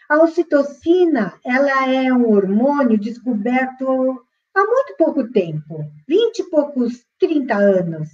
A 0.07 0.17
ocitocina, 0.21 1.33
ela 1.43 1.91
é 1.91 2.13
um 2.13 2.29
hormônio 2.29 2.99
descoberto 2.99 4.24
há 4.55 4.65
muito 4.65 4.95
pouco 4.97 5.31
tempo, 5.31 5.91
20 6.07 6.39
e 6.39 6.49
poucos, 6.49 7.05
30 7.19 7.53
anos. 7.55 8.09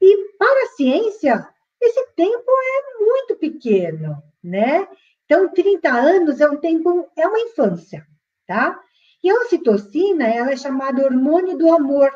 E 0.00 0.32
para 0.36 0.64
a 0.64 0.70
ciência, 0.76 1.48
esse 1.80 2.06
tempo 2.16 2.50
é 2.50 3.04
muito 3.04 3.36
pequeno, 3.36 4.22
né? 4.42 4.86
Então, 5.24 5.52
30 5.52 5.88
anos 5.88 6.40
é 6.40 6.48
um 6.48 6.56
tempo, 6.58 7.08
é 7.16 7.26
uma 7.26 7.40
infância, 7.40 8.06
tá? 8.46 8.78
E 9.22 9.30
a 9.30 9.34
ocitocina, 9.34 10.28
ela 10.28 10.52
é 10.52 10.56
chamada 10.56 11.04
hormônio 11.04 11.56
do 11.56 11.70
amor. 11.72 12.10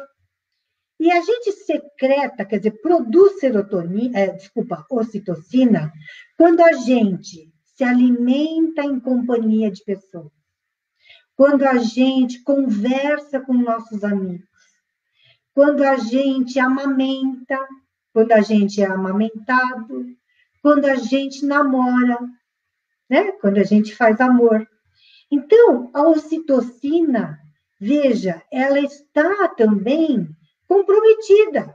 E 0.99 1.11
a 1.11 1.21
gente 1.21 1.53
secreta, 1.53 2.45
quer 2.45 2.59
dizer, 2.59 2.81
produz 2.83 3.41
serotonina, 3.41 4.19
é, 4.19 4.29
desculpa, 4.29 4.87
ocitocina, 4.91 5.91
quando 6.37 6.61
a 6.61 6.73
gente 6.73 7.51
se 7.65 7.83
alimenta 7.83 8.85
em 8.85 9.01
companhia 9.01 9.71
de 9.71 9.83
pessoas. 9.83 10.40
Quando 11.41 11.65
a 11.65 11.79
gente 11.79 12.43
conversa 12.43 13.41
com 13.41 13.55
nossos 13.55 14.05
amigos. 14.05 14.47
Quando 15.55 15.83
a 15.83 15.97
gente 15.97 16.61
amamenta, 16.61 17.59
quando 18.13 18.33
a 18.33 18.43
gente 18.43 18.83
é 18.83 18.85
amamentado, 18.85 20.05
quando 20.61 20.85
a 20.85 20.97
gente 20.97 21.47
namora, 21.47 22.19
né? 23.09 23.33
Quando 23.41 23.57
a 23.57 23.63
gente 23.63 23.97
faz 23.97 24.21
amor. 24.21 24.69
Então, 25.31 25.91
a 25.95 26.03
ocitocina, 26.03 27.39
veja, 27.81 28.43
ela 28.53 28.79
está 28.79 29.49
também 29.49 30.29
comprometida, 30.69 31.75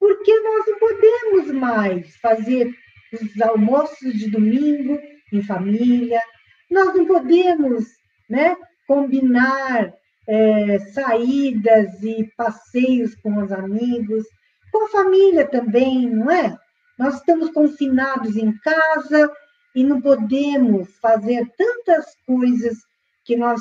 porque 0.00 0.40
nós 0.40 0.66
não 0.66 0.78
podemos 0.80 1.52
mais 1.52 2.16
fazer 2.16 2.74
os 3.12 3.40
almoços 3.40 4.14
de 4.14 4.28
domingo 4.28 4.98
em 5.32 5.44
família, 5.44 6.20
nós 6.68 6.92
não 6.92 7.06
podemos, 7.06 7.84
né, 8.28 8.56
combinar 8.86 9.92
é, 10.26 10.78
saídas 10.78 12.02
e 12.02 12.24
passeios 12.36 13.14
com 13.16 13.42
os 13.42 13.52
amigos, 13.52 14.24
com 14.72 14.84
a 14.84 14.88
família 14.88 15.46
também, 15.46 16.08
não 16.10 16.30
é? 16.30 16.56
Nós 16.98 17.16
estamos 17.16 17.50
confinados 17.50 18.36
em 18.36 18.52
casa 18.58 19.30
e 19.74 19.84
não 19.84 20.00
podemos 20.00 20.96
fazer 20.98 21.46
tantas 21.56 22.06
coisas 22.26 22.78
que 23.24 23.36
nós 23.36 23.60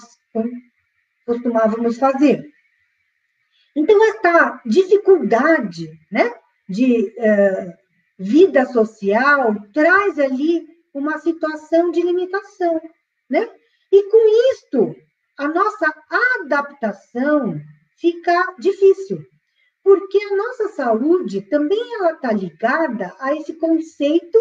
costumávamos 1.26 1.98
fazer. 1.98 2.46
Então, 3.76 4.02
essa 4.10 4.62
dificuldade 4.66 5.90
né, 6.10 6.34
de 6.70 7.14
uh, 7.18 7.74
vida 8.18 8.66
social 8.68 9.56
traz 9.74 10.18
ali 10.18 10.66
uma 10.94 11.18
situação 11.18 11.92
de 11.92 12.02
limitação. 12.02 12.80
Né? 13.30 13.50
E 13.92 14.10
com 14.10 14.54
isto, 14.54 14.96
a 15.38 15.48
nossa 15.48 15.94
adaptação 16.42 17.60
fica 17.98 18.56
difícil, 18.60 19.20
porque 19.84 20.18
a 20.24 20.36
nossa 20.36 20.70
saúde 20.70 21.42
também 21.42 21.94
ela 21.96 22.14
está 22.14 22.32
ligada 22.32 23.14
a 23.20 23.36
esse 23.36 23.54
conceito 23.54 24.40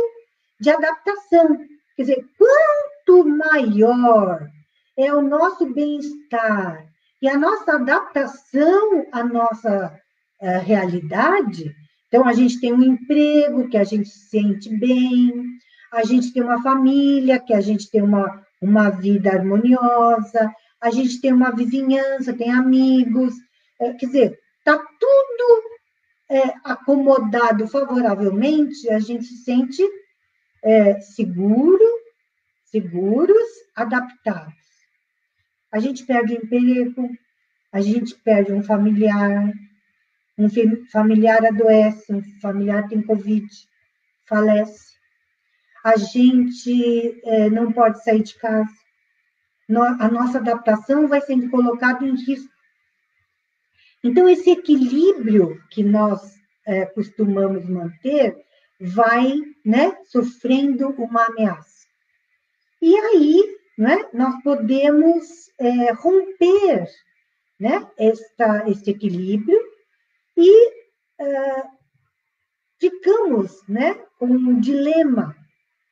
de 0.61 0.71
adaptação. 0.71 1.59
Quer 1.97 2.03
dizer, 2.03 2.27
quanto 2.39 3.29
maior 3.29 4.49
é 4.97 5.13
o 5.13 5.21
nosso 5.21 5.67
bem-estar 5.73 6.87
e 7.21 7.29
a 7.29 7.37
nossa 7.37 7.75
adaptação 7.75 9.07
à 9.13 9.25
nossa 9.25 9.99
uh, 10.41 10.61
realidade. 10.65 11.75
Então, 12.09 12.27
a 12.27 12.33
gente 12.33 12.61
tem 12.61 12.73
um 12.73 12.83
emprego 12.83 13.69
que 13.69 13.77
a 13.77 13.85
gente 13.85 14.09
se 14.09 14.29
sente 14.29 14.69
bem, 14.77 15.33
a 15.93 16.05
gente 16.05 16.33
tem 16.33 16.43
uma 16.43 16.63
família, 16.63 17.41
que 17.41 17.53
a 17.53 17.61
gente 17.61 17.91
tem 17.91 18.03
uma, 18.03 18.45
uma 18.61 18.91
vida 18.91 19.31
harmoniosa, 19.33 20.53
a 20.85 20.91
gente 20.91 21.19
tem 21.19 21.33
uma 21.33 21.51
vizinhança, 21.51 22.37
tem 22.37 22.53
amigos, 22.53 23.33
é, 23.81 23.95
quer 23.95 24.05
dizer, 24.05 24.39
está 24.59 24.77
tudo 24.77 25.63
é, 26.31 26.53
acomodado 26.63 27.67
favoravelmente, 27.67 28.91
a 28.91 28.99
gente 28.99 29.25
se 29.25 29.39
sente 29.39 29.83
é, 30.63 31.01
seguro, 31.01 31.83
seguros, 32.67 33.49
adaptados. 33.75 34.53
A 35.73 35.81
gente 35.81 36.05
perde 36.05 36.35
o 36.35 36.37
emprego, 36.37 37.09
a 37.73 37.81
gente 37.81 38.15
perde 38.17 38.53
um 38.53 38.63
familiar, 38.63 39.55
um 40.37 40.49
familiar 40.93 41.47
adoece, 41.47 42.13
um 42.13 42.23
familiar 42.43 42.87
tem 42.89 43.01
Covid, 43.01 43.49
falece. 44.29 44.93
A 45.83 45.97
gente 45.97 47.19
é, 47.25 47.49
não 47.49 47.73
pode 47.73 48.05
sair 48.05 48.23
de 48.23 48.35
casa. 48.35 48.84
A 49.69 50.09
nossa 50.09 50.39
adaptação 50.39 51.09
vai 51.09 51.21
sendo 51.21 51.51
colocada 51.51 52.05
em 52.05 52.15
risco. 52.15 52.53
Então, 54.03 54.29
esse 54.29 54.51
equilíbrio 54.51 55.63
que 55.71 55.83
nós 55.83 56.35
é, 56.67 56.85
costumamos 56.87 57.67
manter 57.69 58.37
vai 58.79 59.41
né, 59.65 59.97
sofrendo 60.05 60.91
uma 60.91 61.25
ameaça. 61.27 61.87
E 62.83 62.95
aí, 62.95 63.57
né, 63.79 64.05
nós 64.13 64.43
podemos 64.43 65.51
é, 65.59 65.93
romper 65.93 66.87
né, 67.59 67.89
esta, 67.99 68.69
este 68.69 68.91
equilíbrio 68.91 69.59
e 70.37 70.69
é, 71.19 71.63
ficamos 72.79 73.67
né, 73.67 73.95
com 74.19 74.27
um 74.27 74.61
dilema 74.61 75.35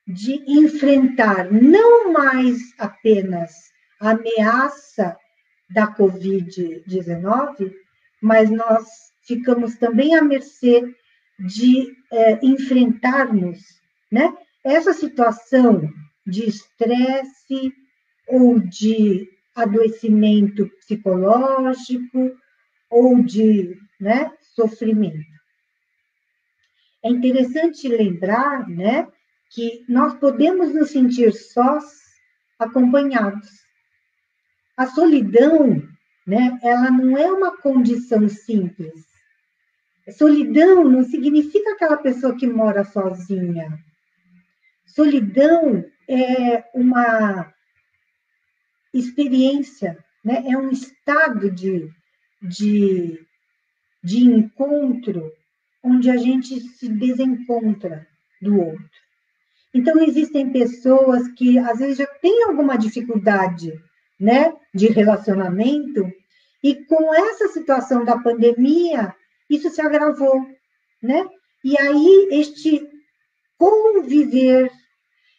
de 0.07 0.42
enfrentar 0.46 1.50
não 1.50 2.12
mais 2.12 2.59
apenas 2.78 3.53
a 4.00 4.11
ameaça 4.11 5.16
da 5.70 5.86
Covid-19, 5.94 7.72
mas 8.20 8.50
nós 8.50 8.86
ficamos 9.26 9.76
também 9.76 10.14
à 10.14 10.22
mercê 10.22 10.82
de 11.38 11.92
é, 12.12 12.44
enfrentarmos 12.44 13.59
né, 14.11 14.32
essa 14.64 14.92
situação 14.92 15.88
de 16.26 16.48
estresse 16.48 17.72
ou 18.28 18.59
de 18.61 19.28
adoecimento 19.55 20.68
psicológico 20.78 22.36
ou 22.90 23.22
de 23.22 23.76
né, 24.00 24.30
sofrimento. 24.55 25.32
É 27.05 27.11
interessante 27.11 27.88
lembrar 27.88 28.68
né, 28.68 29.09
que 29.53 29.84
nós 29.88 30.14
podemos 30.14 30.74
nos 30.74 30.90
sentir 30.90 31.32
sós 31.32 31.84
acompanhados. 32.59 33.50
A 34.76 34.86
solidão, 34.86 35.86
né, 36.26 36.59
ela 36.62 36.90
não 36.90 37.16
é 37.18 37.30
uma 37.30 37.57
condição 37.59 38.28
simples. 38.28 39.07
Solidão 40.16 40.84
não 40.84 41.05
significa 41.05 41.72
aquela 41.72 41.98
pessoa 41.98 42.36
que 42.36 42.46
mora 42.46 42.82
sozinha. 42.82 43.78
Solidão 44.86 45.84
é 46.09 46.64
uma 46.74 47.53
experiência, 48.92 50.03
né? 50.24 50.44
é 50.46 50.57
um 50.57 50.70
estado 50.70 51.50
de, 51.50 51.88
de, 52.40 53.26
de 54.03 54.24
encontro 54.24 55.30
onde 55.82 56.11
a 56.11 56.16
gente 56.16 56.61
se 56.61 56.88
desencontra 56.88 58.07
do 58.40 58.61
outro. 58.61 59.01
Então, 59.74 60.02
existem 60.02 60.52
pessoas 60.52 61.28
que 61.28 61.58
às 61.58 61.78
vezes 61.78 61.98
já 61.98 62.06
têm 62.06 62.44
alguma 62.44 62.76
dificuldade 62.76 63.72
né, 64.20 64.52
de 64.74 64.88
relacionamento, 64.88 66.10
e 66.62 66.76
com 66.84 67.12
essa 67.12 67.48
situação 67.48 68.04
da 68.04 68.18
pandemia, 68.18 69.14
isso 69.50 69.68
se 69.68 69.80
agravou, 69.80 70.46
né? 71.02 71.28
E 71.64 71.76
aí, 71.76 72.28
este 72.30 72.88
conviver, 73.58 74.70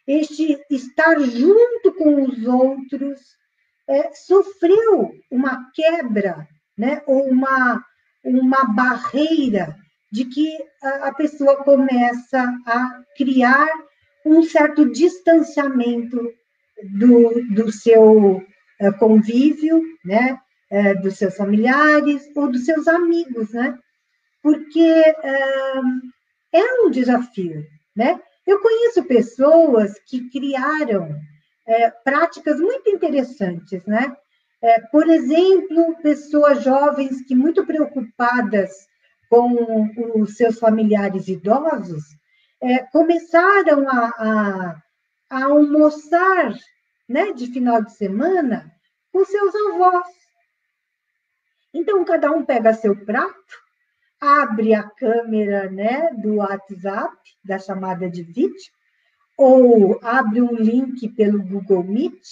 este 0.06 0.60
estar 0.70 1.18
junto 1.22 1.94
com 1.94 2.24
os 2.24 2.46
outros, 2.46 3.22
é, 3.88 4.14
sofreu 4.14 5.14
uma 5.32 5.70
quebra 5.74 6.48
né? 6.78 7.02
ou 7.06 7.30
uma, 7.30 7.84
uma 8.24 8.66
barreira 8.74 9.76
de 10.12 10.26
que 10.26 10.50
a, 10.82 11.08
a 11.10 11.14
pessoa 11.14 11.64
começa 11.64 12.42
a 12.66 13.04
criar 13.18 13.68
um 14.26 14.44
certo 14.44 14.90
distanciamento 14.92 16.18
do, 16.98 17.44
do 17.54 17.72
seu 17.72 18.38
uh, 18.38 18.98
convívio, 19.00 19.82
né? 20.04 20.40
Uh, 20.72 21.02
dos 21.02 21.18
seus 21.18 21.36
familiares 21.36 22.24
ou 22.36 22.52
dos 22.52 22.66
seus 22.66 22.88
amigos, 22.88 23.52
né? 23.54 23.78
Porque 24.42 25.02
uh, 25.02 26.12
é 26.52 26.82
um 26.82 26.90
desafio, 26.90 27.64
né? 27.96 28.20
Eu 28.46 28.60
conheço 28.60 29.04
pessoas 29.06 29.94
que 30.08 30.30
criaram 30.30 31.16
é, 31.66 31.90
práticas 31.90 32.60
muito 32.60 32.90
interessantes, 32.90 33.86
né? 33.86 34.16
É, 34.62 34.80
por 34.80 35.10
exemplo, 35.10 35.96
pessoas 36.02 36.64
jovens 36.64 37.26
que 37.26 37.36
muito 37.36 37.66
preocupadas 37.66 38.72
com 39.30 39.90
os 40.16 40.36
seus 40.38 40.60
familiares 40.60 41.28
idosos 41.28 42.04
é, 42.64 42.80
começaram 42.86 43.88
a, 43.90 44.08
a, 44.18 44.82
a, 45.30 45.44
almoçar, 45.46 46.54
né, 47.08 47.34
de 47.34 47.48
final 47.48 47.84
de 47.84 47.94
semana 47.94 48.72
com 49.12 49.26
seus 49.26 49.54
avós. 49.54 50.08
Então 51.74 52.06
cada 52.06 52.32
um 52.32 52.46
pega 52.46 52.74
seu 52.74 52.96
prato, 53.06 53.62
abre 54.20 54.74
a 54.74 54.84
câmera, 54.84 55.70
né, 55.70 56.10
do 56.14 56.36
WhatsApp, 56.36 57.18
da 57.44 57.60
chamada 57.60 58.10
de 58.10 58.24
vídeo, 58.24 58.72
ou 59.38 60.00
abre 60.02 60.42
um 60.42 60.56
link 60.56 61.10
pelo 61.10 61.44
Google 61.44 61.84
Meet, 61.84 62.24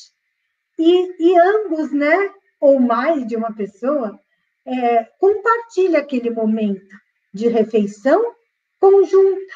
e, 0.79 1.31
e 1.31 1.37
ambos, 1.37 1.91
né, 1.91 2.33
ou 2.59 2.79
mais 2.79 3.27
de 3.27 3.35
uma 3.35 3.53
pessoa, 3.53 4.17
é, 4.65 5.03
compartilha 5.19 5.99
aquele 5.99 6.29
momento 6.29 6.95
de 7.33 7.49
refeição 7.49 8.35
conjunta, 8.79 9.53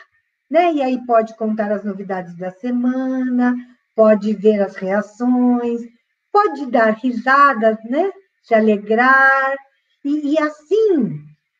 né? 0.49 0.73
E 0.73 0.81
aí 0.81 1.03
pode 1.05 1.35
contar 1.35 1.71
as 1.71 1.83
novidades 1.83 2.35
da 2.37 2.51
semana, 2.51 3.55
pode 3.95 4.33
ver 4.33 4.61
as 4.61 4.75
reações, 4.75 5.81
pode 6.31 6.65
dar 6.67 6.91
risadas, 6.91 7.77
né? 7.85 8.11
Se 8.43 8.53
alegrar, 8.53 9.55
e, 10.03 10.33
e 10.33 10.39
assim 10.39 11.19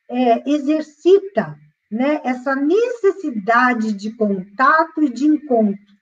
é, 0.10 0.50
exercita 0.50 1.58
né, 1.92 2.22
essa 2.24 2.56
necessidade 2.56 3.94
de 3.94 4.16
contato 4.16 5.04
e 5.04 5.10
de 5.10 5.26
encontro. 5.26 5.96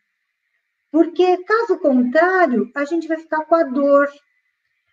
Porque, 0.92 1.38
caso 1.44 1.80
contrário, 1.80 2.70
a 2.76 2.86
gente 2.86 3.08
vai 3.08 3.18
ficar 3.18 3.46
com 3.46 3.56
a 3.56 3.64
dor, 3.64 4.10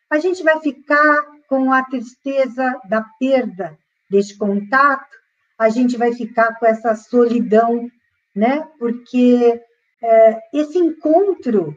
a 0.08 0.18
gente 0.18 0.42
vai 0.42 0.60
ficar 0.60 1.22
com 1.48 1.72
a 1.72 1.82
tristeza 1.84 2.80
da 2.88 3.04
perda 3.18 3.76
deste 4.08 4.36
contato, 4.36 5.19
a 5.60 5.68
gente 5.68 5.98
vai 5.98 6.14
ficar 6.14 6.58
com 6.58 6.64
essa 6.64 6.94
solidão, 6.94 7.86
né? 8.34 8.66
Porque 8.78 9.60
é, 10.02 10.40
esse 10.54 10.78
encontro 10.78 11.76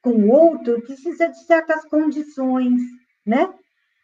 com 0.00 0.12
o 0.12 0.30
outro 0.30 0.80
precisa 0.80 1.28
de 1.28 1.44
certas 1.44 1.84
condições, 1.84 2.80
né? 3.26 3.52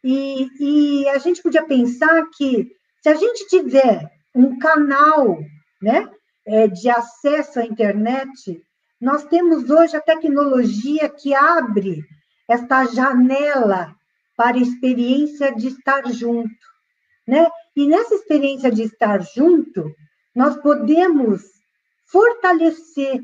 E, 0.04 0.48
e 0.60 1.08
a 1.08 1.16
gente 1.16 1.42
podia 1.42 1.64
pensar 1.64 2.26
que 2.36 2.70
se 3.02 3.08
a 3.08 3.14
gente 3.14 3.48
tiver 3.48 4.06
um 4.34 4.58
canal, 4.58 5.38
né, 5.80 6.06
é, 6.46 6.68
de 6.68 6.90
acesso 6.90 7.58
à 7.58 7.64
internet, 7.64 8.62
nós 9.00 9.24
temos 9.24 9.70
hoje 9.70 9.96
a 9.96 10.00
tecnologia 10.02 11.08
que 11.08 11.34
abre 11.34 12.04
esta 12.46 12.84
janela 12.84 13.94
para 14.36 14.58
a 14.58 14.60
experiência 14.60 15.54
de 15.54 15.68
estar 15.68 16.06
junto, 16.12 16.50
né? 17.26 17.48
E 17.76 17.86
nessa 17.86 18.14
experiência 18.14 18.70
de 18.70 18.82
estar 18.82 19.22
junto, 19.22 19.94
nós 20.34 20.56
podemos 20.60 21.42
fortalecer 22.06 23.20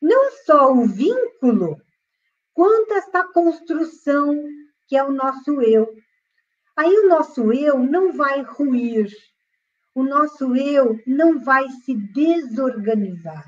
não 0.00 0.30
só 0.46 0.72
o 0.72 0.86
vínculo, 0.86 1.76
quanto 2.54 2.94
esta 2.94 3.24
construção 3.24 4.36
que 4.86 4.96
é 4.96 5.04
o 5.04 5.12
nosso 5.12 5.60
eu. 5.60 5.94
Aí 6.76 6.92
o 6.92 7.08
nosso 7.08 7.52
eu 7.52 7.78
não 7.78 8.12
vai 8.12 8.42
ruir, 8.42 9.10
o 9.94 10.02
nosso 10.02 10.56
eu 10.56 10.98
não 11.06 11.40
vai 11.40 11.68
se 11.68 11.94
desorganizar. 11.94 13.44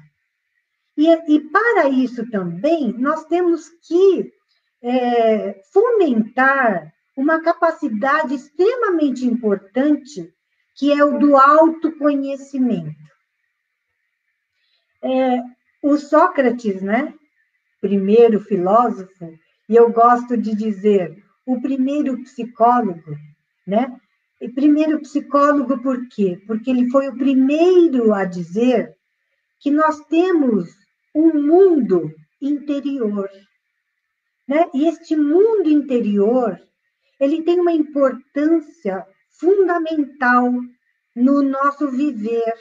E, 0.96 1.08
e 1.34 1.40
para 1.48 1.88
isso 1.88 2.28
também, 2.30 2.92
nós 2.98 3.24
temos 3.24 3.68
que 3.86 4.32
é, 4.82 5.62
fomentar 5.72 6.92
uma 7.16 7.40
capacidade 7.40 8.34
extremamente 8.34 9.24
importante, 9.24 10.32
que 10.80 10.90
é 10.90 11.04
o 11.04 11.18
do 11.18 11.36
autoconhecimento. 11.36 12.96
É, 15.02 15.42
o 15.82 15.98
Sócrates, 15.98 16.80
né, 16.80 17.12
primeiro 17.82 18.40
filósofo, 18.40 19.30
e 19.68 19.76
eu 19.76 19.92
gosto 19.92 20.38
de 20.38 20.54
dizer, 20.54 21.22
o 21.44 21.60
primeiro 21.60 22.22
psicólogo, 22.22 23.14
né? 23.66 23.94
E 24.40 24.48
primeiro 24.48 25.00
psicólogo 25.02 25.82
por 25.82 26.08
quê? 26.08 26.40
Porque 26.46 26.70
ele 26.70 26.88
foi 26.88 27.08
o 27.08 27.16
primeiro 27.16 28.14
a 28.14 28.24
dizer 28.24 28.96
que 29.60 29.70
nós 29.70 30.00
temos 30.06 30.66
um 31.14 31.46
mundo 31.46 32.10
interior, 32.40 33.28
né? 34.48 34.66
E 34.72 34.88
este 34.88 35.14
mundo 35.14 35.68
interior, 35.68 36.58
ele 37.20 37.42
tem 37.42 37.60
uma 37.60 37.72
importância 37.72 39.06
fundamental 39.30 40.52
no 41.14 41.42
nosso 41.42 41.90
viver. 41.90 42.54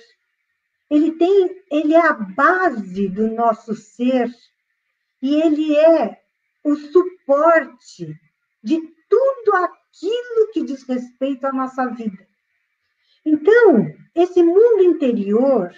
Ele 0.90 1.12
tem, 1.12 1.64
ele 1.72 1.94
é 1.94 2.06
a 2.06 2.14
base 2.14 3.08
do 3.10 3.28
nosso 3.28 3.76
ser 3.76 4.30
e 5.22 5.42
ele 5.42 5.76
é 5.76 6.22
o 6.64 6.76
suporte 6.76 8.20
de 8.64 8.80
tudo 9.10 9.56
aquilo 9.56 10.52
que 10.54 10.64
diz 10.64 10.84
respeito 10.84 11.46
à 11.46 11.52
nossa 11.52 11.86
vida. 11.88 12.28
Então, 13.26 13.94
esse 14.16 14.42
mundo 14.42 14.84
interior, 14.84 15.72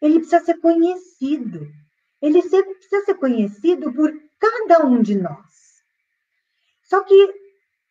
ele 0.00 0.18
precisa 0.18 0.44
ser 0.44 0.58
conhecido. 0.58 1.66
Ele 2.20 2.42
precisa 2.42 3.04
ser 3.04 3.14
conhecido 3.14 3.92
por 3.92 4.12
cada 4.38 4.84
um 4.84 5.00
de 5.00 5.16
nós. 5.16 5.82
Só 6.82 7.02
que 7.02 7.34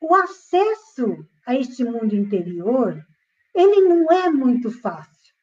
o 0.02 0.14
acesso 0.16 1.26
a 1.50 1.56
este 1.56 1.84
mundo 1.84 2.16
interior, 2.16 3.04
ele 3.56 3.82
não 3.82 4.12
é 4.12 4.30
muito 4.30 4.70
fácil, 4.70 5.34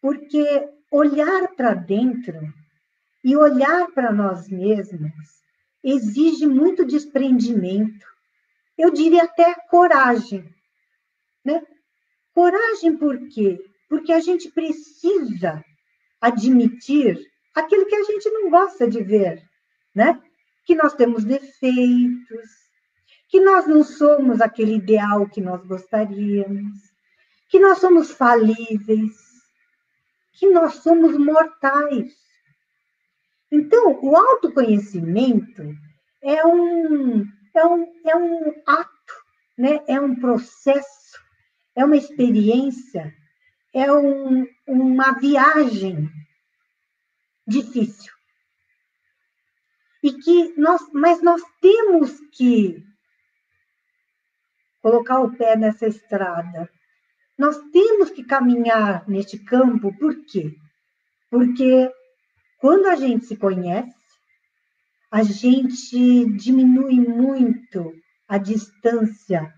porque 0.00 0.68
olhar 0.90 1.54
para 1.54 1.72
dentro 1.72 2.52
e 3.22 3.36
olhar 3.36 3.86
para 3.92 4.12
nós 4.12 4.48
mesmos 4.48 5.40
exige 5.84 6.48
muito 6.48 6.84
desprendimento, 6.84 8.04
eu 8.76 8.90
diria 8.90 9.22
até 9.22 9.54
coragem, 9.68 10.52
né? 11.44 11.64
Coragem 12.34 12.96
por 12.96 13.16
quê? 13.28 13.56
Porque 13.88 14.12
a 14.12 14.18
gente 14.18 14.50
precisa 14.50 15.64
admitir 16.20 17.24
aquilo 17.54 17.86
que 17.86 17.94
a 17.94 18.02
gente 18.02 18.28
não 18.30 18.50
gosta 18.50 18.88
de 18.90 19.00
ver, 19.00 19.40
né? 19.94 20.20
Que 20.64 20.74
nós 20.74 20.92
temos 20.92 21.22
defeitos, 21.22 22.50
que 23.30 23.38
nós 23.38 23.64
não 23.64 23.84
somos 23.84 24.40
aquele 24.40 24.74
ideal 24.74 25.28
que 25.28 25.40
nós 25.40 25.64
gostaríamos, 25.64 26.92
que 27.48 27.60
nós 27.60 27.78
somos 27.78 28.10
falíveis, 28.10 29.16
que 30.32 30.50
nós 30.50 30.74
somos 30.74 31.16
mortais. 31.16 32.12
Então, 33.48 34.00
o 34.02 34.16
autoconhecimento 34.16 35.62
é 36.20 36.44
um, 36.44 37.24
é 37.54 37.64
um, 37.64 37.92
é 38.04 38.16
um 38.16 38.62
ato, 38.66 39.14
né? 39.56 39.80
é 39.86 40.00
um 40.00 40.16
processo, 40.16 41.20
é 41.76 41.84
uma 41.84 41.96
experiência, 41.96 43.14
é 43.72 43.92
um, 43.92 44.44
uma 44.66 45.12
viagem 45.12 46.10
difícil. 47.46 48.12
E 50.02 50.14
que 50.14 50.52
nós, 50.56 50.82
mas 50.92 51.22
nós 51.22 51.40
temos 51.60 52.18
que 52.32 52.89
colocar 54.82 55.20
o 55.20 55.36
pé 55.36 55.56
nessa 55.56 55.86
estrada. 55.86 56.68
Nós 57.38 57.56
temos 57.72 58.10
que 58.10 58.24
caminhar 58.24 59.08
neste 59.08 59.38
campo, 59.38 59.96
por 59.98 60.14
quê? 60.26 60.54
Porque 61.30 61.90
quando 62.58 62.86
a 62.86 62.96
gente 62.96 63.24
se 63.24 63.36
conhece, 63.36 63.94
a 65.10 65.22
gente 65.22 66.26
diminui 66.36 67.00
muito 67.00 67.94
a 68.28 68.38
distância 68.38 69.52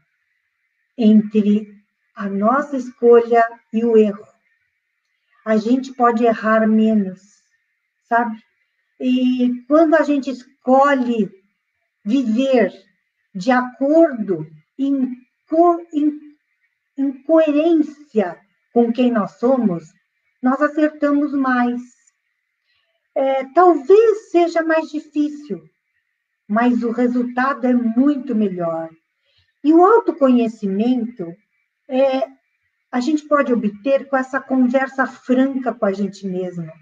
entre 0.97 1.69
a 2.15 2.29
nossa 2.29 2.77
escolha 2.77 3.43
e 3.73 3.85
o 3.85 3.97
erro. 3.97 4.27
A 5.45 5.57
gente 5.57 5.93
pode 5.93 6.25
errar 6.25 6.67
menos, 6.67 7.21
sabe? 8.05 8.39
E 9.01 9.65
quando 9.67 9.95
a 9.95 10.03
gente 10.03 10.31
escolhe 10.31 11.29
viver 12.05 12.73
de 13.35 13.51
acordo 13.51 14.47
em 14.87 15.17
co 15.49 15.79
em, 15.93 16.19
em 16.99 17.23
coerência 17.25 18.39
com 18.73 18.93
quem 18.93 19.11
nós 19.11 19.39
somos, 19.39 19.85
nós 20.43 20.61
acertamos 20.61 21.33
mais. 21.33 21.81
É, 23.15 23.45
talvez 23.53 24.31
seja 24.31 24.63
mais 24.63 24.91
difícil, 24.91 25.63
mas 26.49 26.83
o 26.83 26.91
resultado 26.91 27.67
é 27.67 27.75
muito 27.75 28.35
melhor. 28.35 28.89
E 29.63 29.73
o 29.73 29.85
autoconhecimento 29.85 31.27
é, 31.89 32.27
a 32.91 33.01
gente 33.01 33.27
pode 33.29 33.53
obter 33.53 34.09
com 34.09 34.17
essa 34.17 34.41
conversa 34.41 35.07
franca 35.07 35.73
com 35.73 35.85
a 35.85 35.93
gente 35.93 36.27
mesma, 36.27 36.73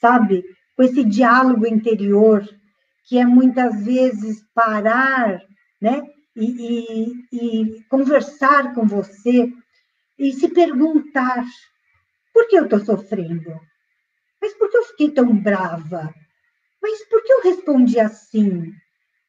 sabe? 0.00 0.44
Com 0.76 0.82
esse 0.82 1.04
diálogo 1.04 1.66
interior, 1.66 2.46
que 3.06 3.18
é 3.18 3.24
muitas 3.24 3.84
vezes 3.84 4.42
parar, 4.54 5.40
né? 5.80 6.02
E, 6.36 6.44
e, 6.44 7.28
e 7.32 7.84
conversar 7.84 8.74
com 8.74 8.86
você 8.86 9.52
e 10.18 10.32
se 10.32 10.48
perguntar: 10.48 11.44
por 12.32 12.48
que 12.48 12.56
eu 12.56 12.64
estou 12.64 12.80
sofrendo? 12.80 13.60
Mas 14.40 14.52
por 14.54 14.68
que 14.68 14.76
eu 14.76 14.84
fiquei 14.84 15.10
tão 15.10 15.36
brava? 15.36 16.12
Mas 16.82 17.04
por 17.08 17.22
que 17.22 17.32
eu 17.32 17.42
respondi 17.42 17.98
assim? 17.98 18.72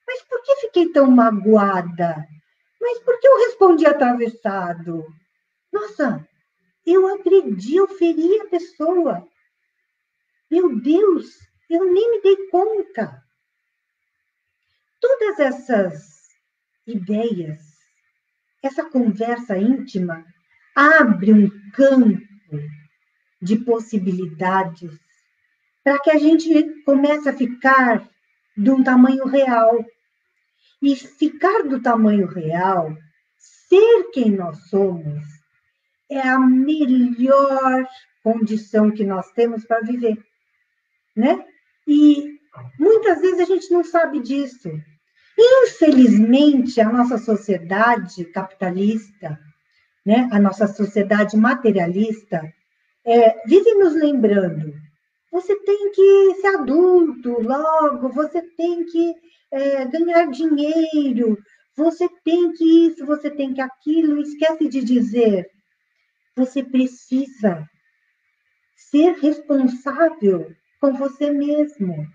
Mas 0.07 0.21
por 0.23 0.41
que 0.43 0.55
fiquei 0.57 0.91
tão 0.91 1.09
magoada? 1.09 2.27
Mas 2.81 2.99
por 2.99 3.19
que 3.19 3.27
eu 3.27 3.37
respondi 3.37 3.85
atravessado? 3.85 5.05
Nossa, 5.71 6.27
eu 6.85 7.07
agredi, 7.07 7.77
eu 7.77 7.87
feri 7.87 8.41
a 8.41 8.47
pessoa. 8.47 9.27
Meu 10.51 10.79
Deus, 10.79 11.39
eu 11.69 11.91
nem 11.91 12.11
me 12.11 12.21
dei 12.21 12.47
conta. 12.49 13.23
Todas 14.99 15.39
essas 15.39 16.14
ideias, 16.87 17.61
essa 18.61 18.89
conversa 18.89 19.57
íntima, 19.57 20.25
abre 20.75 21.33
um 21.33 21.49
campo 21.71 22.21
de 23.41 23.57
possibilidades 23.57 24.99
para 25.83 25.99
que 25.99 26.09
a 26.09 26.17
gente 26.17 26.83
comece 26.83 27.29
a 27.29 27.33
ficar 27.33 28.09
de 28.57 28.71
um 28.71 28.83
tamanho 28.83 29.25
real. 29.25 29.85
E 30.81 30.95
ficar 30.95 31.63
do 31.63 31.81
tamanho 31.81 32.27
real, 32.27 32.95
ser 33.37 34.11
quem 34.11 34.31
nós 34.31 34.67
somos, 34.69 35.23
é 36.09 36.21
a 36.21 36.37
melhor 36.39 37.87
condição 38.23 38.91
que 38.91 39.03
nós 39.03 39.31
temos 39.31 39.65
para 39.65 39.81
viver, 39.81 40.17
né? 41.15 41.45
E 41.87 42.39
muitas 42.79 43.21
vezes 43.21 43.39
a 43.39 43.45
gente 43.45 43.71
não 43.71 43.83
sabe 43.83 44.19
disso. 44.19 44.69
Infelizmente, 45.37 46.79
a 46.79 46.89
nossa 46.91 47.17
sociedade 47.17 48.25
capitalista, 48.25 49.39
né, 50.05 50.29
a 50.31 50.39
nossa 50.39 50.67
sociedade 50.67 51.35
materialista, 51.35 52.41
é, 53.05 53.47
vive 53.47 53.73
nos 53.73 53.93
lembrando: 53.95 54.73
você 55.31 55.55
tem 55.63 55.91
que 55.91 56.35
ser 56.41 56.47
adulto 56.55 57.41
logo, 57.41 58.09
você 58.09 58.41
tem 58.41 58.85
que 58.85 59.13
é, 59.51 59.85
ganhar 59.85 60.25
dinheiro, 60.31 61.37
você 61.75 62.07
tem 62.23 62.53
que 62.53 62.87
isso, 62.87 63.05
você 63.05 63.29
tem 63.29 63.53
que 63.53 63.61
aquilo, 63.61 64.21
esquece 64.21 64.67
de 64.67 64.83
dizer 64.83 65.49
você 66.35 66.61
precisa 66.63 67.67
ser 68.75 69.13
responsável 69.13 70.53
com 70.81 70.93
você 70.93 71.31
mesmo. 71.31 72.05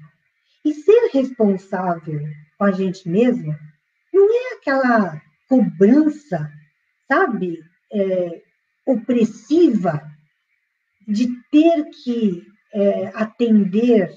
E 0.64 0.74
ser 0.74 1.10
responsável 1.12 2.20
com 2.58 2.64
a 2.64 2.72
gente 2.72 3.08
mesmo 3.08 3.54
não 4.12 4.28
é 4.30 4.54
aquela 4.54 5.20
cobrança, 5.48 6.50
sabe, 7.08 7.58
é, 7.92 8.42
opressiva 8.86 10.02
de 11.06 11.28
ter 11.50 11.84
que 12.04 12.46
é, 12.72 13.06
atender 13.14 14.14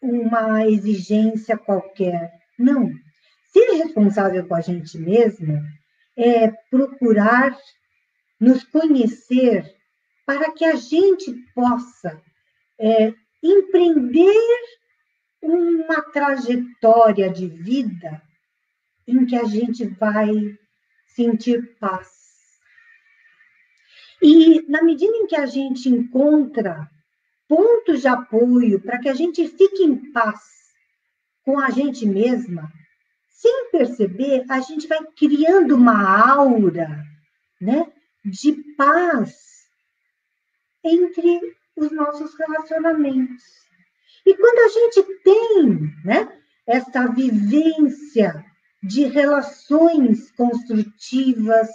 uma 0.00 0.66
exigência 0.66 1.56
qualquer. 1.56 2.32
Não. 2.58 2.90
Ser 3.52 3.76
responsável 3.76 4.46
com 4.46 4.54
a 4.54 4.60
gente 4.60 4.98
mesmo 4.98 5.60
é 6.16 6.50
procurar 6.70 7.56
nos 8.40 8.64
conhecer 8.64 9.64
para 10.26 10.52
que 10.52 10.64
a 10.64 10.74
gente 10.74 11.32
possa 11.54 12.20
é, 12.78 13.12
empreender 13.42 14.58
uma 15.42 16.00
trajetória 16.02 17.30
de 17.30 17.48
vida 17.48 18.22
em 19.06 19.26
que 19.26 19.36
a 19.36 19.44
gente 19.44 19.84
vai 19.86 20.30
sentir 21.08 21.76
paz. 21.78 22.08
E 24.22 24.62
na 24.68 24.82
medida 24.82 25.16
em 25.16 25.26
que 25.26 25.36
a 25.36 25.46
gente 25.46 25.88
encontra 25.88 26.88
pontos 27.48 28.02
de 28.02 28.08
apoio 28.08 28.80
para 28.80 28.98
que 28.98 29.08
a 29.08 29.14
gente 29.14 29.46
fique 29.48 29.82
em 29.82 30.12
paz 30.12 30.40
com 31.44 31.58
a 31.58 31.70
gente 31.70 32.06
mesma, 32.06 32.72
sem 33.28 33.70
perceber, 33.72 34.44
a 34.48 34.60
gente 34.60 34.86
vai 34.86 35.04
criando 35.16 35.74
uma 35.74 36.32
aura, 36.32 37.04
né? 37.60 37.92
de 38.24 38.52
paz 38.76 39.66
entre 40.84 41.40
os 41.76 41.90
nossos 41.90 42.34
relacionamentos. 42.38 43.42
E 44.24 44.34
quando 44.36 44.58
a 44.58 44.68
gente 44.68 45.22
tem 45.22 45.94
né, 46.04 46.28
essa 46.66 47.06
vivência 47.08 48.44
de 48.82 49.04
relações 49.04 50.30
construtivas, 50.32 51.68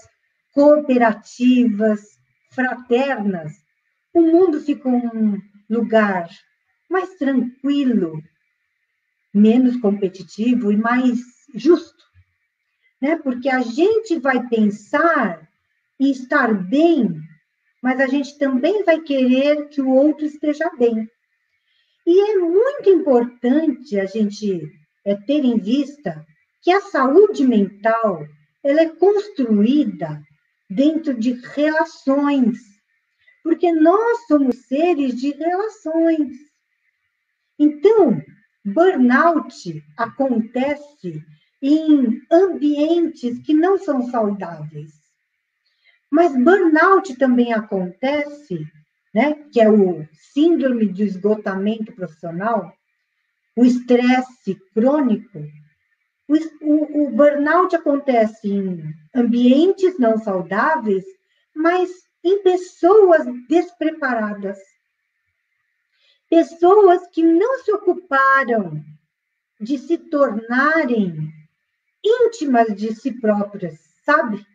cooperativas, 0.53 2.01
fraternas, 2.51 3.53
o 4.13 4.21
mundo 4.21 4.61
fica 4.61 4.89
um 4.89 5.39
lugar 5.69 6.27
mais 6.89 7.15
tranquilo, 7.15 8.21
menos 9.33 9.77
competitivo 9.77 10.71
e 10.71 10.77
mais 10.77 11.19
justo. 11.53 12.03
Né? 13.01 13.17
Porque 13.17 13.49
a 13.49 13.61
gente 13.61 14.19
vai 14.19 14.47
pensar 14.47 15.47
e 15.99 16.11
estar 16.11 16.53
bem, 16.53 17.21
mas 17.81 17.99
a 17.99 18.07
gente 18.07 18.37
também 18.37 18.83
vai 18.83 19.01
querer 19.01 19.67
que 19.69 19.81
o 19.81 19.89
outro 19.89 20.25
esteja 20.25 20.69
bem. 20.77 21.07
E 22.07 22.31
é 22.31 22.37
muito 22.37 22.89
importante 22.89 23.99
a 23.99 24.05
gente 24.05 24.71
é, 25.03 25.13
ter 25.13 25.43
em 25.43 25.59
vista 25.59 26.25
que 26.61 26.71
a 26.71 26.79
saúde 26.79 27.45
mental 27.45 28.25
ela 28.63 28.79
é 28.79 28.95
construída 28.95 30.23
dentro 30.69 31.13
de 31.13 31.33
relações, 31.33 32.59
porque 33.43 33.73
nós 33.73 34.25
somos 34.25 34.55
seres 34.67 35.19
de 35.19 35.31
relações. 35.31 36.31
Então, 37.59 38.21
burnout 38.63 39.83
acontece 39.97 41.21
em 41.61 42.21
ambientes 42.31 43.37
que 43.45 43.53
não 43.53 43.77
são 43.77 44.09
saudáveis. 44.09 44.93
Mas 46.09 46.31
burnout 46.41 47.17
também 47.17 47.51
acontece, 47.51 48.65
né, 49.17 49.33
que 49.51 49.59
é 49.59 49.67
o 49.67 50.07
síndrome 50.13 50.93
de 50.93 51.03
esgotamento 51.03 51.91
profissional, 51.91 52.71
o 53.55 53.65
estresse 53.65 54.53
crônico. 54.75 55.43
O, 56.61 57.05
o, 57.05 57.09
burnout 57.09 57.75
acontece 57.75 58.47
em 58.47 58.93
ambientes 59.15 59.97
não 59.97 60.19
saudáveis, 60.19 61.03
mas 61.55 61.89
em 62.23 62.43
pessoas 62.43 63.25
despreparadas. 63.49 64.59
Pessoas 66.29 67.07
que 67.07 67.23
não 67.23 67.57
se 67.63 67.71
ocuparam 67.71 68.83
de 69.59 69.79
se 69.79 69.97
tornarem 69.97 71.27
íntimas 72.05 72.67
de 72.75 72.93
si 72.93 73.19
próprias, 73.19 73.79
sabe? 74.05 74.45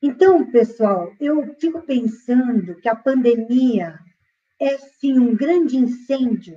Então, 0.00 0.48
pessoal, 0.48 1.12
eu 1.18 1.56
fico 1.58 1.82
pensando 1.82 2.76
que 2.76 2.88
a 2.88 2.94
pandemia 2.94 3.98
é 4.62 4.78
sim 4.78 5.18
um 5.18 5.34
grande 5.34 5.76
incêndio 5.76 6.56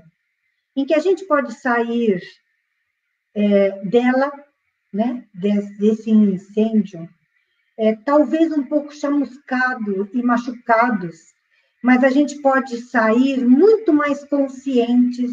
em 0.76 0.86
que 0.86 0.93
a 0.93 0.99
gente 0.99 1.26
pode 1.26 1.53
sair 1.60 2.22
é, 3.34 3.72
dela, 3.86 4.32
né, 4.93 5.26
desse, 5.34 5.78
desse 5.78 6.12
incêndio, 6.12 7.10
é, 7.78 7.95
talvez 7.95 8.51
um 8.51 8.64
pouco 8.64 8.93
chamuscado 8.93 10.08
e 10.14 10.22
machucados, 10.22 11.34
mas 11.82 12.03
a 12.03 12.10
gente 12.10 12.41
pode 12.41 12.78
sair 12.84 13.43
muito 13.43 13.91
mais 13.91 14.24
conscientes 14.26 15.32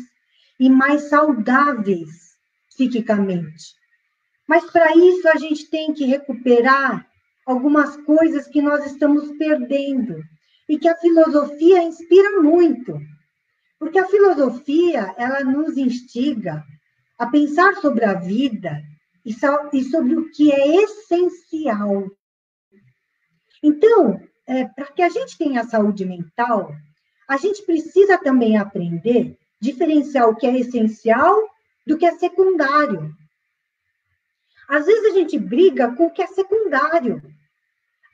e 0.58 0.70
mais 0.70 1.08
saudáveis 1.08 2.36
psiquicamente. 2.70 3.74
Mas 4.48 4.70
para 4.70 4.96
isso 4.96 5.28
a 5.28 5.36
gente 5.36 5.68
tem 5.68 5.92
que 5.92 6.04
recuperar 6.04 7.06
algumas 7.46 7.96
coisas 7.98 8.46
que 8.46 8.62
nós 8.62 8.86
estamos 8.86 9.30
perdendo 9.36 10.22
e 10.72 10.78
que 10.78 10.88
a 10.88 10.96
filosofia 10.96 11.82
inspira 11.82 12.40
muito. 12.40 12.98
Porque 13.78 13.98
a 13.98 14.08
filosofia, 14.08 15.14
ela 15.18 15.44
nos 15.44 15.76
instiga 15.76 16.64
a 17.18 17.26
pensar 17.26 17.74
sobre 17.74 18.06
a 18.06 18.14
vida 18.14 18.82
e 19.22 19.34
sobre 19.34 20.16
o 20.16 20.30
que 20.30 20.50
é 20.50 20.82
essencial. 20.82 22.10
Então, 23.62 24.18
é, 24.46 24.64
para 24.64 24.86
que 24.86 25.02
a 25.02 25.10
gente 25.10 25.36
tenha 25.36 25.62
saúde 25.62 26.06
mental, 26.06 26.72
a 27.28 27.36
gente 27.36 27.62
precisa 27.66 28.16
também 28.16 28.56
aprender 28.56 29.36
diferenciar 29.60 30.26
o 30.26 30.34
que 30.34 30.46
é 30.46 30.58
essencial 30.58 31.36
do 31.86 31.98
que 31.98 32.06
é 32.06 32.12
secundário. 32.12 33.14
Às 34.66 34.86
vezes 34.86 35.12
a 35.12 35.18
gente 35.18 35.38
briga 35.38 35.94
com 35.94 36.06
o 36.06 36.10
que 36.10 36.22
é 36.22 36.26
secundário. 36.28 37.22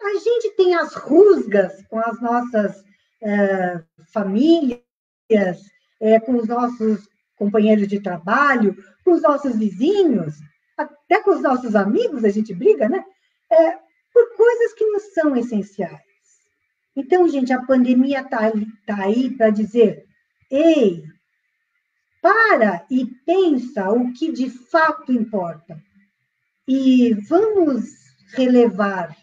A 0.00 0.18
gente 0.18 0.54
tem 0.56 0.74
as 0.74 0.94
rusgas 0.94 1.84
com 1.88 1.98
as 1.98 2.20
nossas 2.20 2.84
é, 3.22 3.82
famílias, 4.12 4.82
é, 6.00 6.20
com 6.20 6.36
os 6.36 6.46
nossos 6.46 7.08
companheiros 7.36 7.88
de 7.88 8.00
trabalho, 8.00 8.76
com 9.04 9.12
os 9.12 9.22
nossos 9.22 9.56
vizinhos, 9.56 10.34
até 10.76 11.20
com 11.22 11.30
os 11.30 11.42
nossos 11.42 11.74
amigos 11.74 12.24
a 12.24 12.28
gente 12.28 12.54
briga, 12.54 12.88
né? 12.88 13.04
É, 13.50 13.78
por 14.12 14.36
coisas 14.36 14.72
que 14.74 14.86
não 14.86 15.00
são 15.00 15.36
essenciais. 15.36 16.00
Então, 16.94 17.28
gente, 17.28 17.52
a 17.52 17.62
pandemia 17.62 18.20
está 18.20 18.50
tá 18.86 19.04
aí 19.04 19.30
para 19.30 19.50
dizer: 19.50 20.04
ei, 20.50 21.04
para 22.20 22.84
e 22.90 23.06
pensa 23.24 23.90
o 23.90 24.12
que 24.12 24.32
de 24.32 24.50
fato 24.50 25.12
importa. 25.12 25.80
E 26.66 27.14
vamos 27.28 27.84
relevar 28.34 29.16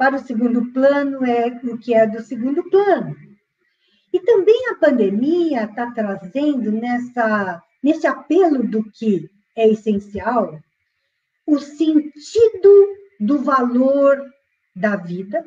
para 0.00 0.16
o 0.16 0.26
segundo 0.26 0.72
plano 0.72 1.26
é 1.26 1.60
o 1.62 1.76
que 1.76 1.92
é 1.92 2.06
do 2.06 2.22
segundo 2.22 2.64
plano. 2.70 3.14
E 4.10 4.18
também 4.20 4.68
a 4.70 4.76
pandemia 4.76 5.64
está 5.64 5.90
trazendo 5.90 6.72
nessa, 6.72 7.62
nesse 7.82 8.06
apelo 8.06 8.66
do 8.66 8.82
que 8.92 9.28
é 9.54 9.68
essencial 9.68 10.58
o 11.46 11.58
sentido 11.58 12.96
do 13.20 13.40
valor 13.40 14.24
da 14.74 14.96
vida, 14.96 15.46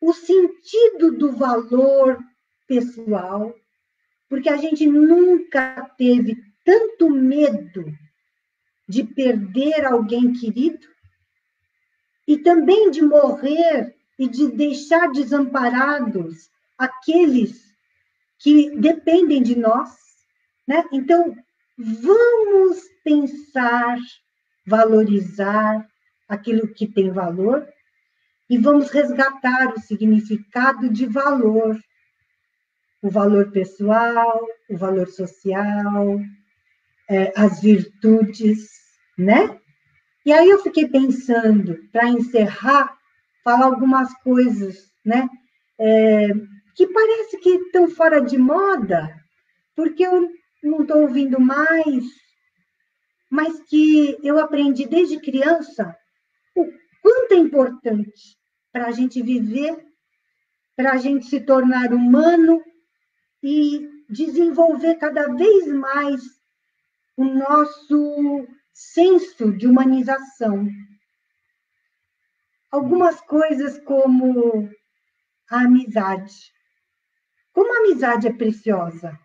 o 0.00 0.12
sentido 0.12 1.10
do 1.18 1.32
valor 1.32 2.20
pessoal, 2.68 3.52
porque 4.28 4.48
a 4.48 4.56
gente 4.56 4.86
nunca 4.86 5.90
teve 5.98 6.36
tanto 6.64 7.10
medo 7.10 7.92
de 8.88 9.02
perder 9.02 9.84
alguém 9.84 10.32
querido 10.32 10.86
e 12.26 12.38
também 12.38 12.90
de 12.90 13.02
morrer 13.02 13.94
e 14.18 14.28
de 14.28 14.48
deixar 14.48 15.10
desamparados 15.12 16.50
aqueles 16.76 17.74
que 18.38 18.70
dependem 18.76 19.42
de 19.42 19.56
nós, 19.56 19.90
né? 20.66 20.84
Então, 20.92 21.36
vamos 21.78 22.82
pensar, 23.04 23.98
valorizar 24.66 25.86
aquilo 26.28 26.68
que 26.68 26.86
tem 26.86 27.10
valor 27.10 27.66
e 28.48 28.58
vamos 28.58 28.90
resgatar 28.90 29.74
o 29.74 29.80
significado 29.80 30.90
de 30.90 31.06
valor 31.06 31.78
o 33.06 33.10
valor 33.10 33.52
pessoal, 33.52 34.44
o 34.68 34.76
valor 34.76 35.08
social, 35.08 36.20
é, 37.08 37.32
as 37.36 37.60
virtudes, 37.60 38.68
né? 39.16 39.60
E 40.26 40.32
aí 40.32 40.50
eu 40.50 40.58
fiquei 40.58 40.88
pensando, 40.88 41.78
para 41.92 42.08
encerrar, 42.08 42.98
falar 43.44 43.66
algumas 43.66 44.12
coisas, 44.22 44.90
né? 45.04 45.28
É, 45.78 46.30
que 46.74 46.88
parece 46.88 47.38
que 47.38 47.50
estão 47.50 47.88
fora 47.88 48.20
de 48.20 48.36
moda, 48.36 49.08
porque 49.76 50.04
eu 50.04 50.28
não 50.64 50.82
estou 50.82 51.02
ouvindo 51.02 51.40
mais, 51.40 52.04
mas 53.30 53.60
que 53.68 54.18
eu 54.20 54.40
aprendi 54.40 54.84
desde 54.88 55.20
criança 55.20 55.96
o 56.56 56.72
quanto 57.00 57.32
é 57.32 57.36
importante 57.36 58.36
para 58.72 58.86
a 58.86 58.90
gente 58.90 59.22
viver, 59.22 59.76
para 60.74 60.94
a 60.94 60.96
gente 60.96 61.26
se 61.26 61.38
tornar 61.38 61.94
humano 61.94 62.60
e 63.40 63.88
desenvolver 64.10 64.96
cada 64.96 65.28
vez 65.34 65.68
mais 65.68 66.20
o 67.16 67.24
nosso 67.24 68.48
senso 68.76 69.50
de 69.52 69.66
humanização. 69.66 70.68
Algumas 72.70 73.18
coisas 73.22 73.78
como 73.78 74.68
a 75.50 75.60
amizade. 75.60 76.52
Como 77.54 77.72
a 77.72 77.78
amizade 77.78 78.26
é 78.26 78.32
preciosa. 78.32 79.18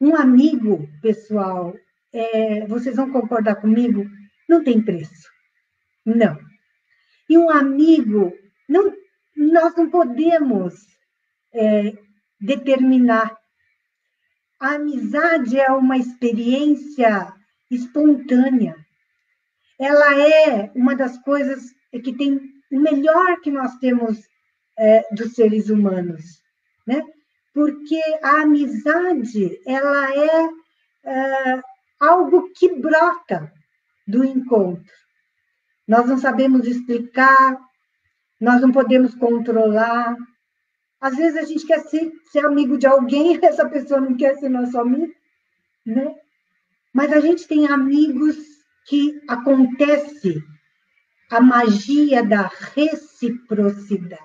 Um 0.00 0.16
amigo, 0.16 0.88
pessoal, 1.02 1.74
é, 2.14 2.66
vocês 2.66 2.96
vão 2.96 3.12
concordar 3.12 3.56
comigo, 3.56 4.06
não 4.48 4.64
tem 4.64 4.82
preço. 4.82 5.28
Não. 6.06 6.38
E 7.28 7.36
um 7.36 7.50
amigo, 7.50 8.32
não, 8.66 8.90
nós 9.36 9.76
não 9.76 9.90
podemos 9.90 10.86
é, 11.52 11.92
determinar. 12.40 13.36
A 14.58 14.76
amizade 14.76 15.60
é 15.60 15.70
uma 15.70 15.98
experiência 15.98 17.38
espontânea. 17.70 18.76
Ela 19.78 20.20
é 20.20 20.70
uma 20.74 20.94
das 20.94 21.18
coisas 21.22 21.72
que 21.90 22.12
tem 22.12 22.40
o 22.70 22.80
melhor 22.80 23.40
que 23.40 23.50
nós 23.50 23.76
temos 23.78 24.18
é, 24.78 25.02
dos 25.12 25.34
seres 25.34 25.70
humanos, 25.70 26.42
né? 26.86 27.02
Porque 27.52 28.00
a 28.22 28.42
amizade 28.42 29.60
ela 29.66 30.14
é, 30.14 30.48
é 31.04 31.62
algo 31.98 32.50
que 32.54 32.74
brota 32.76 33.52
do 34.06 34.24
encontro. 34.24 34.92
Nós 35.86 36.06
não 36.06 36.18
sabemos 36.18 36.66
explicar, 36.66 37.58
nós 38.40 38.60
não 38.60 38.70
podemos 38.70 39.14
controlar, 39.14 40.16
às 41.00 41.16
vezes 41.16 41.38
a 41.38 41.44
gente 41.44 41.66
quer 41.66 41.80
ser, 41.80 42.12
ser 42.30 42.44
amigo 42.44 42.76
de 42.76 42.86
alguém, 42.86 43.38
essa 43.42 43.68
pessoa 43.68 44.00
não 44.00 44.16
quer 44.16 44.36
ser 44.36 44.48
nosso 44.48 44.78
amigo, 44.78 45.12
né? 45.86 46.14
Mas 46.92 47.12
a 47.12 47.20
gente 47.20 47.46
tem 47.46 47.66
amigos 47.66 48.36
que 48.86 49.20
acontece 49.28 50.42
a 51.30 51.40
magia 51.40 52.24
da 52.24 52.50
reciprocidade. 52.74 54.20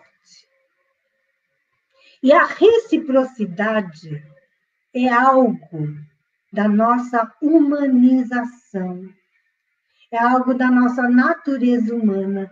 E 2.23 2.33
a 2.33 2.43
reciprocidade 2.43 4.23
é 4.93 5.07
algo 5.07 5.87
da 6.51 6.67
nossa 6.67 7.31
humanização, 7.41 9.07
é 10.11 10.17
algo 10.17 10.53
da 10.55 10.71
nossa 10.71 11.07
natureza 11.07 11.93
humana, 11.93 12.49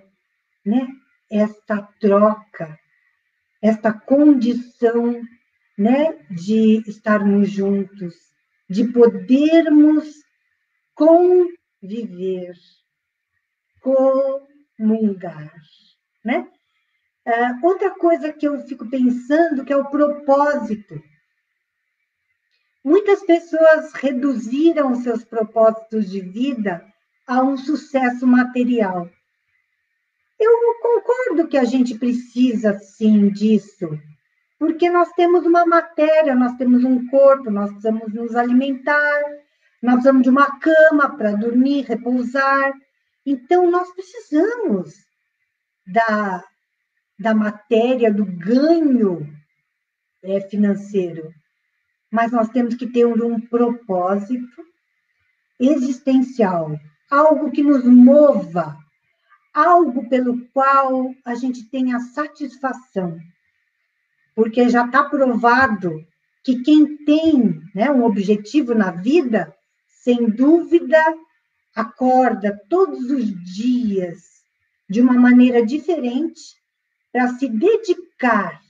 né? 0.63 0.87
Esta 1.31 1.81
troca, 1.99 2.77
esta 3.61 3.91
condição 3.91 5.19
né, 5.75 6.19
de 6.29 6.83
estarmos 6.87 7.49
juntos, 7.49 8.32
de 8.69 8.85
podermos 8.91 10.23
conviver, 10.95 12.53
comungar, 13.81 15.53
né? 16.23 16.47
Uh, 17.25 17.65
outra 17.65 17.91
coisa 17.91 18.33
que 18.33 18.47
eu 18.47 18.59
fico 18.67 18.89
pensando 18.89 19.63
que 19.63 19.71
é 19.71 19.77
o 19.77 19.89
propósito. 19.89 21.01
Muitas 22.83 23.23
pessoas 23.23 23.93
reduziram 23.93 24.93
seus 24.95 25.23
propósitos 25.23 26.09
de 26.11 26.19
vida 26.19 26.85
a 27.25 27.41
um 27.41 27.55
sucesso 27.55 28.27
material. 28.27 29.09
Eu 30.37 30.51
concordo 30.81 31.47
que 31.47 31.57
a 31.57 31.63
gente 31.63 31.97
precisa 31.97 32.77
sim 32.79 33.29
disso, 33.29 33.97
porque 34.63 34.89
nós 34.89 35.11
temos 35.11 35.45
uma 35.45 35.65
matéria, 35.65 36.33
nós 36.33 36.55
temos 36.55 36.85
um 36.85 37.05
corpo, 37.07 37.51
nós 37.51 37.69
precisamos 37.69 38.13
nos 38.13 38.33
alimentar, 38.33 39.21
nós 39.81 39.95
precisamos 39.95 40.23
de 40.23 40.29
uma 40.29 40.57
cama 40.57 41.17
para 41.17 41.35
dormir, 41.35 41.81
repousar. 41.81 42.71
Então, 43.25 43.69
nós 43.69 43.93
precisamos 43.93 44.93
da, 45.85 46.45
da 47.19 47.35
matéria, 47.35 48.09
do 48.09 48.23
ganho 48.23 49.27
é, 50.23 50.39
financeiro. 50.39 51.33
Mas 52.09 52.31
nós 52.31 52.47
temos 52.47 52.75
que 52.75 52.87
ter 52.87 53.05
um, 53.05 53.33
um 53.33 53.41
propósito 53.41 54.63
existencial, 55.59 56.71
algo 57.11 57.51
que 57.51 57.61
nos 57.61 57.83
mova 57.83 58.77
algo 59.53 60.07
pelo 60.09 60.47
qual 60.47 61.13
a 61.23 61.35
gente 61.35 61.69
tenha 61.69 61.99
satisfação, 61.99 63.19
porque 64.35 64.69
já 64.69 64.85
está 64.85 65.03
provado 65.03 66.05
que 66.43 66.61
quem 66.61 66.97
tem 67.05 67.61
né, 67.73 67.89
um 67.89 68.03
objetivo 68.03 68.73
na 68.73 68.91
vida, 68.91 69.55
sem 69.87 70.29
dúvida, 70.29 71.01
acorda 71.75 72.59
todos 72.69 73.09
os 73.09 73.25
dias 73.55 74.43
de 74.89 75.01
uma 75.01 75.13
maneira 75.13 75.65
diferente 75.65 76.41
para 77.11 77.29
se 77.29 77.47
dedicar 77.47 78.61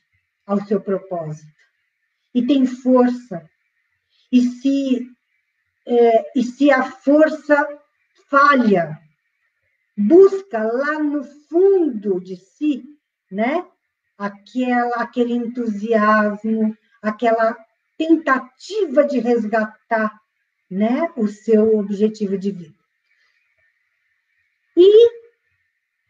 ao 0.46 0.64
seu 0.66 0.80
propósito. 0.80 1.52
E 2.34 2.46
tem 2.46 2.66
força. 2.66 3.50
E 4.32 4.42
se, 4.42 5.08
é, 5.86 6.40
e 6.40 6.44
se 6.44 6.72
a 6.72 6.84
força 6.84 7.68
falha, 8.30 9.00
busca 9.98 10.64
lá 10.64 11.00
no 11.00 11.24
fundo 11.24 12.20
de 12.20 12.36
si, 12.36 12.84
né? 13.32 13.66
Aquela, 14.24 15.04
aquele 15.04 15.34
entusiasmo, 15.34 16.78
aquela 17.02 17.58
tentativa 17.98 19.04
de 19.04 19.20
resgatar, 19.20 20.18
né, 20.72 21.12
o 21.18 21.28
seu 21.28 21.78
objetivo 21.78 22.38
de 22.38 22.52
vida. 22.52 22.76
E 24.78 25.10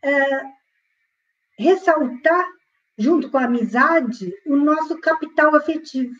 é, 0.03 0.44
ressaltar, 1.57 2.45
junto 2.98 3.31
com 3.31 3.40
a 3.40 3.45
amizade, 3.45 4.31
o 4.45 4.56
nosso 4.56 4.99
capital 4.99 5.56
afetivo. 5.56 6.14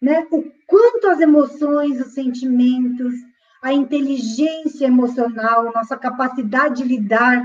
Né? 0.00 0.26
O 0.30 0.50
quanto 0.66 1.08
as 1.08 1.20
emoções, 1.20 2.00
os 2.00 2.14
sentimentos, 2.14 3.14
a 3.62 3.72
inteligência 3.72 4.86
emocional, 4.86 5.72
nossa 5.74 5.96
capacidade 5.96 6.82
de 6.82 6.88
lidar 6.88 7.42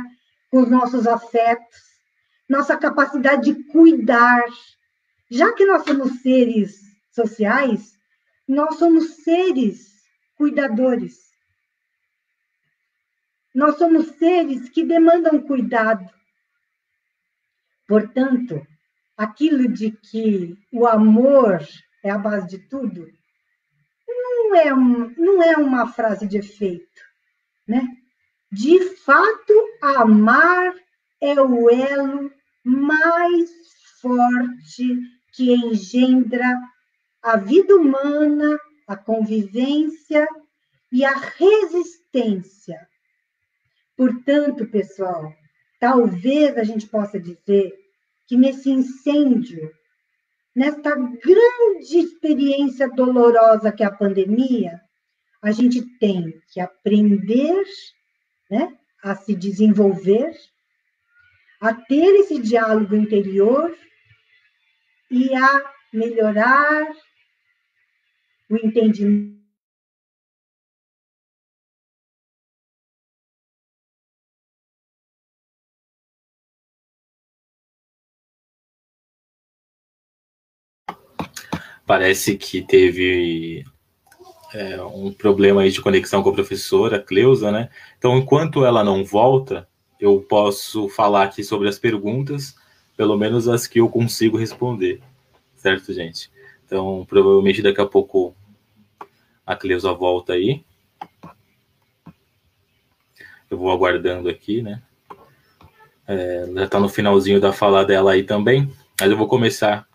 com 0.50 0.62
os 0.62 0.70
nossos 0.70 1.06
afetos, 1.06 1.91
nossa 2.52 2.78
capacidade 2.78 3.54
de 3.54 3.64
cuidar. 3.64 4.44
Já 5.30 5.54
que 5.54 5.66
nós 5.66 5.86
somos 5.86 6.22
seres 6.22 6.82
sociais, 7.10 7.98
nós 8.46 8.76
somos 8.76 9.24
seres 9.24 10.04
cuidadores. 10.36 11.32
Nós 13.56 13.78
somos 13.78 14.08
seres 14.18 14.68
que 14.68 14.84
demandam 14.84 15.42
cuidado. 15.42 16.06
Portanto, 17.88 18.68
aquilo 19.16 19.70
de 19.70 19.92
que 19.92 20.58
o 20.74 20.86
amor 20.86 21.66
é 22.04 22.10
a 22.10 22.18
base 22.18 22.48
de 22.48 22.60
tudo, 22.68 23.10
não 24.06 24.56
é, 24.56 24.74
um, 24.74 25.10
não 25.16 25.42
é 25.42 25.56
uma 25.56 25.88
frase 25.88 26.28
de 26.28 26.38
efeito, 26.38 27.02
né? 27.66 27.88
De 28.52 28.96
fato, 28.98 29.54
amar 29.82 30.74
é 31.22 31.40
o 31.40 31.70
elo 31.70 32.30
mais 32.64 33.50
forte 34.02 35.00
que 35.34 35.54
engendra 35.54 36.60
a 37.22 37.38
vida 37.38 37.76
humana, 37.76 38.58
a 38.88 38.96
convivência 38.96 40.28
e 40.92 41.06
a 41.06 41.14
resistência. 41.14 42.88
Portanto, 43.96 44.66
pessoal, 44.68 45.34
talvez 45.80 46.58
a 46.58 46.64
gente 46.64 46.88
possa 46.88 47.20
dizer 47.20 47.74
que 48.28 48.36
nesse 48.36 48.70
incêndio 48.70 49.72
nesta 50.56 50.96
grande 50.96 51.98
experiência 51.98 52.90
dolorosa 52.90 53.72
que 53.72 53.84
é 53.84 53.86
a 53.86 53.92
pandemia, 53.92 54.82
a 55.42 55.52
gente 55.52 55.82
tem 55.98 56.40
que 56.52 56.60
aprender 56.60 57.64
né, 58.50 58.78
a 59.04 59.16
se 59.16 59.34
desenvolver, 59.34 60.32
a 61.62 61.74
ter 61.74 62.16
esse 62.22 62.40
diálogo 62.42 62.96
interior 62.96 63.74
e 65.12 65.34
a 65.36 65.74
melhorar 65.94 66.88
o 68.50 68.56
entendimento 68.58 69.42
parece 81.86 82.38
que 82.38 82.62
teve 82.62 83.66
é, 84.54 84.82
um 84.82 85.12
problema 85.12 85.62
aí 85.62 85.72
de 85.72 85.82
conexão 85.82 86.24
com 86.24 86.30
a 86.30 86.34
professora 86.34 87.02
Cleusa, 87.02 87.52
né? 87.52 87.70
Então, 87.98 88.18
enquanto 88.18 88.66
ela 88.66 88.82
não 88.82 89.04
volta, 89.04 89.68
eu 90.02 90.20
posso 90.28 90.90
falar 90.90 91.24
aqui 91.24 91.44
sobre 91.44 91.70
as 91.70 91.78
perguntas, 91.78 92.56
pelo 92.98 93.16
menos 93.16 93.48
as 93.48 93.68
que 93.68 93.80
eu 93.80 93.88
consigo 93.88 94.36
responder, 94.36 95.00
certo, 95.56 95.94
gente? 95.94 96.32
Então, 96.66 97.06
provavelmente 97.08 97.62
daqui 97.62 97.80
a 97.80 97.86
pouco 97.86 98.36
a 99.46 99.56
Cleusa 99.56 99.94
volta 99.94 100.34
aí. 100.34 100.64
Eu 103.50 103.58
vou 103.58 103.70
aguardando 103.70 104.28
aqui, 104.28 104.62
né? 104.62 104.82
É, 106.08 106.50
já 106.56 106.64
está 106.64 106.80
no 106.80 106.90
finalzinho 106.90 107.40
da 107.40 107.54
fala 107.54 107.86
dela 107.86 108.14
aí 108.14 108.24
também, 108.24 108.72
mas 109.00 109.12
eu 109.12 109.18
vou 109.18 109.28
começar 109.28 109.88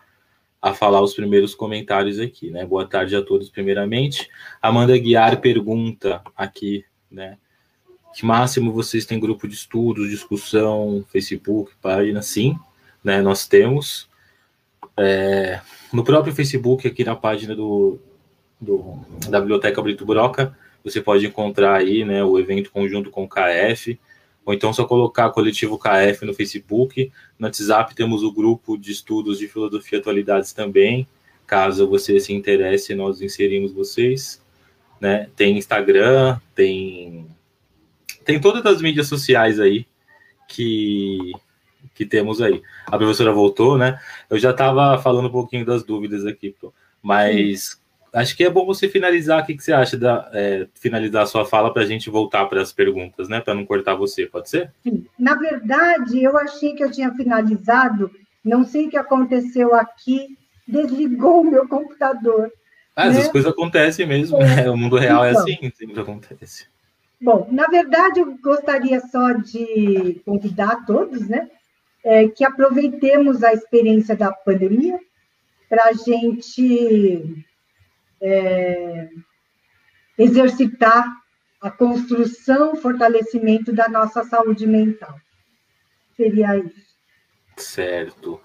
a 0.61 0.73
falar 0.73 1.01
os 1.01 1.13
primeiros 1.13 1.53
comentários 1.53 2.19
aqui, 2.19 2.49
né? 2.49 2.65
Boa 2.65 2.87
tarde 2.87 3.15
a 3.15 3.21
todos, 3.21 3.49
primeiramente. 3.49 4.29
Amanda 4.61 4.97
Guiar 4.97 5.41
pergunta 5.41 6.21
aqui, 6.35 6.85
né? 7.09 7.37
Que 8.17 8.25
máximo 8.25 8.71
vocês 8.71 9.05
têm 9.05 9.19
grupo 9.19 9.47
de 9.47 9.53
estudos, 9.53 10.09
discussão, 10.09 11.05
Facebook, 11.11 11.71
página? 11.79 12.19
Sim, 12.23 12.57
né? 13.03 13.21
Nós 13.21 13.45
temos. 13.45 14.09
É, 14.97 15.61
no 15.93 16.03
próprio 16.03 16.33
Facebook, 16.33 16.87
aqui 16.87 17.03
na 17.03 17.15
página 17.15 17.55
do, 17.55 17.99
do, 18.59 18.97
da 19.29 19.39
Biblioteca 19.39 19.79
Brito 19.83 20.03
Broca, 20.03 20.57
você 20.83 20.99
pode 20.99 21.27
encontrar 21.27 21.75
aí, 21.75 22.03
né? 22.03 22.23
O 22.23 22.39
evento 22.39 22.71
conjunto 22.71 23.11
com 23.11 23.25
o 23.25 23.29
KF 23.29 23.99
ou 24.43 24.51
então 24.51 24.73
só 24.73 24.83
colocar 24.85 25.29
Coletivo 25.29 25.77
KF 25.77 26.25
no 26.25 26.33
Facebook. 26.33 27.11
No 27.37 27.45
WhatsApp 27.45 27.93
temos 27.93 28.23
o 28.23 28.31
grupo 28.31 28.79
de 28.79 28.93
estudos 28.93 29.37
de 29.37 29.47
filosofia 29.47 29.99
e 29.99 30.01
atualidades 30.01 30.53
também. 30.53 31.07
Caso 31.45 31.87
você 31.87 32.19
se 32.19 32.33
interesse, 32.33 32.95
nós 32.95 33.21
inserimos 33.21 33.71
vocês. 33.71 34.41
Né? 34.99 35.29
Tem 35.35 35.55
Instagram, 35.55 36.39
tem 36.55 37.36
tem 38.27 38.41
todas 38.41 38.65
as 38.65 38.81
mídias 38.81 39.07
sociais 39.07 39.59
aí 39.59 39.87
que 40.49 41.31
que 41.95 42.05
temos 42.05 42.41
aí. 42.41 42.61
A 42.85 42.95
professora 42.95 43.31
voltou, 43.31 43.75
né? 43.75 43.99
Eu 44.29 44.37
já 44.37 44.51
estava 44.51 45.01
falando 45.01 45.29
um 45.29 45.31
pouquinho 45.31 45.65
das 45.65 45.83
dúvidas 45.83 46.27
aqui, 46.27 46.55
mas 47.01 47.81
acho 48.13 48.37
que 48.37 48.43
é 48.43 48.49
bom 48.49 48.67
você 48.67 48.87
finalizar. 48.87 49.41
O 49.41 49.45
que, 49.45 49.55
que 49.55 49.63
você 49.63 49.73
acha 49.73 49.97
da 49.97 50.29
é, 50.31 50.67
finalizar 50.75 51.23
a 51.23 51.25
sua 51.25 51.43
fala 51.43 51.73
para 51.73 51.81
a 51.81 51.85
gente 51.85 52.09
voltar 52.09 52.45
para 52.45 52.61
as 52.61 52.71
perguntas, 52.71 53.27
né? 53.27 53.39
Para 53.39 53.55
não 53.55 53.65
cortar 53.65 53.95
você, 53.95 54.27
pode 54.27 54.47
ser? 54.47 54.71
Sim. 54.83 55.07
Na 55.17 55.33
verdade, 55.33 56.21
eu 56.21 56.37
achei 56.37 56.73
que 56.73 56.83
eu 56.83 56.91
tinha 56.91 57.11
finalizado. 57.13 58.11
Não 58.43 58.63
sei 58.63 58.85
o 58.85 58.89
que 58.91 58.97
aconteceu 58.97 59.73
aqui. 59.73 60.37
Desligou 60.67 61.41
o 61.41 61.49
meu 61.49 61.67
computador. 61.67 62.51
Ah, 62.95 63.09
né? 63.09 63.17
Essas 63.17 63.31
coisas 63.31 63.51
acontecem 63.51 64.05
mesmo. 64.05 64.37
É. 64.37 64.63
Né? 64.63 64.69
O 64.69 64.77
mundo 64.77 64.97
real 64.97 65.25
é 65.25 65.31
então, 65.31 65.47
é 65.47 65.53
assim, 65.53 65.71
sempre 65.75 65.99
acontece. 65.99 66.67
Bom, 67.19 67.47
na 67.51 67.67
verdade, 67.67 68.19
eu 68.19 68.37
gostaria 68.37 68.99
só 68.99 69.33
de 69.33 70.21
convidar 70.25 70.85
todos, 70.85 71.27
né? 71.27 71.49
É, 72.03 72.27
que 72.27 72.45
aproveitemos 72.45 73.43
a 73.43 73.51
experiência 73.51 74.15
da 74.15 74.31
pandemia 74.31 74.99
para 75.67 75.89
a 75.89 75.93
gente 75.93 77.45
é, 78.21 79.09
exercitar 80.17 81.05
a 81.59 81.71
construção, 81.71 82.75
fortalecimento 82.75 83.73
da 83.73 83.89
nossa 83.89 84.23
saúde 84.23 84.65
mental. 84.65 85.19
Seria 86.15 86.57
isso. 86.57 86.95
Certo. 87.57 88.39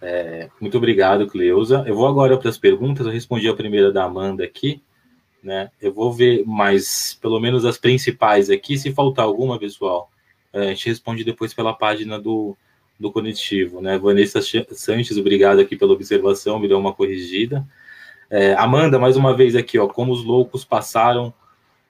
É, 0.00 0.48
muito 0.60 0.76
obrigado, 0.76 1.26
Cleusa. 1.26 1.84
Eu 1.86 1.94
vou 1.94 2.06
agora 2.06 2.38
para 2.38 2.48
as 2.48 2.58
perguntas. 2.58 3.06
Eu 3.06 3.12
respondi 3.12 3.48
a 3.48 3.56
primeira 3.56 3.92
da 3.92 4.04
Amanda 4.04 4.44
aqui. 4.44 4.82
Né? 5.42 5.70
Eu 5.80 5.92
vou 5.92 6.12
ver 6.12 6.44
mais, 6.46 7.18
pelo 7.20 7.40
menos 7.40 7.64
as 7.64 7.78
principais 7.78 8.50
aqui. 8.50 8.76
Se 8.78 8.92
faltar 8.92 9.24
alguma, 9.24 9.58
pessoal, 9.58 10.10
é, 10.52 10.62
a 10.62 10.68
gente 10.68 10.88
responde 10.88 11.24
depois 11.24 11.54
pela 11.54 11.72
página 11.72 12.18
do, 12.18 12.56
do 12.98 13.10
coletivo. 13.10 13.80
Né? 13.80 13.98
Vanessa 13.98 14.40
Sanches, 14.42 15.16
obrigado 15.16 15.60
aqui 15.60 15.76
pela 15.76 15.92
observação, 15.92 16.58
me 16.58 16.68
deu 16.68 16.78
uma 16.78 16.92
corrigida. 16.92 17.66
É, 18.30 18.54
Amanda, 18.54 18.98
mais 18.98 19.16
uma 19.16 19.36
vez 19.36 19.56
aqui, 19.56 19.78
ó, 19.78 19.88
como 19.88 20.12
os 20.12 20.22
loucos 20.22 20.64
passaram 20.64 21.34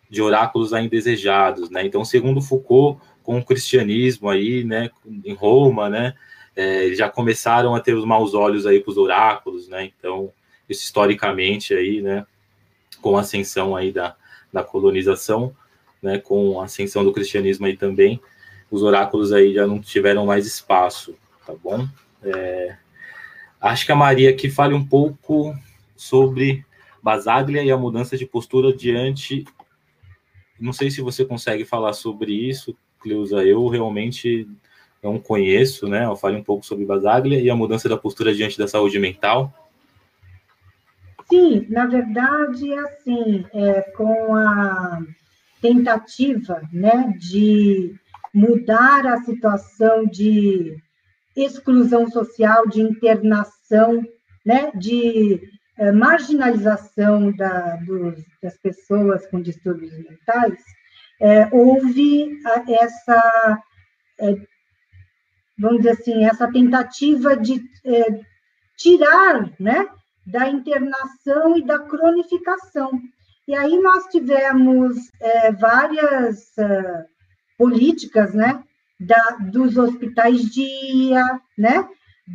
de 0.08 0.22
oráculos 0.22 0.72
a 0.72 0.82
indesejados, 0.82 1.70
né? 1.70 1.84
Então, 1.84 2.04
segundo 2.04 2.40
Foucault, 2.40 3.00
com 3.22 3.38
o 3.38 3.44
cristianismo 3.44 4.28
aí, 4.28 4.64
né, 4.64 4.90
em 5.24 5.34
Roma, 5.34 5.88
né, 5.88 6.14
é, 6.56 6.92
já 6.94 7.08
começaram 7.08 7.74
a 7.74 7.80
ter 7.80 7.94
os 7.94 8.04
maus 8.04 8.34
olhos 8.34 8.66
aí 8.66 8.80
para 8.80 8.90
os 8.90 8.96
oráculos, 8.96 9.68
né? 9.68 9.90
Então, 9.96 10.32
isso 10.68 10.82
historicamente 10.82 11.74
aí, 11.74 12.00
né, 12.00 12.26
com 13.00 13.16
a 13.16 13.20
ascensão 13.20 13.74
aí 13.76 13.92
da, 13.92 14.16
da 14.52 14.62
colonização, 14.62 15.54
né, 16.02 16.18
com 16.18 16.60
a 16.60 16.64
ascensão 16.64 17.04
do 17.04 17.12
cristianismo 17.12 17.66
aí 17.66 17.76
também, 17.76 18.20
os 18.70 18.82
oráculos 18.82 19.32
aí 19.32 19.54
já 19.54 19.66
não 19.66 19.80
tiveram 19.80 20.26
mais 20.26 20.46
espaço, 20.46 21.14
tá 21.46 21.54
bom? 21.54 21.86
É, 22.22 22.76
acho 23.60 23.84
que 23.84 23.92
a 23.92 23.96
Maria 23.96 24.30
aqui 24.30 24.48
fale 24.48 24.74
um 24.74 24.84
pouco 24.84 25.54
sobre 25.96 26.64
Basaglia 27.02 27.62
e 27.62 27.70
a 27.70 27.76
mudança 27.76 28.16
de 28.16 28.26
postura 28.26 28.74
diante. 28.74 29.44
Não 30.58 30.72
sei 30.72 30.90
se 30.90 31.00
você 31.00 31.24
consegue 31.24 31.64
falar 31.64 31.92
sobre 31.94 32.32
isso, 32.32 32.76
Cleusa. 33.00 33.42
Eu 33.42 33.66
realmente 33.68 34.46
não 35.02 35.18
conheço, 35.18 35.88
né? 35.88 36.04
Eu 36.04 36.16
fale 36.16 36.36
um 36.36 36.44
pouco 36.44 36.64
sobre 36.64 36.84
Basaglia 36.84 37.40
e 37.40 37.50
a 37.50 37.56
mudança 37.56 37.88
da 37.88 37.96
postura 37.96 38.34
diante 38.34 38.58
da 38.58 38.68
saúde 38.68 38.98
mental. 38.98 39.52
Sim, 41.30 41.64
na 41.68 41.86
verdade, 41.86 42.74
assim, 42.74 43.46
é, 43.54 43.82
com 43.92 44.34
a 44.34 44.98
tentativa, 45.62 46.60
né, 46.72 47.14
de 47.16 47.94
mudar 48.34 49.06
a 49.06 49.18
situação 49.18 50.06
de 50.06 50.76
exclusão 51.36 52.10
social, 52.10 52.66
de 52.66 52.80
internação, 52.80 54.04
né, 54.44 54.72
de 54.74 55.40
é, 55.78 55.92
marginalização 55.92 57.30
da, 57.30 57.76
dos, 57.76 58.24
das 58.42 58.58
pessoas 58.58 59.24
com 59.28 59.40
distúrbios 59.40 59.96
mentais, 59.98 60.60
é, 61.20 61.48
houve 61.52 62.28
essa, 62.68 63.62
é, 64.18 64.34
vamos 65.56 65.78
dizer 65.78 65.90
assim, 65.90 66.24
essa 66.24 66.50
tentativa 66.50 67.36
de 67.36 67.62
é, 67.84 68.20
tirar, 68.76 69.52
né, 69.60 69.86
da 70.30 70.48
internação 70.48 71.56
e 71.56 71.64
da 71.64 71.78
cronificação. 71.78 72.90
E 73.48 73.54
aí 73.54 73.78
nós 73.80 74.04
tivemos 74.06 74.96
é, 75.20 75.52
várias 75.52 76.38
uh, 76.58 77.04
políticas, 77.58 78.32
né, 78.32 78.62
da, 79.00 79.38
dos 79.50 79.76
hospitais 79.76 80.42
dia, 80.42 81.24
né, 81.58 81.88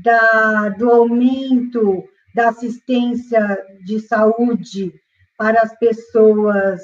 da, 0.03 0.69
do 0.69 0.89
aumento 0.89 2.03
da 2.34 2.49
assistência 2.49 3.65
de 3.85 3.99
saúde 3.99 4.93
para 5.38 5.61
as 5.61 5.77
pessoas 5.80 6.81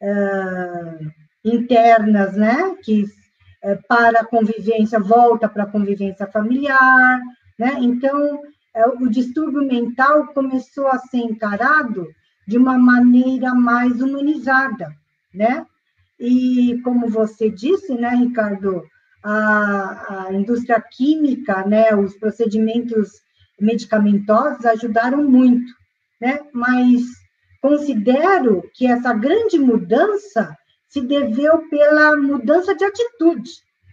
uh, 0.00 1.10
internas, 1.44 2.36
né, 2.36 2.76
que 2.82 3.02
uh, 3.02 3.78
para 3.88 4.20
a 4.20 4.24
convivência, 4.24 5.00
volta 5.00 5.48
para 5.48 5.64
a 5.64 5.70
convivência 5.70 6.26
familiar, 6.28 7.20
né, 7.58 7.76
então 7.80 8.40
o 9.00 9.08
distúrbio 9.08 9.66
mental 9.66 10.26
começou 10.28 10.88
a 10.88 10.98
ser 10.98 11.18
encarado 11.18 12.08
de 12.46 12.58
uma 12.58 12.76
maneira 12.78 13.54
mais 13.54 14.00
humanizada, 14.00 14.92
né, 15.32 15.66
e 16.18 16.80
como 16.82 17.08
você 17.08 17.50
disse, 17.50 17.94
né, 17.94 18.10
Ricardo, 18.10 18.84
a, 19.22 20.26
a 20.26 20.32
indústria 20.32 20.80
química, 20.80 21.64
né, 21.66 21.94
os 21.94 22.16
procedimentos 22.16 23.24
medicamentosos 23.60 24.64
ajudaram 24.64 25.22
muito, 25.24 25.72
né? 26.20 26.40
Mas 26.52 27.02
considero 27.60 28.68
que 28.74 28.86
essa 28.86 29.12
grande 29.14 29.58
mudança 29.58 30.56
se 30.88 31.00
deveu 31.00 31.68
pela 31.68 32.16
mudança 32.16 32.74
de 32.74 32.84
atitude, 32.84 33.50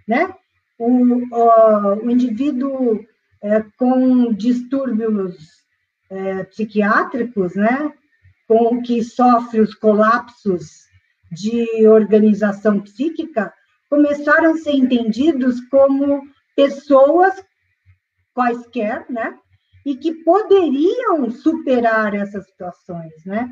né? 0.08 0.34
O, 0.78 0.90
o, 1.34 2.06
o 2.06 2.10
indivíduo 2.10 3.06
é, 3.44 3.64
com 3.78 4.34
distúrbios 4.34 5.36
é, 6.10 6.44
psiquiátricos, 6.46 7.56
né? 7.56 7.94
Com 8.48 8.82
que 8.82 9.04
sofre 9.04 9.62
os 9.62 9.74
colapsos 9.76 10.82
de 11.32 11.88
organização 11.88 12.82
psíquica, 12.82 13.54
começaram 13.90 14.52
a 14.52 14.58
ser 14.58 14.74
entendidos 14.74 15.62
como 15.70 16.22
pessoas 16.56 17.34
quaisquer, 18.34 19.06
né? 19.10 19.38
e 19.86 19.96
que 19.96 20.14
poderiam 20.24 21.30
superar 21.32 22.14
essas 22.14 22.46
situações, 22.46 23.14
né? 23.26 23.50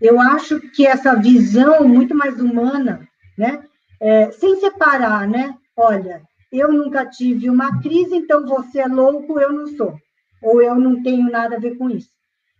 Eu 0.00 0.20
acho 0.20 0.60
que 0.72 0.86
essa 0.86 1.14
visão 1.14 1.86
muito 1.86 2.14
mais 2.14 2.40
humana, 2.40 3.08
né? 3.36 3.64
É, 4.00 4.30
sem 4.32 4.56
separar, 4.56 5.28
né? 5.28 5.54
Olha, 5.76 6.22
eu 6.52 6.70
nunca 6.70 7.06
tive 7.06 7.48
uma 7.48 7.80
crise, 7.80 8.14
então 8.14 8.46
você 8.46 8.80
é 8.80 8.86
louco, 8.86 9.40
eu 9.40 9.52
não 9.52 9.66
sou, 9.68 9.96
ou 10.42 10.60
eu 10.60 10.74
não 10.74 11.02
tenho 11.02 11.30
nada 11.30 11.56
a 11.56 11.60
ver 11.60 11.76
com 11.76 11.88
isso. 11.88 12.10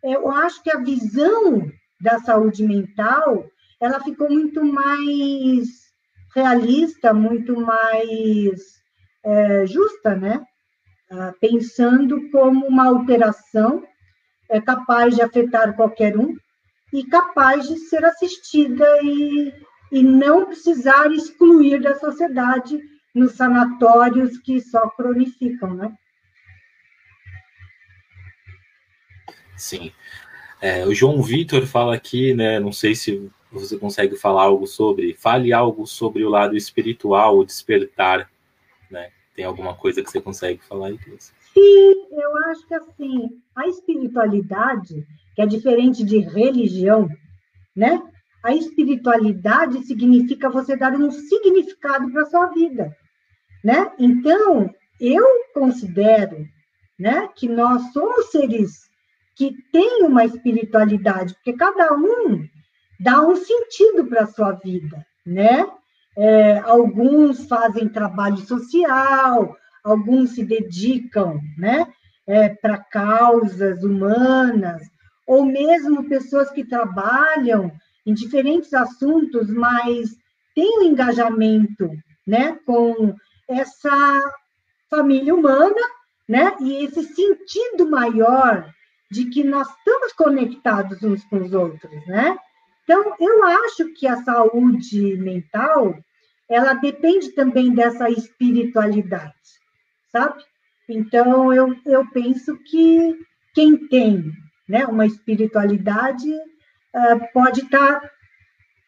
Eu 0.02 0.30
acho 0.30 0.62
que 0.62 0.70
a 0.70 0.80
visão 0.80 1.70
da 2.00 2.18
saúde 2.18 2.64
mental, 2.64 3.46
ela 3.80 4.00
ficou 4.00 4.30
muito 4.30 4.64
mais 4.64 5.68
realista, 6.34 7.12
muito 7.12 7.60
mais 7.60 8.60
é, 9.24 9.66
justa, 9.66 10.16
né? 10.16 10.44
Ah, 11.10 11.34
pensando 11.38 12.30
como 12.30 12.66
uma 12.66 12.88
alteração 12.88 13.84
é 14.48 14.60
capaz 14.60 15.14
de 15.14 15.20
afetar 15.20 15.76
qualquer 15.76 16.16
um 16.16 16.34
e 16.92 17.04
capaz 17.04 17.68
de 17.68 17.76
ser 17.78 18.02
assistida 18.04 18.86
e, 19.02 19.52
e 19.92 20.02
não 20.02 20.46
precisar 20.46 21.12
excluir 21.12 21.82
da 21.82 21.94
sociedade 21.96 22.80
nos 23.14 23.32
sanatórios 23.32 24.38
que 24.38 24.60
só 24.60 24.88
cronificam, 24.90 25.74
né? 25.74 25.94
Sim. 29.56 29.92
É, 30.60 30.86
o 30.86 30.94
João 30.94 31.22
Vitor 31.22 31.66
fala 31.66 31.94
aqui, 31.94 32.34
né? 32.34 32.58
Não 32.58 32.72
sei 32.72 32.94
se 32.94 33.30
você 33.50 33.78
consegue 33.78 34.16
falar 34.16 34.42
algo 34.44 34.66
sobre, 34.66 35.14
fale 35.14 35.52
algo 35.52 35.86
sobre 35.86 36.24
o 36.24 36.30
lado 36.30 36.56
espiritual, 36.56 37.38
o 37.38 37.44
despertar, 37.44 38.30
né? 38.90 39.10
Tem 39.34 39.44
alguma 39.44 39.74
coisa 39.74 40.02
que 40.02 40.10
você 40.10 40.20
consegue 40.20 40.62
falar 40.64 40.88
aí? 40.88 40.98
Sim, 41.18 42.06
eu 42.10 42.36
acho 42.50 42.66
que 42.66 42.74
assim, 42.74 43.40
a 43.54 43.66
espiritualidade, 43.66 45.06
que 45.34 45.42
é 45.42 45.46
diferente 45.46 46.04
de 46.04 46.18
religião, 46.18 47.08
né? 47.74 48.02
A 48.42 48.54
espiritualidade 48.54 49.84
significa 49.84 50.50
você 50.50 50.76
dar 50.76 50.94
um 50.94 51.10
significado 51.10 52.10
para 52.10 52.22
a 52.22 52.26
sua 52.26 52.46
vida, 52.46 52.96
né? 53.62 53.90
Então, 53.98 54.72
eu 55.00 55.24
considero, 55.54 56.46
né, 56.98 57.28
que 57.34 57.48
nós 57.48 57.92
somos 57.92 58.30
seres 58.30 58.90
que 59.34 59.56
têm 59.72 60.04
uma 60.04 60.24
espiritualidade, 60.24 61.34
porque 61.34 61.54
cada 61.54 61.92
um 61.94 62.46
dá 63.00 63.20
um 63.20 63.34
sentido 63.34 64.06
para 64.06 64.24
a 64.24 64.26
sua 64.26 64.52
vida, 64.52 65.04
né? 65.26 65.66
É, 66.16 66.58
alguns 66.58 67.46
fazem 67.46 67.88
trabalho 67.88 68.36
social, 68.36 69.56
alguns 69.82 70.34
se 70.34 70.44
dedicam 70.44 71.40
né, 71.56 71.86
é, 72.26 72.50
para 72.50 72.76
causas 72.76 73.82
humanas, 73.82 74.82
ou 75.26 75.44
mesmo 75.44 76.08
pessoas 76.08 76.50
que 76.50 76.64
trabalham 76.64 77.72
em 78.04 78.12
diferentes 78.12 78.74
assuntos, 78.74 79.48
mas 79.50 80.10
têm 80.54 80.80
um 80.80 80.82
engajamento 80.82 81.90
né, 82.26 82.58
com 82.66 83.14
essa 83.58 84.22
família 84.90 85.34
humana 85.34 85.80
né, 86.28 86.54
e 86.60 86.84
esse 86.84 87.02
sentido 87.02 87.88
maior 87.88 88.72
de 89.10 89.26
que 89.26 89.44
nós 89.44 89.68
estamos 89.68 90.12
conectados 90.12 91.02
uns 91.02 91.24
com 91.24 91.36
os 91.42 91.52
outros, 91.52 92.06
né? 92.06 92.36
Então, 92.84 93.14
eu 93.20 93.44
acho 93.44 93.92
que 93.94 94.06
a 94.06 94.22
saúde 94.22 95.16
mental, 95.16 95.94
ela 96.48 96.74
depende 96.74 97.30
também 97.32 97.74
dessa 97.74 98.10
espiritualidade, 98.10 99.32
sabe? 100.10 100.42
Então, 100.88 101.52
eu, 101.52 101.76
eu 101.86 102.10
penso 102.10 102.56
que 102.64 103.16
quem 103.54 103.86
tem 103.88 104.32
né, 104.68 104.86
uma 104.86 105.06
espiritualidade 105.06 106.30
uh, 106.30 107.32
pode 107.32 107.60
estar 107.60 108.00
tá 108.00 108.10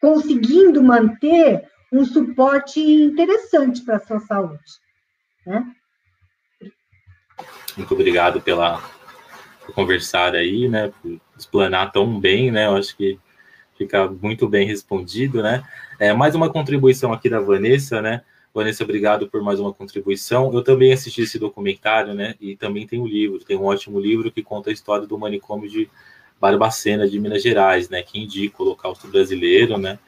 conseguindo 0.01 0.83
manter 0.83 1.69
um 1.95 2.05
suporte 2.05 2.81
interessante 2.81 3.83
para 3.83 3.97
a 3.97 4.01
sua 4.01 4.21
saúde. 4.21 4.61
Né? 5.47 5.65
Muito 7.77 7.95
obrigado 7.95 8.41
pela 8.41 8.83
por 9.65 9.75
conversar 9.75 10.35
aí, 10.35 10.69
né? 10.69 10.93
Por 11.01 11.19
explanar 11.39 11.91
tão 11.91 12.21
bem, 12.21 12.51
né? 12.51 12.67
Eu 12.67 12.77
acho 12.77 12.97
que 12.97 13.19
fica 13.79 14.09
muito 14.09 14.49
bem 14.49 14.67
respondido, 14.67 15.43
né? 15.43 15.65
É, 15.99 16.13
mais 16.13 16.35
uma 16.35 16.51
contribuição 16.51 17.13
aqui 17.13 17.31
da 17.31 17.41
Vanessa, 17.41 18.03
né? 18.03 18.23
Vanessa, 18.53 18.85
obrigado 18.85 19.29
por 19.29 19.43
mais 19.43 19.59
uma 19.59 19.73
contribuição. 19.73 20.53
Eu 20.53 20.63
também 20.63 20.93
assisti 20.93 21.23
esse 21.23 21.39
documentário, 21.39 22.15
né? 22.15 22.35
E 22.41 22.57
também 22.57 22.87
tem 22.87 23.01
um 23.01 23.07
livro, 23.07 23.39
tem 23.41 23.57
um 23.57 23.65
ótimo 23.65 23.99
livro 23.99 24.31
que 24.31 24.43
conta 24.43 24.71
a 24.71 24.73
história 24.73 25.07
do 25.07 25.19
manicômio 25.19 25.69
de 25.69 25.89
Barbacena, 26.41 27.09
de 27.09 27.19
Minas 27.19 27.43
Gerais, 27.43 27.89
né? 27.89 28.03
Que 28.03 28.21
indica 28.21 28.63
o 28.63 28.67
Holocausto 28.67 29.09
brasileiro, 29.09 29.79
né? 29.79 29.99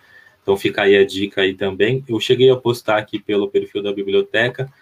Então 0.47 0.57
fica 0.57 0.83
aí 0.83 0.97
a 0.97 1.05
dica 1.05 1.41
aí 1.41 1.55
também. 1.55 2.05
Eu 2.09 2.21
cheguei 2.21 2.49
a 2.49 2.57
postar 2.57 2.99
aqui 2.99 3.19
pelo 3.19 3.51
perfil 3.51 3.83
da 3.83 3.93
biblioteca, 3.93 4.73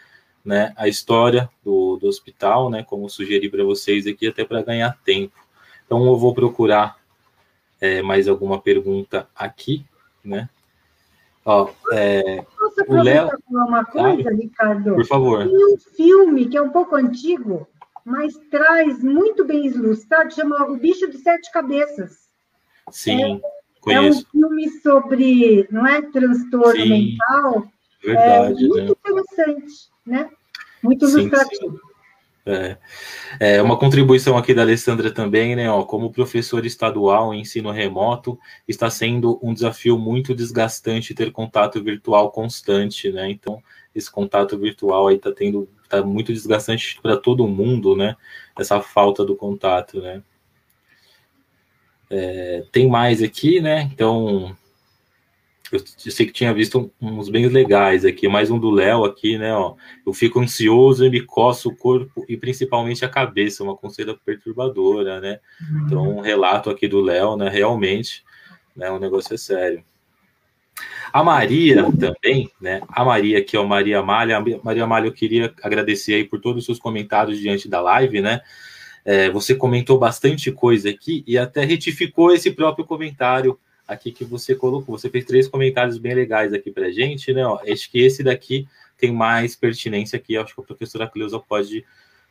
né? 0.45 0.75
A 0.77 0.87
história 0.87 1.49
do, 1.65 1.97
do 1.97 2.07
hospital, 2.07 2.69
né? 2.69 2.83
Como 2.83 3.09
sugeri 3.09 3.49
para 3.49 3.65
vocês 3.65 4.07
aqui, 4.07 4.27
até 4.27 4.45
para 4.45 4.61
ganhar 4.61 4.99
tempo. 5.07 5.33
Então 5.87 6.05
eu 6.05 6.19
vou 6.19 6.35
procurar 6.35 6.99
é, 7.81 8.03
mais 8.03 8.29
alguma 8.29 8.61
pergunta 8.61 9.27
aqui, 9.35 9.87
né? 10.23 10.51
Ó, 11.47 11.71
é, 11.93 12.43
Posso 12.59 12.83
aproveitar 12.83 13.39
falar 13.51 13.65
uma 13.65 13.85
coisa, 13.87 14.29
ah, 14.29 14.35
Ricardo? 14.35 14.95
Por 14.97 15.07
favor. 15.07 15.49
Tem 15.49 15.75
um 15.75 15.79
filme 15.79 16.47
que 16.47 16.59
é 16.59 16.63
um 16.63 16.71
pouco 16.71 16.95
antigo, 16.95 17.67
mas 18.05 18.37
traz 18.51 19.03
muito 19.03 19.47
bem 19.47 19.65
ilustrado, 19.69 20.35
chama 20.35 20.63
O 20.65 20.77
Bicho 20.77 21.11
de 21.11 21.17
Sete 21.17 21.51
Cabeças. 21.51 22.29
Sim, 22.91 23.41
é, 23.43 23.54
conheço. 23.85 24.21
É 24.35 24.39
um 24.39 24.41
filme 24.41 24.69
sobre, 24.81 25.69
não 25.71 25.87
é, 25.87 26.03
transtorno 26.03 26.83
sim, 26.83 26.89
mental. 26.89 27.67
Verdade, 28.03 28.65
é 28.65 28.69
muito 28.69 28.77
né? 28.77 28.91
interessante, 28.91 29.75
né? 30.07 30.31
Muito 30.83 31.05
ilustrativo. 31.09 31.81
É, 32.47 32.77
é 33.41 33.63
uma 33.63 33.79
contribuição 33.79 34.37
aqui 34.37 34.53
da 34.53 34.61
Alessandra 34.61 35.11
também, 35.11 35.57
né? 35.57 35.71
Ó, 35.71 35.83
como 35.85 36.13
professor 36.13 36.67
estadual 36.67 37.33
em 37.33 37.41
ensino 37.41 37.71
remoto, 37.71 38.39
está 38.69 38.91
sendo 38.91 39.41
um 39.43 39.55
desafio 39.55 39.99
muito 39.99 40.35
desgastante 40.35 41.15
ter 41.15 41.33
contato 41.33 41.83
virtual 41.83 42.31
constante, 42.31 43.11
né? 43.11 43.31
Então, 43.31 43.63
esse 43.95 44.11
contato 44.11 44.59
virtual 44.59 45.09
aí 45.09 45.17
está 45.17 45.33
tendo, 45.33 45.67
tá 45.89 46.03
muito 46.03 46.33
desgastante 46.35 47.01
para 47.01 47.17
todo 47.17 47.49
mundo, 47.49 47.97
né? 47.97 48.15
Essa 48.59 48.81
falta 48.83 49.25
do 49.25 49.35
contato, 49.35 50.03
né? 50.03 50.23
É, 52.11 52.65
tem 52.71 52.89
mais 52.89 53.23
aqui, 53.23 53.61
né? 53.61 53.91
Então, 53.93 54.57
eu, 55.73 55.81
eu, 56.05 56.13
sei 56.13 56.27
que 56.27 56.33
tinha 56.33 56.53
visto 56.55 56.93
uns 57.01 57.29
bem 57.29 57.47
legais 57.49 58.05
aqui, 58.05 58.29
mais 58.29 58.51
um 58.51 58.59
do 58.59 58.71
Léo 58.71 59.05
aqui, 59.05 59.37
né? 59.39 59.55
Ó, 59.55 59.75
eu 60.07 60.13
fico 60.13 60.41
ansioso 60.41 61.05
e 61.05 61.11
me 61.11 61.21
coço 61.21 61.69
o 61.69 61.77
corpo 61.77 62.25
e 62.29 62.37
principalmente 62.37 63.05
a 63.05 63.09
cabeça, 63.09 63.65
uma 63.65 63.77
conselha 63.77 64.17
perturbadora, 64.25 65.21
né? 65.21 65.41
Uhum. 65.61 65.87
Então, 65.87 66.19
um 66.19 66.21
relato 66.21 66.71
aqui 66.71 66.87
do 66.87 67.01
Léo, 67.01 67.37
né? 67.37 67.49
Realmente, 67.49 68.23
né? 68.77 68.91
O 68.91 68.99
negócio 68.99 69.35
é 69.35 69.39
sério. 69.39 69.85
A 71.13 71.23
Maria 71.23 71.85
também, 71.99 72.51
né? 72.61 72.81
A 72.89 73.05
Maria 73.05 73.39
aqui, 73.39 73.57
ó, 73.57 73.65
Maria 73.65 74.03
Malha. 74.03 74.43
Maria 74.63 74.87
Malha, 74.87 75.07
eu 75.07 75.13
queria 75.13 75.53
agradecer 75.63 76.15
aí 76.15 76.25
por 76.25 76.41
todos 76.41 76.63
os 76.63 76.67
seus 76.67 76.79
comentários 76.79 77.39
diante 77.39 77.69
da 77.69 77.81
live, 77.81 78.21
né? 78.21 78.41
É, 79.05 79.31
você 79.31 79.55
comentou 79.55 79.99
bastante 79.99 80.51
coisa 80.51 80.89
aqui 80.89 81.23
e 81.27 81.37
até 81.37 81.65
retificou 81.65 82.33
esse 82.33 82.51
próprio 82.51 82.87
comentário 82.87 83.59
aqui 83.87 84.11
que 84.11 84.25
você 84.25 84.55
colocou. 84.55 84.97
Você 84.97 85.11
fez 85.11 85.25
três 85.25 85.47
comentários 85.47 85.99
bem 85.99 86.15
legais 86.15 86.53
aqui 86.53 86.71
para 86.71 86.91
gente, 86.91 87.33
né? 87.33 87.47
Ó, 87.47 87.61
acho 87.71 87.91
que 87.91 87.99
esse 87.99 88.23
daqui 88.23 88.67
tem 88.97 89.13
mais 89.13 89.55
pertinência 89.55 90.17
aqui. 90.17 90.37
Acho 90.37 90.55
que 90.55 90.61
a 90.61 90.65
professora 90.65 91.07
Cleusa 91.07 91.39
pode 91.39 91.85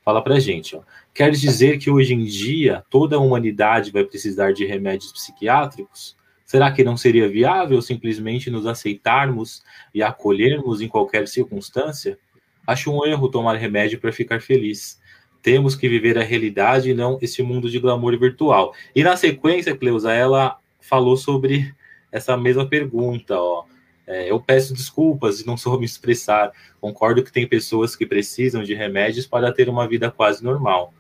falar 0.04 0.22
para 0.22 0.40
gente. 0.40 0.76
Ó. 0.76 0.82
Quer 1.14 1.32
dizer 1.32 1.78
que 1.78 1.90
hoje 1.90 2.14
em 2.14 2.26
dia 2.26 2.84
toda 2.90 3.16
a 3.16 3.20
humanidade 3.20 3.92
vai 3.92 4.04
precisar 4.04 4.52
de 4.52 4.66
remédios 4.66 5.12
psiquiátricos? 5.12 6.16
Será 6.46 6.72
que 6.72 6.84
não 6.84 6.98
seria 6.98 7.30
viável 7.30 7.82
simplesmente 7.82 8.50
nos 8.52 8.66
aceitarmos 8.68 9.64
e 9.94 10.04
acolhermos 10.04 10.82
em 10.82 10.88
qualquer 10.88 11.28
circunstância? 11.28 12.18
Acho 12.66 12.92
um 12.92 13.06
erro 13.06 13.30
tomar 13.30 13.56
remédio 13.56 14.00
para 14.00 14.12
ficar 14.12 14.42
feliz. 14.42 15.00
Temos 15.44 15.76
que 15.76 15.90
viver 15.90 16.18
a 16.18 16.24
realidade 16.24 16.90
e 16.90 16.94
não 16.94 17.20
esse 17.22 17.44
mundo 17.44 17.70
de 17.70 17.78
glamour 17.78 18.18
virtual. 18.18 18.74
E 18.96 19.04
na 19.04 19.16
sequência, 19.18 19.76
Cleusa, 19.76 20.14
ela 20.14 20.58
falou 20.80 21.18
sobre 21.18 21.76
essa 22.12 22.36
mesma 22.38 22.66
pergunta, 22.66 23.40
ó. 23.40 23.66
É, 24.06 24.30
eu 24.30 24.40
peço 24.40 24.74
desculpas 24.74 25.40
e 25.40 25.48
não 25.48 25.56
soube 25.58 25.80
me 25.80 25.86
expressar. 25.86 26.52
Concordo 26.80 27.24
que 27.24 27.32
tem 27.32 27.48
pessoas 27.48 27.96
que 27.96 28.06
precisam 28.06 28.64
de 28.64 28.74
remédios 28.74 29.26
para 29.26 29.52
ter 29.52 29.70
uma 29.70 29.88
vida 29.88 30.10
quase 30.10 30.44
normal. 30.44 30.94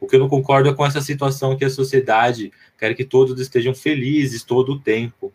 O 0.00 0.06
que 0.06 0.16
eu 0.16 0.20
não 0.20 0.28
concordo 0.28 0.68
é 0.68 0.74
com 0.74 0.84
essa 0.84 1.00
situação 1.00 1.56
que 1.56 1.64
a 1.64 1.70
sociedade 1.70 2.50
quer 2.78 2.94
que 2.94 3.04
todos 3.04 3.38
estejam 3.40 3.74
felizes 3.74 4.42
todo 4.42 4.72
o 4.72 4.78
tempo. 4.78 5.32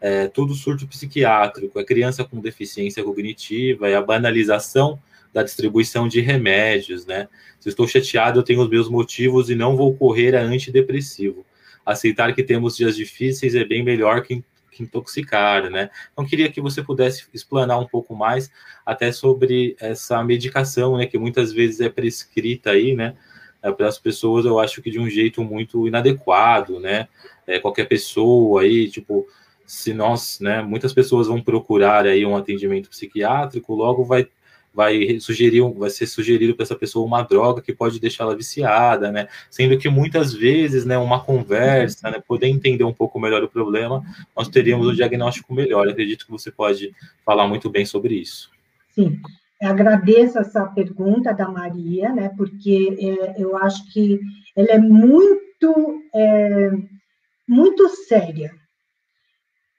É, 0.00 0.28
tudo 0.28 0.54
surto 0.54 0.86
psiquiátrico, 0.86 1.78
a 1.78 1.84
criança 1.84 2.24
com 2.24 2.40
deficiência 2.40 3.04
cognitiva 3.04 3.88
e 3.88 3.94
a 3.94 4.00
banalização 4.00 4.98
da 5.32 5.42
distribuição 5.42 6.08
de 6.08 6.20
remédios, 6.20 7.06
né? 7.06 7.28
Se 7.58 7.68
estou 7.68 7.86
chateado, 7.86 8.38
eu 8.38 8.42
tenho 8.42 8.62
os 8.62 8.68
meus 8.68 8.88
motivos 8.88 9.50
e 9.50 9.54
não 9.54 9.76
vou 9.76 9.94
correr 9.94 10.34
a 10.34 10.42
antidepressivo 10.42 11.44
aceitar 11.84 12.34
que 12.34 12.42
temos 12.42 12.76
dias 12.76 12.96
difíceis 12.96 13.54
é 13.54 13.64
bem 13.64 13.82
melhor 13.82 14.22
que, 14.22 14.42
que 14.70 14.82
intoxicar, 14.82 15.70
né? 15.70 15.90
Então, 16.12 16.24
queria 16.24 16.50
que 16.50 16.60
você 16.60 16.82
pudesse 16.82 17.26
explanar 17.32 17.78
um 17.78 17.86
pouco 17.86 18.14
mais 18.14 18.50
até 18.84 19.12
sobre 19.12 19.76
essa 19.80 20.22
medicação, 20.22 20.96
né, 20.96 21.06
que 21.06 21.18
muitas 21.18 21.52
vezes 21.52 21.80
é 21.80 21.88
prescrita 21.88 22.70
aí, 22.70 22.94
né, 22.94 23.14
é, 23.62 23.70
para 23.70 23.88
as 23.88 23.98
pessoas, 23.98 24.44
eu 24.44 24.58
acho 24.58 24.80
que 24.80 24.90
de 24.90 24.98
um 24.98 25.08
jeito 25.08 25.42
muito 25.44 25.86
inadequado, 25.86 26.80
né? 26.80 27.08
É, 27.46 27.58
qualquer 27.58 27.86
pessoa 27.86 28.62
aí, 28.62 28.88
tipo, 28.88 29.26
se 29.66 29.92
nós, 29.92 30.38
né, 30.40 30.62
muitas 30.62 30.92
pessoas 30.92 31.26
vão 31.26 31.42
procurar 31.42 32.06
aí 32.06 32.24
um 32.24 32.36
atendimento 32.36 32.88
psiquiátrico, 32.88 33.74
logo 33.74 34.04
vai 34.04 34.26
vai 34.72 35.18
sugerir, 35.18 35.62
vai 35.74 35.90
ser 35.90 36.06
sugerido 36.06 36.54
para 36.54 36.62
essa 36.62 36.76
pessoa 36.76 37.06
uma 37.06 37.22
droga 37.22 37.60
que 37.60 37.72
pode 37.72 38.00
deixá-la 38.00 38.34
viciada, 38.34 39.10
né? 39.10 39.28
Sendo 39.50 39.76
que 39.76 39.88
muitas 39.88 40.32
vezes, 40.32 40.84
né, 40.84 40.96
uma 40.96 41.22
conversa, 41.22 42.10
né, 42.10 42.22
poder 42.26 42.46
entender 42.46 42.84
um 42.84 42.92
pouco 42.92 43.18
melhor 43.18 43.42
o 43.42 43.48
problema, 43.48 44.02
nós 44.36 44.48
teríamos 44.48 44.86
um 44.86 44.94
diagnóstico 44.94 45.52
melhor. 45.52 45.86
Eu 45.86 45.92
acredito 45.92 46.24
que 46.24 46.30
você 46.30 46.50
pode 46.50 46.94
falar 47.24 47.46
muito 47.48 47.68
bem 47.68 47.84
sobre 47.84 48.14
isso. 48.14 48.50
Sim, 48.90 49.20
eu 49.60 49.70
agradeço 49.70 50.38
essa 50.38 50.64
pergunta 50.66 51.34
da 51.34 51.48
Maria, 51.48 52.12
né? 52.12 52.30
Porque 52.36 52.96
é, 52.98 53.42
eu 53.42 53.56
acho 53.56 53.92
que 53.92 54.20
ela 54.56 54.68
é 54.70 54.78
muito, 54.78 56.02
é, 56.14 56.70
muito 57.46 57.88
séria. 57.88 58.52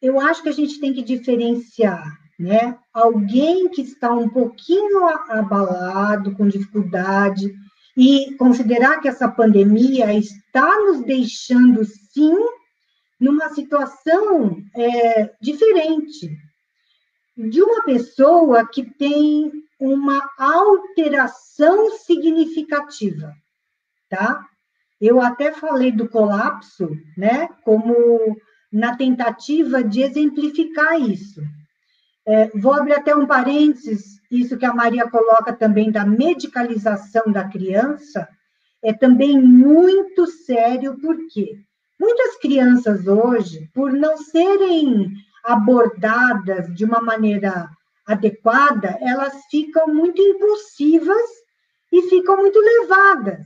Eu 0.01 0.19
acho 0.19 0.43
que 0.43 0.49
a 0.49 0.53
gente 0.53 0.79
tem 0.79 0.93
que 0.93 1.03
diferenciar 1.03 2.20
né? 2.41 2.77
Alguém 2.91 3.69
que 3.69 3.81
está 3.81 4.11
um 4.11 4.27
pouquinho 4.27 5.07
abalado, 5.29 6.35
com 6.35 6.47
dificuldade, 6.47 7.53
e 7.95 8.35
considerar 8.35 8.99
que 8.99 9.07
essa 9.07 9.27
pandemia 9.29 10.13
está 10.13 10.67
nos 10.79 11.03
deixando, 11.03 11.85
sim, 11.85 12.35
numa 13.19 13.49
situação 13.49 14.57
é, 14.75 15.31
diferente 15.39 16.35
de 17.37 17.61
uma 17.61 17.83
pessoa 17.83 18.67
que 18.67 18.83
tem 18.83 19.51
uma 19.79 20.27
alteração 20.37 21.91
significativa, 21.91 23.33
tá? 24.09 24.45
Eu 24.99 25.19
até 25.19 25.51
falei 25.51 25.91
do 25.91 26.07
colapso, 26.07 26.89
né, 27.17 27.47
como 27.63 28.35
na 28.71 28.95
tentativa 28.95 29.83
de 29.83 30.01
exemplificar 30.01 30.99
isso. 30.99 31.41
É, 32.25 32.47
vou 32.57 32.73
abrir 32.73 32.93
até 32.93 33.15
um 33.15 33.25
parênteses, 33.25 34.21
isso 34.29 34.57
que 34.57 34.65
a 34.65 34.73
Maria 34.73 35.09
coloca 35.09 35.51
também 35.51 35.91
da 35.91 36.05
medicalização 36.05 37.31
da 37.31 37.47
criança, 37.47 38.27
é 38.83 38.93
também 38.93 39.41
muito 39.41 40.25
sério, 40.27 40.97
porque 40.99 41.59
muitas 41.99 42.37
crianças 42.37 43.07
hoje, 43.07 43.69
por 43.73 43.91
não 43.91 44.17
serem 44.17 45.11
abordadas 45.43 46.73
de 46.75 46.85
uma 46.85 47.01
maneira 47.01 47.69
adequada, 48.05 48.97
elas 49.01 49.45
ficam 49.49 49.87
muito 49.87 50.21
impulsivas 50.21 51.29
e 51.91 52.03
ficam 52.03 52.37
muito 52.37 52.59
levadas. 52.59 53.45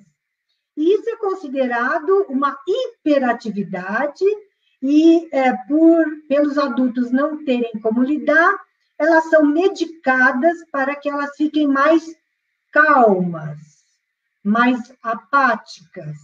Isso 0.77 1.09
é 1.09 1.15
considerado 1.17 2.25
uma 2.29 2.57
hiperatividade 2.67 4.25
e 4.87 5.27
é, 5.31 5.51
por 5.67 6.05
pelos 6.29 6.59
adultos 6.59 7.11
não 7.11 7.43
terem 7.43 7.71
como 7.81 8.03
lidar, 8.03 8.55
elas 8.99 9.27
são 9.31 9.43
medicadas 9.43 10.59
para 10.71 10.95
que 10.95 11.09
elas 11.09 11.35
fiquem 11.35 11.67
mais 11.67 12.15
calmas, 12.71 13.57
mais 14.43 14.93
apáticas. 15.01 16.15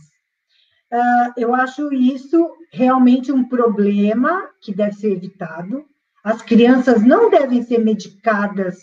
Uh, 0.92 1.34
eu 1.38 1.56
acho 1.56 1.92
isso 1.92 2.56
realmente 2.72 3.32
um 3.32 3.44
problema 3.44 4.48
que 4.62 4.74
deve 4.74 4.94
ser 4.94 5.14
evitado. 5.14 5.84
As 6.24 6.44
crianças 6.44 7.02
não 7.02 7.32
devem 7.32 7.64
ser 7.64 7.80
medicadas 7.80 8.78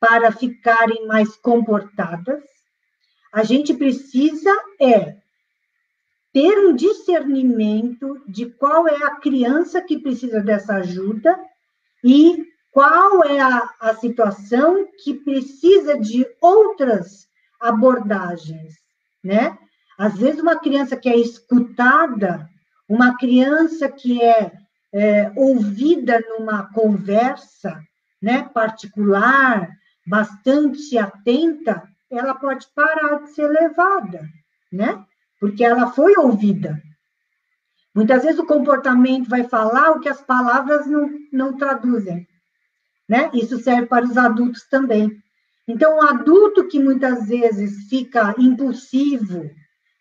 para 0.00 0.32
ficarem 0.32 1.06
mais 1.06 1.36
comportadas. 1.36 2.42
A 3.30 3.42
gente 3.42 3.74
precisa 3.74 4.50
é 4.80 5.16
ter 6.38 6.56
um 6.56 6.72
discernimento 6.72 8.22
de 8.28 8.46
qual 8.46 8.86
é 8.86 8.94
a 9.02 9.16
criança 9.16 9.82
que 9.82 9.98
precisa 9.98 10.40
dessa 10.40 10.76
ajuda 10.76 11.36
e 12.04 12.46
qual 12.70 13.24
é 13.24 13.40
a, 13.40 13.68
a 13.80 13.94
situação 13.96 14.86
que 15.02 15.14
precisa 15.14 15.98
de 15.98 16.24
outras 16.40 17.26
abordagens, 17.60 18.74
né? 19.24 19.58
Às 19.98 20.16
vezes, 20.16 20.40
uma 20.40 20.54
criança 20.54 20.96
que 20.96 21.08
é 21.08 21.16
escutada, 21.16 22.48
uma 22.88 23.18
criança 23.18 23.90
que 23.90 24.22
é, 24.22 24.52
é 24.94 25.32
ouvida 25.34 26.20
numa 26.20 26.72
conversa 26.72 27.82
né, 28.22 28.48
particular, 28.54 29.68
bastante 30.06 30.96
atenta, 30.96 31.82
ela 32.08 32.32
pode 32.32 32.64
parar 32.76 33.24
de 33.24 33.30
ser 33.30 33.48
levada, 33.48 34.22
né? 34.72 35.04
Porque 35.40 35.64
ela 35.64 35.90
foi 35.92 36.14
ouvida. 36.16 36.80
Muitas 37.94 38.22
vezes 38.22 38.38
o 38.38 38.46
comportamento 38.46 39.28
vai 39.28 39.44
falar 39.44 39.92
o 39.92 40.00
que 40.00 40.08
as 40.08 40.20
palavras 40.22 40.86
não, 40.86 41.10
não 41.32 41.56
traduzem 41.56 42.26
né? 43.08 43.30
Isso 43.32 43.58
serve 43.58 43.86
para 43.86 44.04
os 44.04 44.16
adultos 44.16 44.64
também. 44.68 45.10
Então, 45.66 45.96
o 45.96 46.02
adulto 46.02 46.68
que 46.68 46.78
muitas 46.78 47.28
vezes 47.28 47.88
fica 47.88 48.34
impulsivo, 48.38 49.50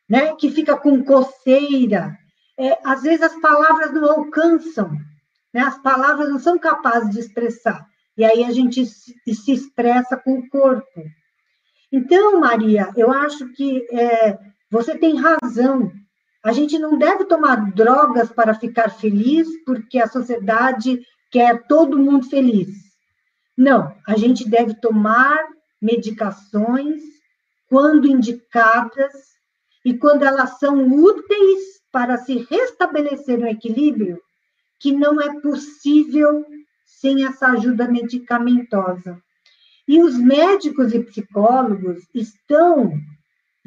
né? 0.09 0.35
Que 0.35 0.51
fica 0.51 0.75
com 0.75 1.03
coceira, 1.03 2.17
é, 2.59 2.77
às 2.83 3.03
vezes 3.03 3.21
as 3.21 3.39
palavras 3.39 3.93
não 3.93 4.09
alcançam, 4.09 4.91
né? 5.53 5.61
As 5.61 5.77
palavras 5.81 6.29
não 6.29 6.39
são 6.39 6.59
capazes 6.59 7.11
de 7.11 7.19
expressar. 7.19 7.85
E 8.17 8.25
aí 8.25 8.43
a 8.43 8.51
gente 8.51 8.85
se, 8.85 9.15
expressa 9.47 10.17
com 10.17 10.39
o 10.39 10.49
corpo. 10.49 11.03
Então, 11.91 12.39
Maria, 12.39 12.89
eu 12.97 13.11
acho 13.11 13.47
que 13.53 13.85
é, 13.91 14.37
você 14.69 14.97
tem 14.97 15.15
razão. 15.17 15.91
A 16.43 16.51
gente 16.51 16.77
não 16.77 16.97
deve 16.97 17.25
tomar 17.25 17.71
drogas 17.71 18.31
para 18.31 18.53
ficar 18.53 18.89
feliz, 18.89 19.47
porque 19.65 19.99
a 19.99 20.07
sociedade 20.07 21.01
quer 21.31 21.65
todo 21.67 21.99
mundo 21.99 22.29
feliz. 22.29 22.69
Não, 23.55 23.93
a 24.07 24.15
gente 24.17 24.47
deve 24.47 24.75
tomar 24.75 25.37
medicações 25.81 27.01
quando 27.69 28.07
indicadas 28.07 29.13
e 29.83 29.97
quando 29.97 30.23
elas 30.23 30.59
são 30.59 30.87
úteis 30.87 31.81
para 31.91 32.17
se 32.17 32.45
restabelecer 32.49 33.39
um 33.39 33.47
equilíbrio 33.47 34.21
que 34.79 34.91
não 34.91 35.19
é 35.19 35.39
possível 35.41 36.45
sem 36.85 37.25
essa 37.25 37.47
ajuda 37.47 37.87
medicamentosa. 37.87 39.19
E 39.87 40.01
os 40.01 40.17
médicos 40.17 40.93
e 40.93 40.99
psicólogos 40.99 42.03
estão 42.13 42.91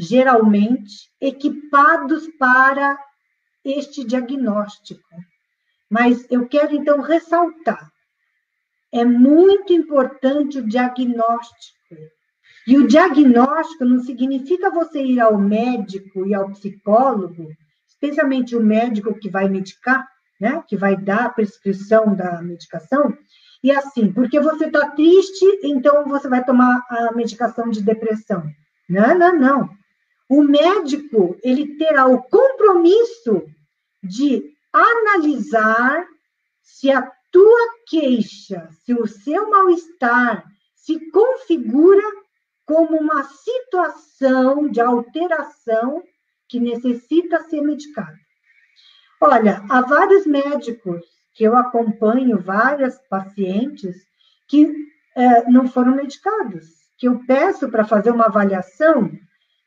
geralmente 0.01 1.11
equipados 1.21 2.27
para 2.39 2.99
este 3.63 4.03
diagnóstico. 4.03 5.07
Mas 5.91 6.27
eu 6.31 6.49
quero 6.49 6.75
então 6.75 7.03
ressaltar: 7.03 7.91
é 8.91 9.05
muito 9.05 9.75
importante 9.75 10.59
o 10.59 10.67
diagnóstico. 10.67 11.79
E 12.67 12.79
o 12.79 12.87
diagnóstico 12.87 13.85
não 13.85 14.03
significa 14.03 14.71
você 14.71 15.03
ir 15.03 15.21
ao 15.21 15.37
médico 15.37 16.27
e 16.27 16.35
ao 16.35 16.51
psicólogo, 16.51 17.49
especialmente 17.89 18.57
o 18.57 18.63
médico 18.63 19.19
que 19.19 19.29
vai 19.29 19.49
medicar, 19.49 20.07
né, 20.41 20.63
que 20.67 20.77
vai 20.77 20.97
dar 20.97 21.27
a 21.27 21.31
prescrição 21.31 22.15
da 22.15 22.41
medicação, 22.41 23.17
e 23.63 23.71
assim, 23.71 24.13
porque 24.13 24.41
você 24.41 24.67
está 24.67 24.91
triste, 24.91 25.45
então 25.63 26.07
você 26.07 26.29
vai 26.29 26.43
tomar 26.45 26.83
a 26.89 27.13
medicação 27.13 27.69
de 27.69 27.83
depressão. 27.83 28.43
Não, 28.89 29.19
não, 29.19 29.39
não. 29.39 29.80
O 30.31 30.45
médico, 30.45 31.37
ele 31.43 31.77
terá 31.77 32.07
o 32.07 32.23
compromisso 32.23 33.43
de 34.01 34.55
analisar 34.73 36.07
se 36.63 36.89
a 36.89 37.03
tua 37.33 37.75
queixa, 37.89 38.69
se 38.85 38.95
o 38.95 39.09
seu 39.09 39.51
mal-estar 39.51 40.45
se 40.77 41.11
configura 41.11 42.05
como 42.65 42.97
uma 42.97 43.25
situação 43.25 44.69
de 44.69 44.81
alteração 44.81 46.05
que 46.49 46.61
necessita 46.61 47.43
ser 47.49 47.63
medicada. 47.63 48.17
Olha, 49.21 49.65
há 49.69 49.81
vários 49.81 50.27
médicos 50.27 51.05
que 51.35 51.43
eu 51.43 51.57
acompanho, 51.57 52.41
várias 52.41 52.97
pacientes 53.09 53.97
que 54.47 54.73
é, 55.17 55.51
não 55.51 55.67
foram 55.67 55.97
medicados, 55.97 56.69
que 56.97 57.09
eu 57.09 57.21
peço 57.27 57.69
para 57.69 57.85
fazer 57.85 58.13
uma 58.13 58.27
avaliação 58.27 59.11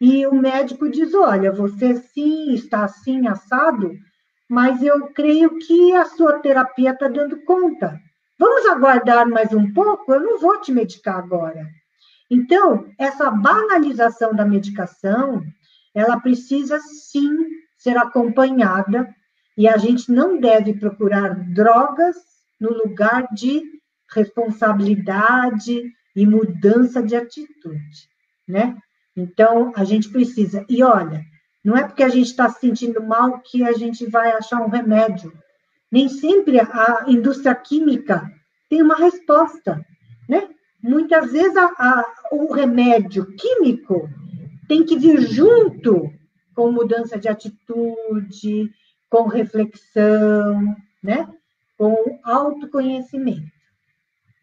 e 0.05 0.27
o 0.27 0.35
médico 0.35 0.89
diz: 0.89 1.13
olha, 1.13 1.49
você 1.49 1.95
sim 1.95 2.53
está 2.53 2.83
assim 2.83 3.25
assado, 3.25 3.89
mas 4.49 4.83
eu 4.83 5.07
creio 5.13 5.57
que 5.59 5.93
a 5.93 6.03
sua 6.03 6.39
terapia 6.39 6.91
está 6.91 7.07
dando 7.07 7.41
conta. 7.45 7.97
Vamos 8.37 8.65
aguardar 8.65 9.25
mais 9.25 9.53
um 9.53 9.71
pouco? 9.71 10.11
Eu 10.11 10.19
não 10.19 10.41
vou 10.41 10.59
te 10.59 10.73
medicar 10.73 11.19
agora. 11.19 11.65
Então, 12.29 12.85
essa 12.99 13.31
banalização 13.31 14.35
da 14.35 14.43
medicação, 14.43 15.41
ela 15.95 16.19
precisa 16.19 16.81
sim 16.81 17.47
ser 17.77 17.95
acompanhada 17.95 19.07
e 19.57 19.69
a 19.69 19.77
gente 19.77 20.11
não 20.11 20.37
deve 20.37 20.73
procurar 20.73 21.33
drogas 21.53 22.17
no 22.59 22.73
lugar 22.73 23.25
de 23.33 23.61
responsabilidade 24.13 25.81
e 26.13 26.27
mudança 26.27 27.01
de 27.01 27.15
atitude, 27.15 28.09
né? 28.45 28.75
Então, 29.15 29.71
a 29.75 29.83
gente 29.83 30.09
precisa. 30.09 30.65
E 30.67 30.83
olha, 30.83 31.23
não 31.63 31.77
é 31.77 31.83
porque 31.83 32.03
a 32.03 32.09
gente 32.09 32.27
está 32.27 32.49
se 32.49 32.59
sentindo 32.59 33.01
mal 33.01 33.39
que 33.39 33.63
a 33.63 33.73
gente 33.73 34.05
vai 34.05 34.31
achar 34.31 34.61
um 34.61 34.69
remédio. 34.69 35.31
Nem 35.91 36.09
sempre 36.09 36.59
a 36.59 37.05
indústria 37.07 37.53
química 37.53 38.29
tem 38.69 38.81
uma 38.81 38.95
resposta, 38.95 39.85
né? 40.27 40.49
Muitas 40.81 41.31
vezes 41.31 41.55
a, 41.55 41.65
a, 41.65 42.05
o 42.31 42.51
remédio 42.51 43.27
químico 43.35 44.09
tem 44.67 44.83
que 44.83 44.97
vir 44.97 45.21
junto 45.21 46.11
com 46.53 46.71
mudança 46.71 47.17
de 47.17 47.29
atitude, 47.29 48.71
com 49.09 49.27
reflexão, 49.27 50.75
né? 51.01 51.29
Com 51.77 52.19
autoconhecimento. 52.23 53.51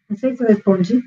Não 0.09 0.17
sei 0.17 0.35
se 0.35 0.43
eu 0.43 0.47
respondi. 0.47 1.03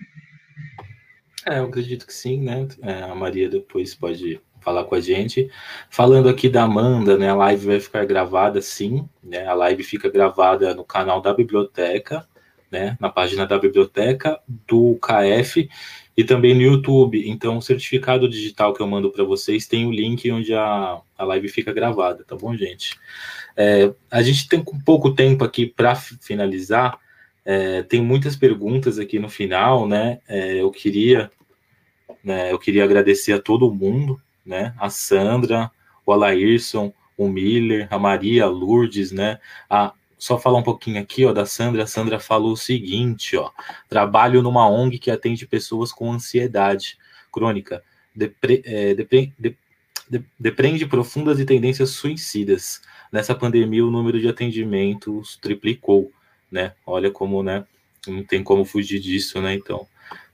É, 1.46 1.58
eu 1.58 1.64
acredito 1.64 2.06
que 2.06 2.14
sim, 2.14 2.40
né? 2.40 2.66
É, 2.82 3.02
a 3.02 3.14
Maria 3.14 3.48
depois 3.48 3.94
pode 3.94 4.40
falar 4.60 4.84
com 4.84 4.94
a 4.94 5.00
gente. 5.00 5.50
Falando 5.90 6.28
aqui 6.28 6.48
da 6.48 6.62
Amanda, 6.62 7.18
né? 7.18 7.28
A 7.28 7.34
live 7.34 7.66
vai 7.66 7.80
ficar 7.80 8.04
gravada, 8.06 8.62
sim, 8.62 9.06
né? 9.22 9.46
A 9.46 9.52
live 9.52 9.84
fica 9.84 10.10
gravada 10.10 10.74
no 10.74 10.84
canal 10.84 11.20
da 11.20 11.34
biblioteca, 11.34 12.26
né? 12.70 12.96
Na 12.98 13.10
página 13.10 13.46
da 13.46 13.58
biblioteca 13.58 14.40
do 14.48 14.98
KF 15.00 15.68
e 16.16 16.24
também 16.24 16.54
no 16.54 16.62
YouTube. 16.62 17.28
Então, 17.28 17.58
o 17.58 17.62
certificado 17.62 18.28
digital 18.28 18.72
que 18.72 18.80
eu 18.80 18.86
mando 18.86 19.10
para 19.10 19.22
vocês 19.22 19.66
tem 19.66 19.86
o 19.86 19.92
link 19.92 20.30
onde 20.32 20.54
a, 20.54 21.00
a 21.16 21.24
live 21.24 21.48
fica 21.48 21.72
gravada, 21.72 22.24
tá 22.24 22.34
bom, 22.34 22.56
gente? 22.56 22.98
É, 23.56 23.92
a 24.10 24.22
gente 24.22 24.48
tem 24.48 24.64
pouco 24.84 25.14
tempo 25.14 25.44
aqui 25.44 25.66
para 25.66 25.94
finalizar. 25.94 26.98
É, 27.44 27.82
tem 27.82 28.02
muitas 28.02 28.36
perguntas 28.36 28.98
aqui 28.98 29.18
no 29.18 29.28
final, 29.28 29.86
né? 29.86 30.18
É, 30.26 30.54
eu 30.56 30.70
queria, 30.70 31.30
né, 32.22 32.50
eu 32.50 32.58
queria 32.58 32.84
agradecer 32.84 33.32
a 33.32 33.40
todo 33.40 33.72
mundo, 33.72 34.20
né? 34.44 34.74
A 34.78 34.88
Sandra, 34.88 35.70
o 36.06 36.12
Alairson, 36.12 36.92
o 37.16 37.28
Miller, 37.28 37.86
a 37.90 37.98
Maria, 37.98 38.44
a 38.44 38.48
Lourdes, 38.48 39.12
né? 39.12 39.38
A, 39.68 39.92
só 40.18 40.38
falar 40.38 40.58
um 40.58 40.62
pouquinho 40.62 41.00
aqui, 41.00 41.24
ó, 41.26 41.32
da 41.32 41.44
Sandra. 41.44 41.84
A 41.84 41.86
Sandra 41.86 42.18
falou 42.18 42.52
o 42.52 42.56
seguinte, 42.56 43.36
ó: 43.36 43.50
trabalho 43.88 44.42
numa 44.42 44.68
ONG 44.68 44.98
que 44.98 45.10
atende 45.10 45.46
pessoas 45.46 45.92
com 45.92 46.12
ansiedade 46.12 46.96
crônica, 47.30 47.82
depre, 48.14 48.62
é, 48.64 48.94
depre, 48.94 49.34
de, 49.38 49.56
de, 50.08 50.24
depreende 50.38 50.86
profundas 50.86 51.38
e 51.40 51.44
tendências 51.44 51.90
suicidas 51.90 52.80
nessa 53.12 53.34
pandemia 53.34 53.84
o 53.84 53.90
número 53.90 54.20
de 54.20 54.28
atendimentos 54.28 55.36
triplicou, 55.36 56.12
né? 56.54 56.72
Olha 56.86 57.10
como, 57.10 57.42
né? 57.42 57.64
Não 58.06 58.22
tem 58.22 58.42
como 58.42 58.64
fugir 58.64 59.00
disso, 59.00 59.42
né? 59.42 59.54
Então, 59.54 59.86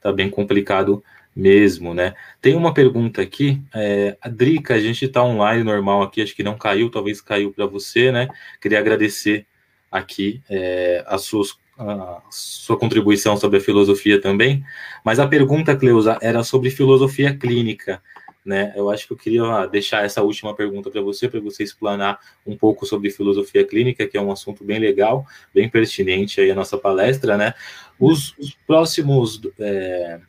tá 0.03 0.13
bem 0.13 0.29
complicado 0.29 1.03
mesmo, 1.35 1.95
né? 1.95 2.15
Tem 2.43 2.55
uma 2.55 2.75
pergunta 2.75 3.23
aqui, 3.23 3.61
é, 3.75 4.17
a 4.21 4.29
Drica, 4.29 4.75
a 4.75 4.81
gente 4.81 5.09
tá 5.09 5.25
online 5.25 5.65
normal 5.65 6.03
aqui, 6.03 6.21
acho 6.21 6.37
que 6.37 6.43
não 6.43 6.59
caiu, 6.59 6.91
talvez 6.91 7.23
caiu 7.23 7.53
para 7.53 7.65
você, 7.65 8.13
né? 8.13 8.29
Queria 8.61 8.79
agradecer 8.79 9.47
aqui 9.91 10.43
é, 10.49 11.03
as 11.07 11.23
suas 11.23 11.59
a 11.83 12.21
sua 12.31 12.79
contribuição 12.79 13.39
sobre 13.39 13.57
a 13.57 13.61
filosofia 13.61 14.21
também, 14.21 14.63
mas 15.03 15.19
a 15.19 15.27
pergunta, 15.27 15.75
Cleusa, 15.75 16.19
era 16.21 16.45
sobre 16.45 16.69
filosofia 16.69 17.35
clínica 17.35 18.03
né? 18.45 18.73
Eu 18.77 18.91
acho 18.91 19.07
que 19.07 19.13
eu 19.13 19.17
queria 19.17 19.67
deixar 19.67 20.05
essa 20.05 20.23
última 20.23 20.55
pergunta 20.55 20.91
para 20.91 21.01
você, 21.01 21.29
para 21.29 21.41
você 21.41 21.63
explanar 21.63 22.19
um 22.47 22.57
pouco 22.57 22.87
sobre 22.87 23.11
filosofia 23.11 23.65
clínica, 23.65 24.07
que 24.07 24.17
é 24.17 24.21
um 24.21 24.33
assunto 24.33 24.65
bem 24.65 24.79
legal, 24.79 25.27
bem 25.55 25.69
pertinente 25.69 26.41
aí 26.41 26.51
a 26.51 26.55
nossa 26.55 26.79
palestra, 26.79 27.37
né? 27.37 27.55
Os, 27.99 28.37
os 28.39 28.55
próximos 28.67 29.41
é, 29.59 30.21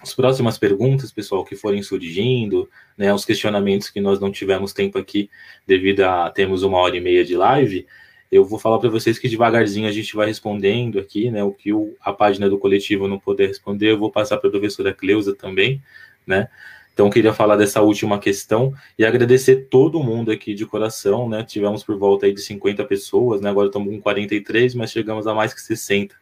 as 0.00 0.14
próximas 0.14 0.58
perguntas, 0.58 1.10
pessoal, 1.10 1.44
que 1.44 1.56
forem 1.56 1.82
surgindo, 1.82 2.68
né, 2.96 3.12
os 3.12 3.24
questionamentos 3.24 3.90
que 3.90 4.00
nós 4.00 4.20
não 4.20 4.30
tivemos 4.30 4.72
tempo 4.72 4.98
aqui 4.98 5.30
devido 5.66 6.02
a 6.02 6.30
temos 6.30 6.62
uma 6.62 6.78
hora 6.78 6.96
e 6.96 7.00
meia 7.00 7.24
de 7.24 7.36
live, 7.36 7.86
eu 8.30 8.44
vou 8.44 8.58
falar 8.58 8.78
para 8.78 8.90
vocês 8.90 9.18
que 9.18 9.28
devagarzinho 9.28 9.88
a 9.88 9.92
gente 9.92 10.14
vai 10.14 10.26
respondendo 10.26 10.98
aqui, 10.98 11.30
né, 11.30 11.42
o 11.42 11.52
que 11.52 11.72
o, 11.72 11.96
a 12.00 12.12
página 12.12 12.48
do 12.48 12.58
coletivo 12.58 13.08
não 13.08 13.18
puder 13.18 13.48
responder, 13.48 13.90
eu 13.90 13.98
vou 13.98 14.10
passar 14.10 14.36
para 14.36 14.48
a 14.48 14.50
professora 14.50 14.92
Cleusa 14.92 15.34
também, 15.34 15.82
né, 16.26 16.48
então, 16.96 17.10
queria 17.10 17.34
falar 17.34 17.56
dessa 17.56 17.82
última 17.82 18.18
questão 18.18 18.72
e 18.98 19.04
agradecer 19.04 19.66
todo 19.68 20.02
mundo 20.02 20.30
aqui 20.30 20.54
de 20.54 20.64
coração, 20.64 21.28
né? 21.28 21.44
Tivemos 21.44 21.84
por 21.84 21.98
volta 21.98 22.24
aí 22.24 22.32
de 22.32 22.40
50 22.40 22.82
pessoas, 22.86 23.38
né? 23.42 23.50
Agora 23.50 23.66
estamos 23.66 23.94
com 23.94 24.00
43, 24.00 24.74
mas 24.74 24.92
chegamos 24.92 25.26
a 25.26 25.34
mais 25.34 25.52
que 25.52 25.60
60 25.60 26.14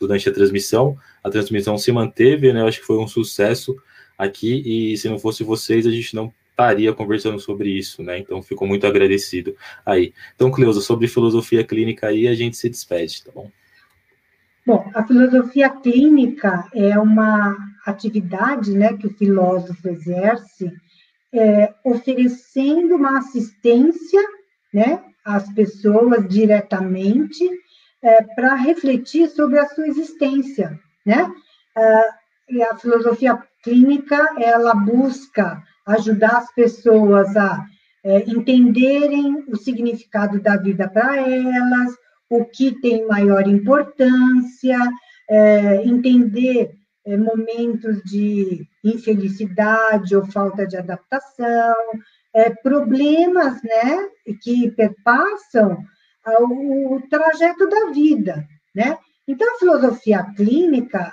durante 0.00 0.26
a 0.30 0.32
transmissão. 0.32 0.96
A 1.22 1.28
transmissão 1.28 1.76
se 1.76 1.92
manteve, 1.92 2.50
né? 2.50 2.62
Eu 2.62 2.66
acho 2.66 2.80
que 2.80 2.86
foi 2.86 2.96
um 2.96 3.06
sucesso 3.06 3.76
aqui 4.16 4.62
e 4.64 4.96
se 4.96 5.06
não 5.06 5.18
fosse 5.18 5.44
vocês, 5.44 5.86
a 5.86 5.90
gente 5.90 6.16
não 6.16 6.32
estaria 6.48 6.94
conversando 6.94 7.38
sobre 7.38 7.68
isso, 7.68 8.02
né? 8.02 8.18
Então, 8.18 8.42
fico 8.42 8.66
muito 8.66 8.86
agradecido 8.86 9.54
aí. 9.84 10.14
Então, 10.34 10.50
Cleusa, 10.50 10.80
sobre 10.80 11.08
filosofia 11.08 11.62
clínica 11.62 12.06
aí, 12.06 12.26
a 12.26 12.34
gente 12.34 12.56
se 12.56 12.70
despede, 12.70 13.22
tá 13.22 13.30
bom? 13.34 13.50
Bom, 14.66 14.90
a 14.94 15.06
filosofia 15.06 15.68
clínica 15.68 16.66
é 16.74 16.98
uma 16.98 17.54
atividade 17.86 18.72
né, 18.72 18.96
que 18.96 19.06
o 19.06 19.14
filósofo 19.14 19.88
exerce, 19.88 20.72
é, 21.32 21.74
oferecendo 21.84 22.96
uma 22.96 23.18
assistência 23.18 24.20
né, 24.72 25.02
às 25.24 25.52
pessoas 25.52 26.28
diretamente 26.28 27.48
é, 28.02 28.22
para 28.22 28.54
refletir 28.54 29.28
sobre 29.28 29.58
a 29.58 29.66
sua 29.66 29.86
existência. 29.86 30.78
Né? 31.04 31.32
Ah, 31.76 32.14
e 32.48 32.62
a 32.62 32.76
filosofia 32.76 33.42
clínica, 33.62 34.34
ela 34.38 34.74
busca 34.74 35.62
ajudar 35.86 36.38
as 36.38 36.52
pessoas 36.52 37.36
a 37.36 37.64
é, 38.04 38.18
entenderem 38.28 39.44
o 39.48 39.56
significado 39.56 40.40
da 40.40 40.56
vida 40.56 40.88
para 40.88 41.16
elas, 41.16 41.94
o 42.28 42.44
que 42.44 42.72
tem 42.80 43.06
maior 43.06 43.46
importância, 43.46 44.78
é, 45.28 45.82
entender 45.84 46.72
é, 47.04 47.16
momentos 47.16 48.02
de 48.04 48.66
infelicidade 48.84 50.14
ou 50.16 50.24
falta 50.26 50.66
de 50.66 50.76
adaptação, 50.76 51.74
é, 52.34 52.50
problemas 52.50 53.62
né, 53.62 54.08
que 54.42 54.70
perpassam 54.70 55.84
o, 56.40 56.96
o 56.96 57.08
trajeto 57.08 57.68
da 57.68 57.90
vida. 57.90 58.46
Né? 58.74 58.96
Então, 59.26 59.54
a 59.54 59.58
filosofia 59.58 60.24
clínica, 60.36 61.12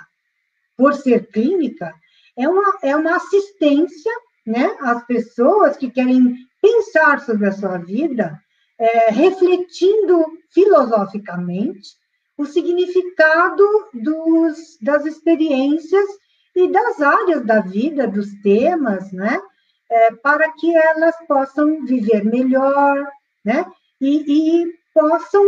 por 0.76 0.94
ser 0.94 1.26
clínica, 1.30 1.92
é 2.36 2.48
uma, 2.48 2.78
é 2.82 2.96
uma 2.96 3.16
assistência 3.16 4.12
né, 4.46 4.76
às 4.80 5.04
pessoas 5.06 5.76
que 5.76 5.90
querem 5.90 6.36
pensar 6.60 7.20
sobre 7.20 7.48
a 7.48 7.52
sua 7.52 7.78
vida, 7.78 8.38
é, 8.78 9.10
refletindo 9.10 10.24
filosoficamente 10.52 11.90
o 12.40 12.46
significado 12.46 13.66
dos, 13.92 14.78
das 14.80 15.04
experiências 15.04 16.06
e 16.56 16.68
das 16.68 16.98
áreas 16.98 17.44
da 17.44 17.60
vida, 17.60 18.08
dos 18.08 18.32
temas, 18.42 19.12
né? 19.12 19.38
É, 19.90 20.12
para 20.14 20.50
que 20.52 20.74
elas 20.74 21.14
possam 21.28 21.84
viver 21.84 22.24
melhor, 22.24 23.06
né? 23.44 23.66
E, 24.00 24.62
e, 24.62 24.74
possam 24.94 25.46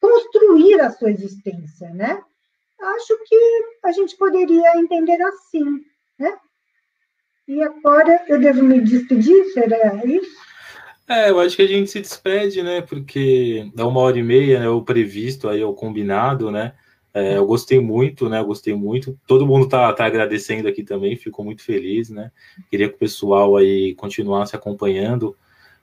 construir 0.00 0.80
a 0.80 0.90
sua 0.90 1.10
existência, 1.10 1.90
né? 1.90 2.22
Acho 2.80 3.14
que 3.26 3.64
a 3.84 3.92
gente 3.92 4.16
poderia 4.16 4.78
entender 4.78 5.20
assim, 5.22 5.84
né? 6.18 6.34
E 7.46 7.62
agora 7.62 8.24
eu 8.26 8.40
devo 8.40 8.62
me 8.62 8.80
despedir, 8.80 9.52
será 9.52 10.02
isso? 10.06 10.40
É, 11.08 11.30
eu 11.30 11.40
acho 11.40 11.56
que 11.56 11.62
a 11.62 11.66
gente 11.66 11.90
se 11.90 12.00
despede, 12.00 12.62
né? 12.62 12.80
Porque 12.80 13.70
dá 13.74 13.86
uma 13.86 14.00
hora 14.00 14.18
e 14.18 14.22
meia, 14.22 14.60
né? 14.60 14.68
O 14.68 14.82
previsto 14.82 15.48
aí, 15.48 15.62
o 15.62 15.74
combinado, 15.74 16.50
né? 16.50 16.74
É, 17.14 17.36
eu 17.36 17.46
gostei 17.46 17.78
muito, 17.80 18.28
né? 18.28 18.40
Eu 18.40 18.46
gostei 18.46 18.74
muito. 18.74 19.18
Todo 19.26 19.46
mundo 19.46 19.68
tá, 19.68 19.92
tá 19.92 20.06
agradecendo 20.06 20.68
aqui 20.68 20.82
também, 20.82 21.16
ficou 21.16 21.44
muito 21.44 21.62
feliz, 21.62 22.08
né? 22.08 22.30
Queria 22.70 22.88
que 22.88 22.94
o 22.94 22.98
pessoal 22.98 23.56
aí 23.56 23.94
continuasse 23.94 24.56
acompanhando 24.56 25.36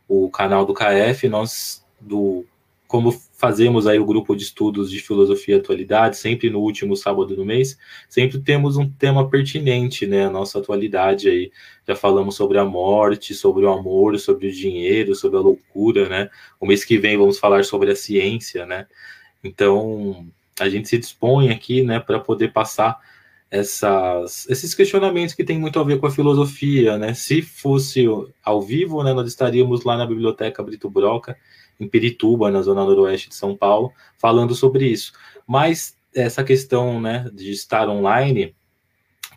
o 0.08 0.30
canal 0.32 0.66
do 0.66 0.74
KF. 0.74 1.28
Nós, 1.30 1.86
do 2.00 2.46
como 2.90 3.12
fazemos 3.12 3.86
aí 3.86 4.00
o 4.00 4.06
grupo 4.06 4.36
de 4.36 4.42
estudos 4.42 4.90
de 4.90 5.00
filosofia 5.00 5.58
e 5.58 5.60
atualidade, 5.60 6.18
sempre 6.18 6.50
no 6.50 6.60
último 6.60 6.96
sábado 6.96 7.36
do 7.36 7.46
mês, 7.46 7.78
sempre 8.10 8.40
temos 8.40 8.78
um 8.78 8.90
tema 8.90 9.30
pertinente, 9.30 10.08
né, 10.08 10.26
a 10.26 10.30
nossa 10.32 10.58
atualidade 10.58 11.30
aí. 11.30 11.52
Já 11.88 11.96
falamos 11.96 12.34
sobre 12.34 12.58
a 12.58 12.66
morte, 12.66 13.36
sobre 13.36 13.64
o 13.64 13.72
amor, 13.72 14.18
sobre 14.18 14.48
o 14.48 14.52
dinheiro, 14.52 15.14
sobre 15.14 15.38
a 15.38 15.42
loucura, 15.42 16.10
né? 16.10 16.32
O 16.60 16.66
mês 16.66 16.84
que 16.84 16.98
vem 16.98 17.16
vamos 17.16 17.38
falar 17.38 17.64
sobre 17.64 17.92
a 17.92 17.96
ciência, 17.96 18.66
né? 18.66 18.88
Então, 19.44 20.28
a 20.60 20.68
gente 20.68 20.90
se 20.90 20.98
dispõe 20.98 21.52
aqui, 21.52 21.84
né, 21.84 22.00
para 22.00 22.20
poder 22.20 22.52
passar 22.52 23.00
essas, 23.52 24.50
esses 24.50 24.74
questionamentos 24.74 25.36
que 25.36 25.44
tem 25.44 25.60
muito 25.60 25.80
a 25.80 25.84
ver 25.84 26.00
com 26.00 26.08
a 26.08 26.12
filosofia, 26.12 26.98
né? 26.98 27.14
Se 27.14 27.44
fosse 27.44 28.06
ao 28.44 28.64
vivo, 28.64 29.04
né, 29.04 29.14
nós 29.14 29.28
estaríamos 29.28 29.84
lá 29.84 29.96
na 29.96 30.08
Biblioteca 30.08 30.64
Brito 30.64 30.90
Broca, 30.90 31.38
em 31.80 31.88
Pirituba, 31.88 32.52
na 32.52 32.62
zona 32.62 32.84
noroeste 32.84 33.30
de 33.30 33.36
São 33.36 33.56
Paulo, 33.56 33.94
falando 34.18 34.54
sobre 34.54 34.86
isso. 34.86 35.14
Mas 35.48 35.96
essa 36.14 36.44
questão 36.44 37.00
né, 37.00 37.30
de 37.34 37.52
estar 37.52 37.88
online 37.88 38.56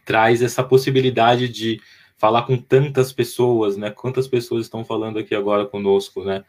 traz 0.04 0.42
essa 0.42 0.64
possibilidade 0.64 1.48
de 1.48 1.80
falar 2.16 2.42
com 2.42 2.56
tantas 2.56 3.12
pessoas, 3.12 3.76
né? 3.76 3.90
Quantas 3.90 4.28
pessoas 4.28 4.66
estão 4.66 4.84
falando 4.84 5.18
aqui 5.18 5.34
agora 5.34 5.66
conosco, 5.66 6.22
né? 6.24 6.44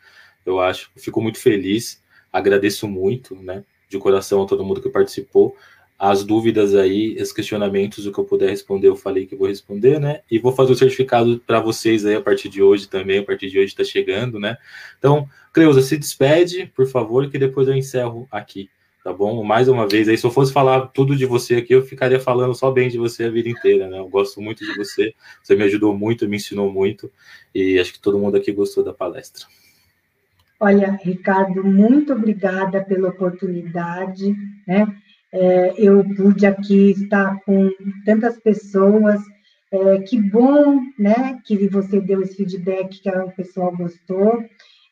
Eu 0.45 0.59
acho, 0.59 0.91
fico 0.95 1.21
muito 1.21 1.39
feliz, 1.39 2.01
agradeço 2.31 2.87
muito, 2.87 3.35
né? 3.35 3.63
De 3.89 3.97
coração 3.97 4.43
a 4.43 4.45
todo 4.45 4.63
mundo 4.63 4.81
que 4.81 4.89
participou 4.89 5.55
as 5.97 6.23
dúvidas 6.23 6.75
aí, 6.75 7.15
os 7.21 7.31
questionamentos, 7.31 8.05
o 8.05 8.11
que 8.11 8.19
eu 8.19 8.25
puder 8.25 8.49
responder, 8.49 8.87
eu 8.87 8.95
falei 8.95 9.25
que 9.25 9.35
vou 9.35 9.47
responder, 9.47 9.99
né? 9.99 10.21
E 10.29 10.39
vou 10.39 10.51
fazer 10.51 10.73
o 10.73 10.75
certificado 10.75 11.41
para 11.45 11.59
vocês 11.59 12.05
aí 12.05 12.15
a 12.15 12.21
partir 12.21 12.49
de 12.49 12.61
hoje 12.61 12.87
também, 12.87 13.19
a 13.19 13.23
partir 13.23 13.49
de 13.49 13.57
hoje 13.57 13.67
está 13.67 13.83
chegando, 13.83 14.39
né? 14.39 14.57
Então, 14.97 15.27
Cleusa, 15.53 15.81
se 15.81 15.97
despede, 15.97 16.65
por 16.75 16.87
favor, 16.87 17.29
que 17.29 17.37
depois 17.37 17.67
eu 17.67 17.73
encerro 17.73 18.27
aqui, 18.31 18.69
tá 19.03 19.13
bom? 19.13 19.43
Mais 19.43 19.69
uma 19.69 19.87
vez, 19.87 20.09
aí 20.09 20.17
se 20.17 20.25
eu 20.25 20.31
fosse 20.31 20.51
falar 20.51 20.87
tudo 20.87 21.15
de 21.15 21.25
você 21.25 21.55
aqui, 21.55 21.73
eu 21.73 21.85
ficaria 21.85 22.19
falando 22.19 22.53
só 22.53 22.69
bem 22.71 22.89
de 22.89 22.97
você 22.97 23.25
a 23.25 23.29
vida 23.29 23.47
inteira, 23.47 23.87
né? 23.87 23.99
Eu 23.99 24.09
gosto 24.09 24.41
muito 24.41 24.65
de 24.65 24.75
você, 24.75 25.13
você 25.41 25.55
me 25.55 25.63
ajudou 25.63 25.97
muito, 25.97 26.27
me 26.27 26.35
ensinou 26.35 26.71
muito, 26.71 27.09
e 27.55 27.79
acho 27.79 27.93
que 27.93 27.99
todo 27.99 28.19
mundo 28.19 28.35
aqui 28.35 28.51
gostou 28.51 28.83
da 28.83 28.93
palestra. 28.93 29.45
Olha, 30.59 30.97
Ricardo, 31.03 31.63
muito 31.63 32.13
obrigada 32.13 32.83
pela 32.83 33.09
oportunidade, 33.09 34.35
né? 34.65 34.87
É, 35.33 35.73
eu 35.77 36.03
pude 36.15 36.45
aqui 36.45 36.91
estar 36.91 37.39
com 37.43 37.69
tantas 38.05 38.39
pessoas. 38.39 39.19
É, 39.71 39.97
que 40.01 40.21
bom, 40.21 40.79
né, 40.99 41.41
que 41.43 41.67
você 41.67 41.99
deu 41.99 42.21
esse 42.21 42.35
feedback 42.35 43.01
que 43.01 43.09
o 43.09 43.31
pessoal 43.31 43.75
gostou. 43.75 44.43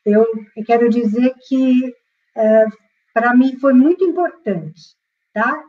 Eu 0.04 0.26
quero 0.66 0.90
dizer 0.90 1.32
que 1.46 1.94
é, 2.36 2.66
para 3.14 3.36
mim 3.36 3.56
foi 3.58 3.72
muito 3.72 4.04
importante, 4.04 4.80
tá? 5.32 5.62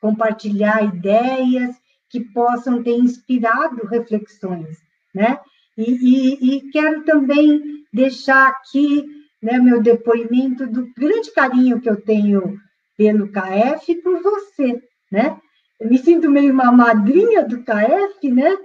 Compartilhar 0.00 0.84
ideias 0.84 1.74
que 2.08 2.20
possam 2.20 2.80
ter 2.80 2.92
inspirado 2.92 3.84
reflexões, 3.88 4.78
né? 5.12 5.40
E, 5.76 5.90
e, 5.90 6.56
e 6.56 6.70
quero 6.70 7.04
também 7.04 7.60
deixar 7.92 8.46
aqui 8.50 9.04
né, 9.42 9.58
meu 9.58 9.82
depoimento 9.82 10.64
do 10.68 10.88
grande 10.96 11.32
carinho 11.32 11.80
que 11.80 11.90
eu 11.90 12.00
tenho 12.00 12.56
pelo 12.96 13.28
KF 13.28 13.92
e 13.92 14.02
por 14.02 14.22
você, 14.22 14.82
né? 15.10 15.38
Eu 15.80 15.88
me 15.88 15.98
sinto 15.98 16.30
meio 16.30 16.52
uma 16.52 16.70
madrinha 16.70 17.44
do 17.44 17.62
KF, 17.62 18.30
né? 18.30 18.56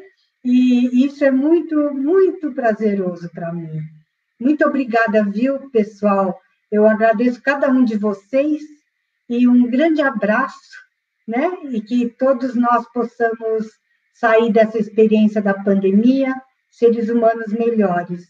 E 0.44 1.06
isso 1.06 1.24
é 1.26 1.32
muito, 1.32 1.94
muito 1.94 2.54
prazeroso 2.54 3.30
para 3.32 3.52
mim. 3.52 3.82
Muito 4.40 4.66
obrigada, 4.66 5.24
viu, 5.24 5.70
pessoal? 5.70 6.40
Eu 6.72 6.88
agradeço 6.88 7.42
cada 7.42 7.70
um 7.70 7.84
de 7.84 7.98
vocês 7.98 8.62
e 9.28 9.48
um 9.48 9.70
grande 9.70 10.02
abraço, 10.02 10.78
né? 11.28 11.58
E 11.72 11.82
que 11.82 12.10
todos 12.18 12.56
nós 12.56 12.86
possamos 12.94 13.68
sair 14.14 14.52
dessa 14.52 14.78
experiência 14.78 15.42
da 15.42 15.54
pandemia 15.54 16.34
seres 16.70 17.10
humanos 17.10 17.52
melhores. 17.52 18.28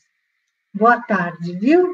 Boa 0.73 0.99
tarde, 1.01 1.57
viu? 1.59 1.93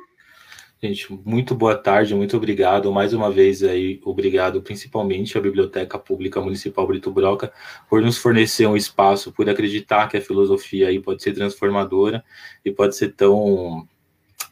Gente, 0.85 1.19
muito 1.25 1.55
boa 1.55 1.75
tarde, 1.75 2.13
muito 2.13 2.37
obrigado. 2.37 2.91
Mais 2.91 3.11
uma 3.11 3.31
vez 3.31 3.63
aí, 3.63 3.99
obrigado 4.05 4.61
principalmente 4.61 5.35
à 5.35 5.41
Biblioteca 5.41 5.97
Pública 5.97 6.39
Municipal 6.39 6.85
Brito 6.85 7.09
Broca 7.11 7.51
por 7.89 8.03
nos 8.03 8.19
fornecer 8.19 8.67
um 8.67 8.77
espaço, 8.77 9.31
por 9.31 9.49
acreditar 9.49 10.07
que 10.07 10.15
a 10.15 10.21
filosofia 10.21 10.89
aí 10.89 10.99
pode 10.99 11.23
ser 11.23 11.33
transformadora 11.33 12.23
e 12.63 12.69
pode 12.71 12.95
ser 12.95 13.13
tão 13.13 13.87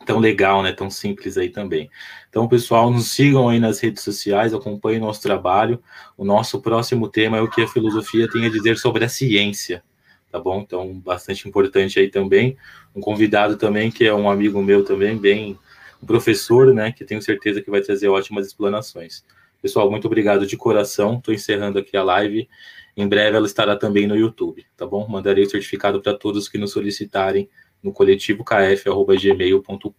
tão 0.07 0.17
legal, 0.17 0.63
né, 0.63 0.71
tão 0.71 0.89
simples 0.89 1.37
aí 1.37 1.49
também. 1.49 1.87
Então, 2.29 2.47
pessoal, 2.47 2.89
nos 2.89 3.11
sigam 3.11 3.47
aí 3.47 3.59
nas 3.59 3.79
redes 3.79 4.01
sociais, 4.01 4.55
acompanhem 4.55 4.99
nosso 4.99 5.21
trabalho. 5.21 5.83
O 6.17 6.25
nosso 6.25 6.59
próximo 6.63 7.07
tema 7.09 7.37
é 7.37 7.41
o 7.41 7.49
que 7.49 7.61
a 7.61 7.67
filosofia 7.67 8.27
tem 8.27 8.47
a 8.47 8.49
dizer 8.49 8.79
sobre 8.79 9.05
a 9.05 9.07
ciência, 9.07 9.83
tá 10.31 10.39
bom? 10.39 10.61
Então, 10.61 10.99
bastante 10.99 11.47
importante 11.47 11.99
aí 11.99 12.09
também. 12.09 12.57
Um 12.95 13.01
convidado 13.01 13.55
também 13.55 13.91
que 13.91 14.03
é 14.03 14.13
um 14.13 14.27
amigo 14.27 14.63
meu 14.63 14.83
também, 14.83 15.15
bem 15.15 15.59
professor, 16.03 16.73
né, 16.73 16.91
que 16.91 17.05
tenho 17.05 17.21
certeza 17.21 17.61
que 17.61 17.71
vai 17.71 17.81
trazer 17.81 18.07
ótimas 18.07 18.47
explanações. 18.47 19.23
Pessoal, 19.61 19.89
muito 19.89 20.05
obrigado 20.05 20.45
de 20.45 20.57
coração. 20.57 21.17
Estou 21.17 21.33
encerrando 21.33 21.79
aqui 21.79 21.95
a 21.95 22.03
live. 22.03 22.49
Em 22.95 23.07
breve 23.07 23.37
ela 23.37 23.45
estará 23.45 23.75
também 23.75 24.05
no 24.05 24.15
YouTube, 24.15 24.65
tá 24.75 24.85
bom? 24.85 25.07
Mandarei 25.07 25.45
o 25.45 25.49
certificado 25.49 26.01
para 26.01 26.13
todos 26.13 26.49
que 26.49 26.57
nos 26.57 26.71
solicitarem 26.71 27.49
no 27.81 27.91
coletivo 27.91 28.43
kf.gmail.com. 28.43 29.93